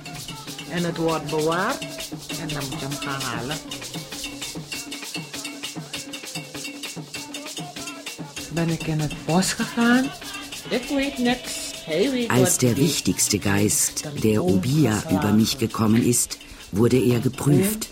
Als 12.28 12.58
der 12.58 12.76
wichtigste 12.76 13.38
Geist, 13.38 14.04
der 14.24 14.42
Obia, 14.44 15.02
über 15.10 15.32
mich 15.32 15.58
gekommen 15.58 16.02
ist, 16.02 16.38
wurde 16.72 16.98
er 16.98 17.20
geprüft. 17.20 17.88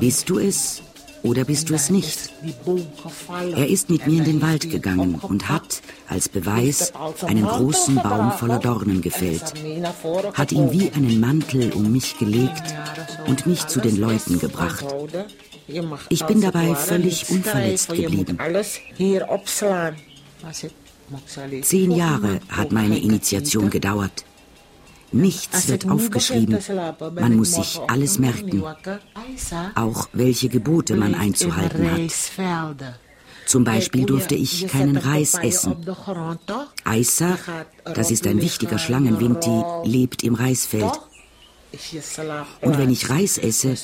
Bist 0.00 0.28
du 0.28 0.38
es 0.38 0.82
oder 1.26 1.44
bist 1.44 1.68
du 1.68 1.74
es 1.74 1.90
nicht? 1.90 2.32
Er 3.54 3.68
ist 3.68 3.90
mit 3.90 4.06
mir 4.06 4.18
in 4.18 4.24
den 4.24 4.42
Wald 4.42 4.70
gegangen 4.70 5.16
und 5.16 5.48
hat, 5.48 5.82
als 6.08 6.28
Beweis, 6.28 6.92
einen 7.26 7.44
großen 7.44 7.96
Baum 7.96 8.32
voller 8.32 8.58
Dornen 8.58 9.02
gefällt, 9.02 9.52
hat 10.34 10.52
ihn 10.52 10.72
wie 10.72 10.90
einen 10.92 11.20
Mantel 11.20 11.72
um 11.72 11.92
mich 11.92 12.16
gelegt 12.18 12.74
und 13.26 13.46
mich 13.46 13.66
zu 13.66 13.80
den 13.80 13.96
Leuten 13.96 14.38
gebracht. 14.38 14.84
Ich 16.08 16.24
bin 16.24 16.40
dabei 16.40 16.74
völlig 16.74 17.28
unverletzt 17.30 17.88
geblieben. 17.92 18.38
Zehn 21.62 21.90
Jahre 21.90 22.40
hat 22.48 22.72
meine 22.72 22.98
Initiation 22.98 23.70
gedauert. 23.70 24.24
Nichts 25.12 25.68
wird 25.68 25.88
aufgeschrieben. 25.88 26.58
Man 27.14 27.36
muss 27.36 27.52
sich 27.52 27.80
alles 27.88 28.18
merken. 28.18 28.62
Auch 29.74 30.08
welche 30.12 30.48
Gebote 30.48 30.96
man 30.96 31.14
einzuhalten 31.14 31.90
hat. 31.90 32.98
Zum 33.46 33.62
Beispiel 33.62 34.04
durfte 34.04 34.34
ich 34.34 34.66
keinen 34.66 34.96
Reis 34.96 35.34
essen. 35.34 35.76
Aisa, 36.84 37.38
das 37.84 38.10
ist 38.10 38.26
ein 38.26 38.40
wichtiger 38.40 38.78
Schlangenwinti, 38.78 39.62
lebt 39.84 40.24
im 40.24 40.34
Reisfeld. 40.34 41.00
Und 42.60 42.78
wenn 42.78 42.90
ich 42.90 43.08
Reis 43.08 43.38
esse, 43.38 43.74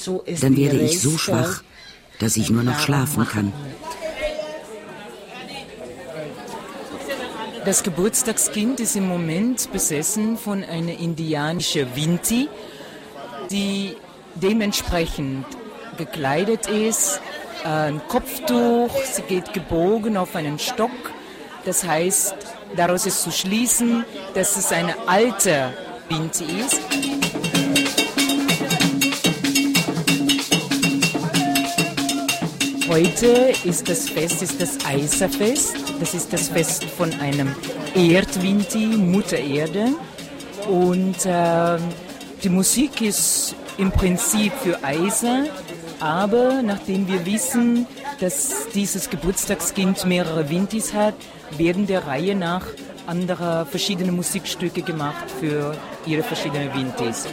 dann 0.41 0.57
werde 0.57 0.81
ich 0.81 1.01
so 1.01 1.17
schwach, 1.17 1.63
dass 2.19 2.37
ich 2.37 2.51
nur 2.51 2.63
noch 2.65 2.81
schlafen 2.81 3.25
kann. 3.27 3.53
Das 7.65 7.85
Geburtstagskind 7.85 8.81
ist 8.81 8.97
im 8.97 9.07
Moment 9.07 9.71
besessen 9.71 10.37
von 10.37 10.65
einer 10.65 10.99
indianischen 10.99 11.95
Vinti, 11.95 12.49
die 13.53 13.97
dementsprechend 14.35 15.47
gekleidet 15.97 16.67
ist, 16.67 17.21
ein 17.65 18.01
Kopftuch, 18.09 18.91
sie 19.05 19.23
geht 19.23 19.53
gebogen 19.53 20.17
auf 20.17 20.35
einen 20.35 20.59
Stock. 20.59 20.91
Das 21.65 21.85
heißt, 21.85 22.35
daraus 22.75 23.07
ist 23.07 23.23
zu 23.23 23.31
schließen, 23.31 24.05
dass 24.35 24.57
es 24.57 24.73
eine 24.73 24.97
alte 25.07 25.73
Vinti 26.09 26.45
ist. 26.45 26.81
Heute 32.93 33.55
ist 33.65 33.89
das 33.89 34.11
Fest 34.11 34.43
ist 34.43 34.61
das 34.61 34.85
Eiserfest. 34.85 35.77
Das 35.99 36.13
ist 36.13 36.31
das 36.31 36.51
Fest 36.51 36.85
von 36.85 37.11
einem 37.21 37.55
Erdwinti, 37.95 38.87
Mutter 38.99 39.39
Erde. 39.39 39.95
Und 40.69 41.25
äh, 41.25 41.79
die 42.45 42.51
Musik 42.51 43.01
ist 43.01 43.55
im 43.79 43.91
Prinzip 43.93 44.53
für 44.63 44.85
Eiser, 44.85 45.45
aber 46.01 46.61
nachdem 46.61 47.09
wir 47.09 47.25
wissen, 47.25 47.87
dass 48.21 48.69
dieses 48.75 49.09
Geburtstagskind 49.09 50.05
mehrere 50.05 50.51
Wintis 50.51 50.93
hat, 50.93 51.15
werden 51.57 51.87
der 51.87 52.07
Reihe 52.07 52.35
nach 52.35 52.67
andere 53.07 53.65
verschiedene 53.71 54.13
Musikstücke 54.13 54.83
gemacht 54.83 55.31
für 55.41 55.75
ihre 56.05 56.23
verschiedenen 56.23 56.75
Wintis. 56.75 57.27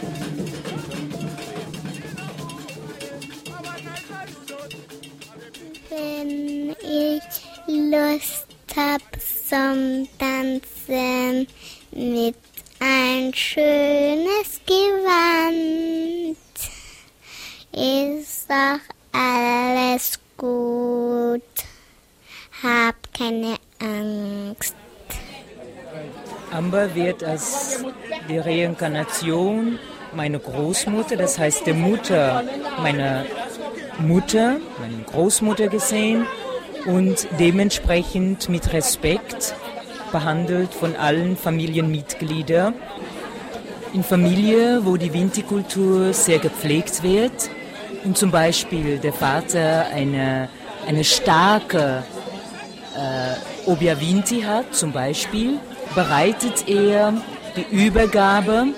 Wird 26.94 27.22
als 27.22 27.84
die 28.28 28.38
Reinkarnation 28.38 29.78
meiner 30.14 30.38
Großmutter, 30.38 31.16
das 31.16 31.38
heißt 31.38 31.66
der 31.66 31.74
Mutter 31.74 32.42
meiner 32.82 33.24
Mutter, 33.98 34.56
meine 34.80 35.02
Großmutter 35.04 35.68
gesehen 35.68 36.26
und 36.86 37.28
dementsprechend 37.38 38.48
mit 38.48 38.72
Respekt 38.72 39.54
behandelt 40.10 40.74
von 40.74 40.96
allen 40.96 41.36
Familienmitgliedern. 41.36 42.74
In 43.92 44.02
Familie, 44.02 44.84
wo 44.84 44.96
die 44.96 45.12
Vintikultur 45.12 46.12
sehr 46.12 46.38
gepflegt 46.38 47.02
wird 47.02 47.50
und 48.04 48.16
zum 48.16 48.30
Beispiel 48.30 48.98
der 48.98 49.12
Vater 49.12 49.86
eine 49.92 50.48
eine 50.86 51.04
starke 51.04 52.02
äh, 52.96 53.68
Obiavinti 53.70 54.42
hat, 54.42 54.74
zum 54.74 54.92
Beispiel, 54.92 55.58
bereitet 55.94 56.68
er 56.68 57.14
die 57.56 57.66
Übergabe 57.74 58.68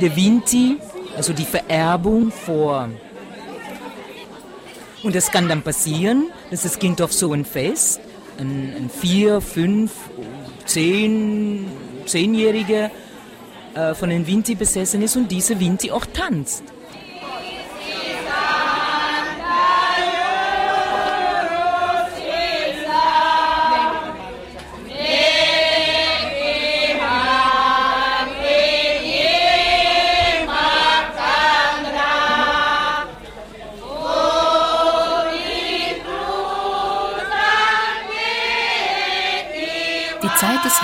der 0.00 0.14
Vinti, 0.14 0.78
also 1.16 1.32
die 1.32 1.44
Vererbung 1.44 2.30
vor. 2.30 2.88
Und 5.02 5.14
es 5.14 5.30
kann 5.30 5.48
dann 5.48 5.62
passieren, 5.62 6.30
dass 6.50 6.62
das 6.62 6.78
Kind 6.78 7.00
auf 7.00 7.12
so 7.12 7.32
ein 7.32 7.44
Fest, 7.44 8.00
ein, 8.38 8.74
ein 8.76 8.90
vier, 8.90 9.40
fünf, 9.40 9.92
zehn, 10.64 11.66
zehnjähriger 12.06 12.90
äh, 13.74 13.94
von 13.94 14.10
den 14.10 14.26
Vinti 14.26 14.54
besessen 14.54 15.02
ist 15.02 15.16
und 15.16 15.30
diese 15.30 15.58
Vinti 15.58 15.90
auch 15.90 16.06
tanzt. 16.06 16.64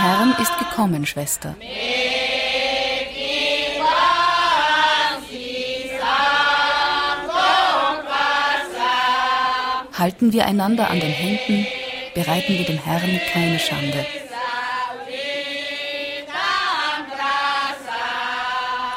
Herrn 0.03 0.35
ist 0.43 0.59
gekommen, 0.59 1.07
Schwester. 1.07 1.55
Halten 9.97 10.33
wir 10.33 10.47
einander 10.47 10.91
an 10.91 10.99
den 10.99 11.13
Händen, 11.13 11.69
bereiten 12.17 12.59
wir 12.59 12.65
dem 12.65 12.79
Herrn 12.79 13.21
keine 13.33 13.61
Schande. 13.61 14.05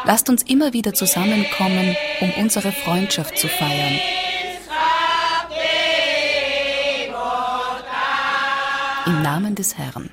Lasst 0.06 0.28
uns 0.28 0.42
immer 0.42 0.74
wieder 0.74 0.96
zusammenkommen, 0.96 1.96
um 2.22 2.32
unsere 2.32 2.72
Freundschaft 2.72 3.38
zu 3.38 3.48
feiern. 3.48 4.00
Im 9.06 9.22
Namen 9.22 9.54
des 9.54 9.78
Herrn. 9.78 10.10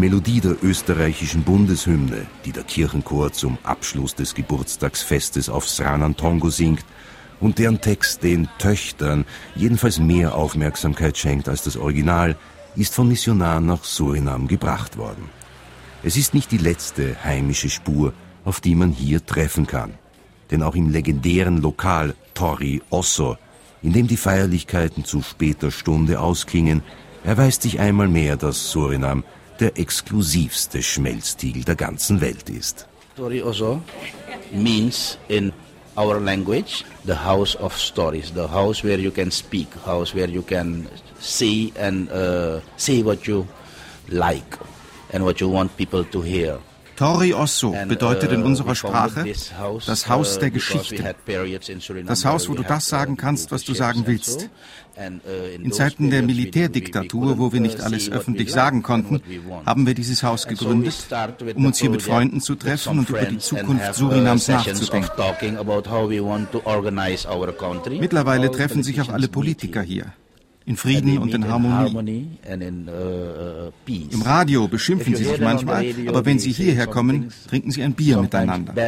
Melodie 0.00 0.40
der 0.40 0.56
österreichischen 0.64 1.42
Bundeshymne, 1.42 2.26
die 2.46 2.52
der 2.52 2.62
Kirchenchor 2.62 3.32
zum 3.32 3.58
Abschluss 3.64 4.14
des 4.14 4.34
Geburtstagsfestes 4.34 5.50
auf 5.50 5.68
Sranantongo 5.68 6.48
singt 6.48 6.86
und 7.38 7.58
deren 7.58 7.82
Text 7.82 8.22
den 8.22 8.48
Töchtern 8.58 9.26
jedenfalls 9.54 9.98
mehr 9.98 10.34
Aufmerksamkeit 10.36 11.18
schenkt 11.18 11.50
als 11.50 11.64
das 11.64 11.76
Original, 11.76 12.38
ist 12.76 12.94
von 12.94 13.08
Missionaren 13.08 13.66
nach 13.66 13.84
Surinam 13.84 14.48
gebracht 14.48 14.96
worden. 14.96 15.28
Es 16.02 16.16
ist 16.16 16.32
nicht 16.32 16.50
die 16.50 16.56
letzte 16.56 17.22
heimische 17.22 17.68
Spur, 17.68 18.14
auf 18.46 18.62
die 18.62 18.76
man 18.76 18.92
hier 18.92 19.26
treffen 19.26 19.66
kann. 19.66 19.92
Denn 20.50 20.62
auch 20.62 20.76
im 20.76 20.88
legendären 20.88 21.60
Lokal 21.60 22.14
Tori 22.32 22.80
Osso, 22.88 23.36
in 23.82 23.92
dem 23.92 24.06
die 24.06 24.16
Feierlichkeiten 24.16 25.04
zu 25.04 25.20
später 25.20 25.70
Stunde 25.70 26.20
ausklingen, 26.20 26.82
erweist 27.22 27.60
sich 27.60 27.80
einmal 27.80 28.08
mehr, 28.08 28.38
dass 28.38 28.70
Surinam 28.70 29.24
der 29.60 29.78
exklusivste 29.78 30.82
Schmelztiegel 30.82 31.64
der 31.64 31.76
ganzen 31.76 32.20
Welt 32.20 32.48
ist. 32.48 32.86
Story 33.14 33.42
also 33.42 33.82
means 34.52 35.18
in 35.28 35.52
our 35.96 36.18
language 36.18 36.84
the 37.04 37.14
house 37.14 37.54
of 37.56 37.76
stories, 37.76 38.32
the 38.32 38.48
house 38.48 38.82
where 38.82 38.98
you 38.98 39.10
can 39.10 39.30
speak, 39.30 39.68
house 39.84 40.14
where 40.14 40.28
you 40.28 40.42
can 40.42 40.88
see 41.20 41.72
and 41.78 42.10
uh, 42.10 42.60
say 42.76 43.02
what 43.02 43.26
you 43.26 43.46
like 44.08 44.58
and 45.12 45.24
what 45.24 45.40
you 45.40 45.48
want 45.48 45.76
people 45.76 46.04
to 46.04 46.22
hear. 46.22 46.58
Tori 47.00 47.32
Osso 47.32 47.74
bedeutet 47.88 48.30
in 48.30 48.42
uh, 48.42 48.44
unserer 48.44 48.74
Sprache 48.74 49.24
das 49.86 50.06
Haus 50.06 50.36
uh, 50.36 50.40
der 50.40 50.50
Geschichte. 50.50 51.14
Das 52.04 52.26
Haus, 52.26 52.46
wo 52.50 52.52
du 52.52 52.62
das 52.62 52.88
sagen 52.88 53.16
kannst, 53.16 53.50
was 53.52 53.64
du 53.64 53.72
sagen 53.72 54.02
willst. 54.04 54.50
In 55.62 55.72
Zeiten 55.72 56.10
der 56.10 56.22
Militärdiktatur, 56.22 57.38
wo 57.38 57.54
wir 57.54 57.60
nicht 57.60 57.80
alles 57.80 58.10
öffentlich 58.10 58.52
sagen 58.52 58.82
konnten, 58.82 59.22
haben 59.64 59.86
wir 59.86 59.94
dieses 59.94 60.22
Haus 60.22 60.46
gegründet, 60.46 61.06
um 61.54 61.64
uns 61.64 61.78
hier 61.78 61.88
mit 61.88 62.02
Freunden 62.02 62.42
zu 62.42 62.54
treffen 62.54 62.98
und 62.98 63.08
über 63.08 63.24
die 63.24 63.38
Zukunft 63.38 63.94
Surinams 63.94 64.48
nachzudenken. 64.48 65.08
Mittlerweile 67.98 68.50
treffen 68.50 68.82
sich 68.82 69.00
auch 69.00 69.08
alle 69.08 69.28
Politiker 69.28 69.80
hier 69.80 70.12
in 70.70 70.76
Frieden 70.76 71.18
und 71.18 71.34
in 71.34 71.48
Harmonie. 71.48 72.28
Uh, 72.46 73.72
Im 73.86 74.22
Radio 74.22 74.68
beschimpfen 74.68 75.16
sie 75.16 75.24
sich 75.24 75.40
manchmal, 75.40 75.84
aber 76.06 76.24
wenn 76.24 76.38
sie 76.38 76.52
hierher 76.52 76.86
kommen, 76.86 77.32
trinken 77.48 77.72
sie 77.72 77.82
ein 77.82 77.94
Bier 77.94 78.18
miteinander. 78.18 78.72
Uh, 78.72 78.76
uh, 78.76 78.84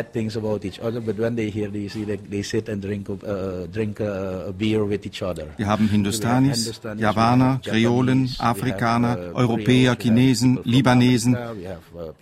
Wir 5.56 5.66
haben 5.66 5.88
Hindustanis, 5.88 6.80
Javaner, 6.98 7.60
Kreolen, 7.64 8.30
Afrikaner, 8.38 9.18
Europäer, 9.34 9.96
Chinesen, 10.00 10.60
Libanesen. 10.62 11.36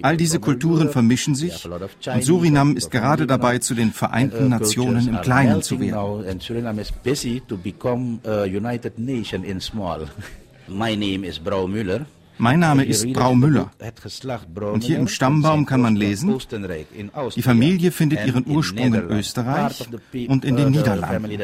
All 0.00 0.16
diese 0.16 0.40
Kulturen 0.40 0.88
vermischen 0.88 1.34
sich 1.34 1.68
und 2.14 2.24
Surinam 2.24 2.76
ist 2.76 2.90
gerade 2.90 3.26
dabei, 3.26 3.58
zu 3.58 3.74
den 3.74 3.92
Vereinten 3.92 4.48
Nationen 4.48 5.06
im 5.06 5.20
Kleinen 5.20 5.60
zu 5.60 5.78
werden 5.80 6.20
in 9.50 9.60
small. 9.60 10.08
My 10.68 10.94
name 10.96 11.24
is 11.24 11.38
Brau 11.38 11.66
Müller. 11.66 12.06
Mein 12.38 12.60
Name 12.60 12.84
ist 12.84 13.12
Brau 13.12 13.34
Müller. 13.34 13.70
Und 14.72 14.82
hier 14.82 14.98
im 14.98 15.08
Stammbaum 15.08 15.66
kann 15.66 15.82
man 15.82 15.94
lesen, 15.94 16.38
die 17.36 17.42
Familie 17.42 17.90
findet 17.90 18.26
ihren 18.26 18.46
Ursprung 18.46 18.94
in 18.94 19.10
Österreich 19.10 19.86
und 20.26 20.46
in 20.46 20.56
den 20.56 20.70
Niederlanden. 20.70 21.38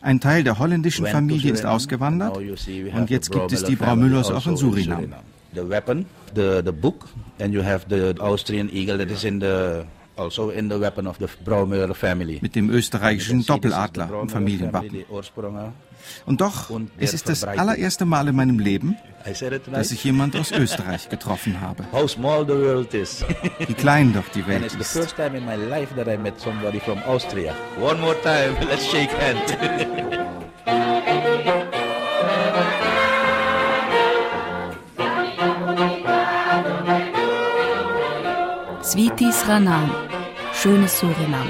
Ein 0.00 0.20
Teil 0.20 0.42
der 0.42 0.58
holländischen 0.58 1.06
Familie 1.06 1.52
ist 1.52 1.64
ausgewandert 1.64 2.36
und 2.36 3.10
jetzt 3.10 3.30
gibt 3.30 3.52
es 3.52 3.62
die 3.62 3.76
Brau 3.76 3.94
Müllers 3.94 4.30
auch 4.30 4.46
in 4.48 4.56
Surinam. 4.56 5.14
The 5.54 5.66
weapon, 5.66 6.04
the, 6.34 6.60
the 6.62 6.72
book, 6.72 7.08
and 7.40 7.54
you 7.54 7.62
have 7.62 7.86
the 7.88 8.20
Austrian 8.20 8.68
eagle 8.70 8.98
that 8.98 9.10
is 9.10 9.24
in 9.24 9.40
the 9.40 9.84
also 10.14 10.50
in 10.50 10.68
the 10.68 10.78
weapon 10.78 11.06
of 11.06 11.18
the 11.18 11.26
Braumüller 11.44 11.94
family. 11.94 12.38
Mit 12.42 12.54
dem 12.54 12.68
österreichischen 12.70 13.46
Doppeladler 13.46 14.10
im 14.22 14.28
Familienwappen. 14.28 15.04
Und 16.26 16.40
doch, 16.40 16.70
es 16.98 17.14
ist 17.14 17.28
das 17.28 17.44
allererste 17.44 18.04
Mal 18.04 18.28
in 18.28 18.36
meinem 18.36 18.58
Leben, 18.58 18.96
dass 19.70 19.92
ich 19.92 20.04
jemand 20.04 20.36
aus 20.36 20.52
Österreich 20.52 21.08
getroffen 21.08 21.60
habe. 21.60 21.84
Wie 21.92 23.74
klein 23.74 24.12
doch 24.14 24.28
die 24.34 24.46
Welt 24.46 24.74
ist. 24.74 24.96
One 27.80 28.00
more 28.00 28.16
time, 28.22 28.56
let's 28.68 28.86
shake 28.86 29.10
hands. 29.20 29.52
Svitis 38.82 39.46
Ranam, 39.46 39.90
schönes 40.54 40.98
Surinam. 40.98 41.48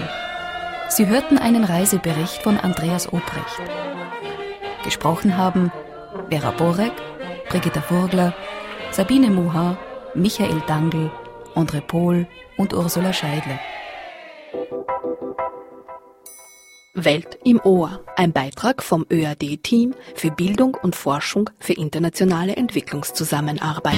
Sie 0.89 1.07
hörten 1.07 1.39
einen 1.39 1.63
Reisebericht 1.63 2.43
von 2.43 2.59
Andreas 2.59 3.07
Obrecht. 3.13 3.61
Gesprochen 4.85 5.37
haben 5.37 5.73
Vera 6.31 6.51
Borek, 6.53 6.93
Brigitta 7.49 7.81
Furgler, 7.81 8.35
Sabine 8.91 9.31
Muha, 9.31 9.77
Michael 10.15 10.63
Dangl, 10.67 11.11
André 11.55 11.81
Pohl 11.81 12.27
und 12.57 12.73
Ursula 12.73 13.13
Scheidle. 13.13 13.59
Welt 16.95 17.39
im 17.45 17.61
Ohr, 17.63 18.01
ein 18.17 18.33
Beitrag 18.33 18.83
vom 18.83 19.07
ÖAD-Team 19.11 19.95
für 20.15 20.31
Bildung 20.31 20.75
und 20.75 20.97
Forschung 20.97 21.51
für 21.61 21.75
internationale 21.75 22.57
Entwicklungszusammenarbeit. 22.57 23.95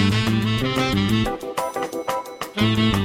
It's 2.57 3.00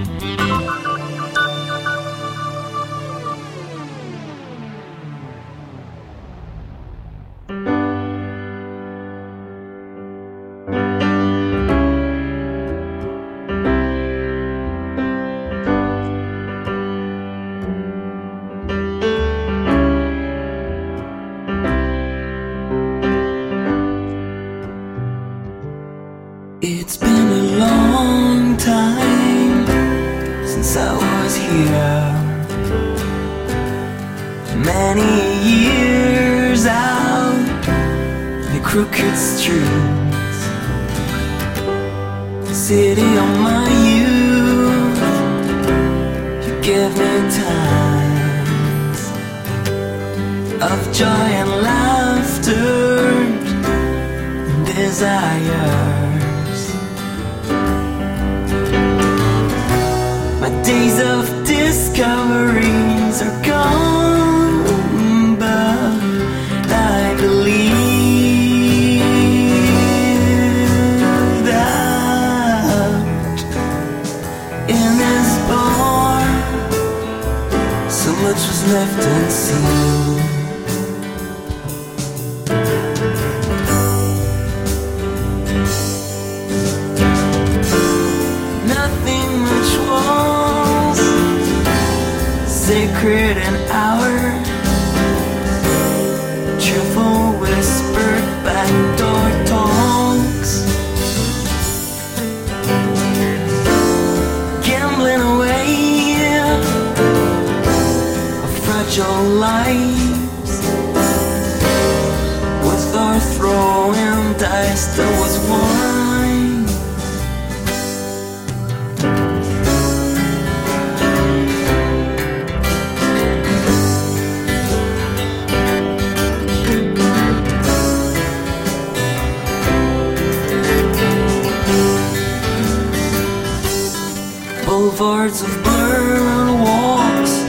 Boulevards 134.97 135.41
of 135.41 135.49
blur 135.61 136.63
walks 136.63 137.41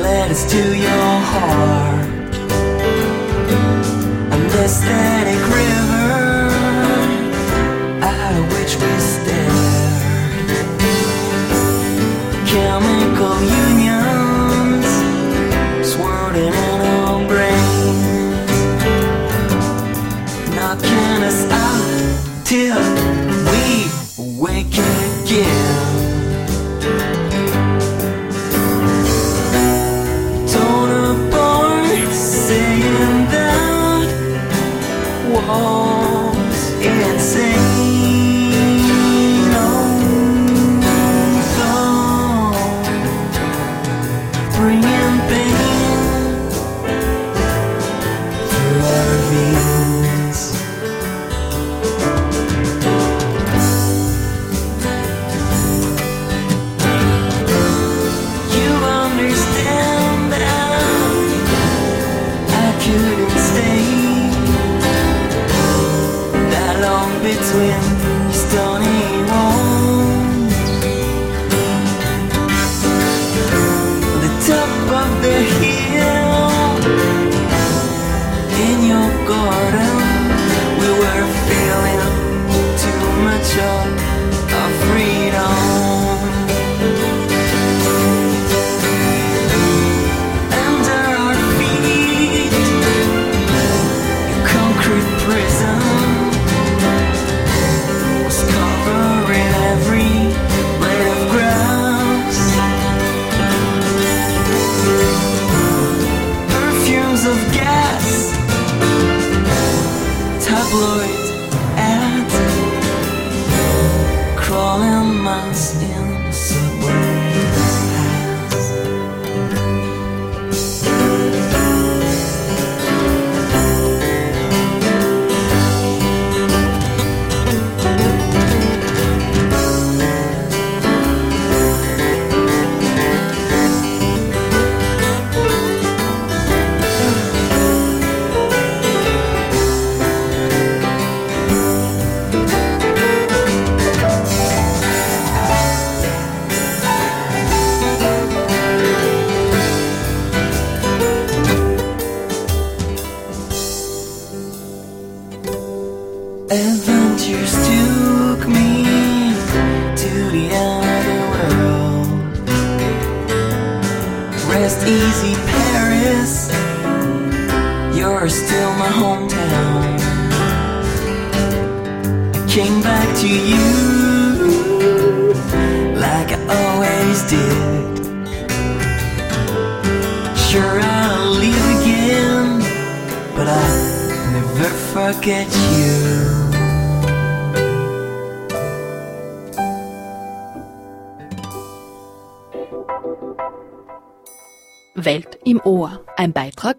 led 0.00 0.30
us 0.30 0.50
to 0.50 0.78
your 0.78 0.88
heart. 0.88 1.79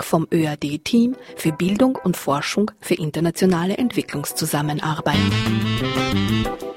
Beitrag 0.02 0.04
vom 0.04 0.28
ÖAD-Team 0.32 1.16
für 1.36 1.52
Bildung 1.52 1.98
und 2.04 2.18
Forschung 2.18 2.72
für 2.80 2.96
internationale 2.96 3.78
Entwicklungszusammenarbeit. 3.78 5.16
Musik 6.14 6.71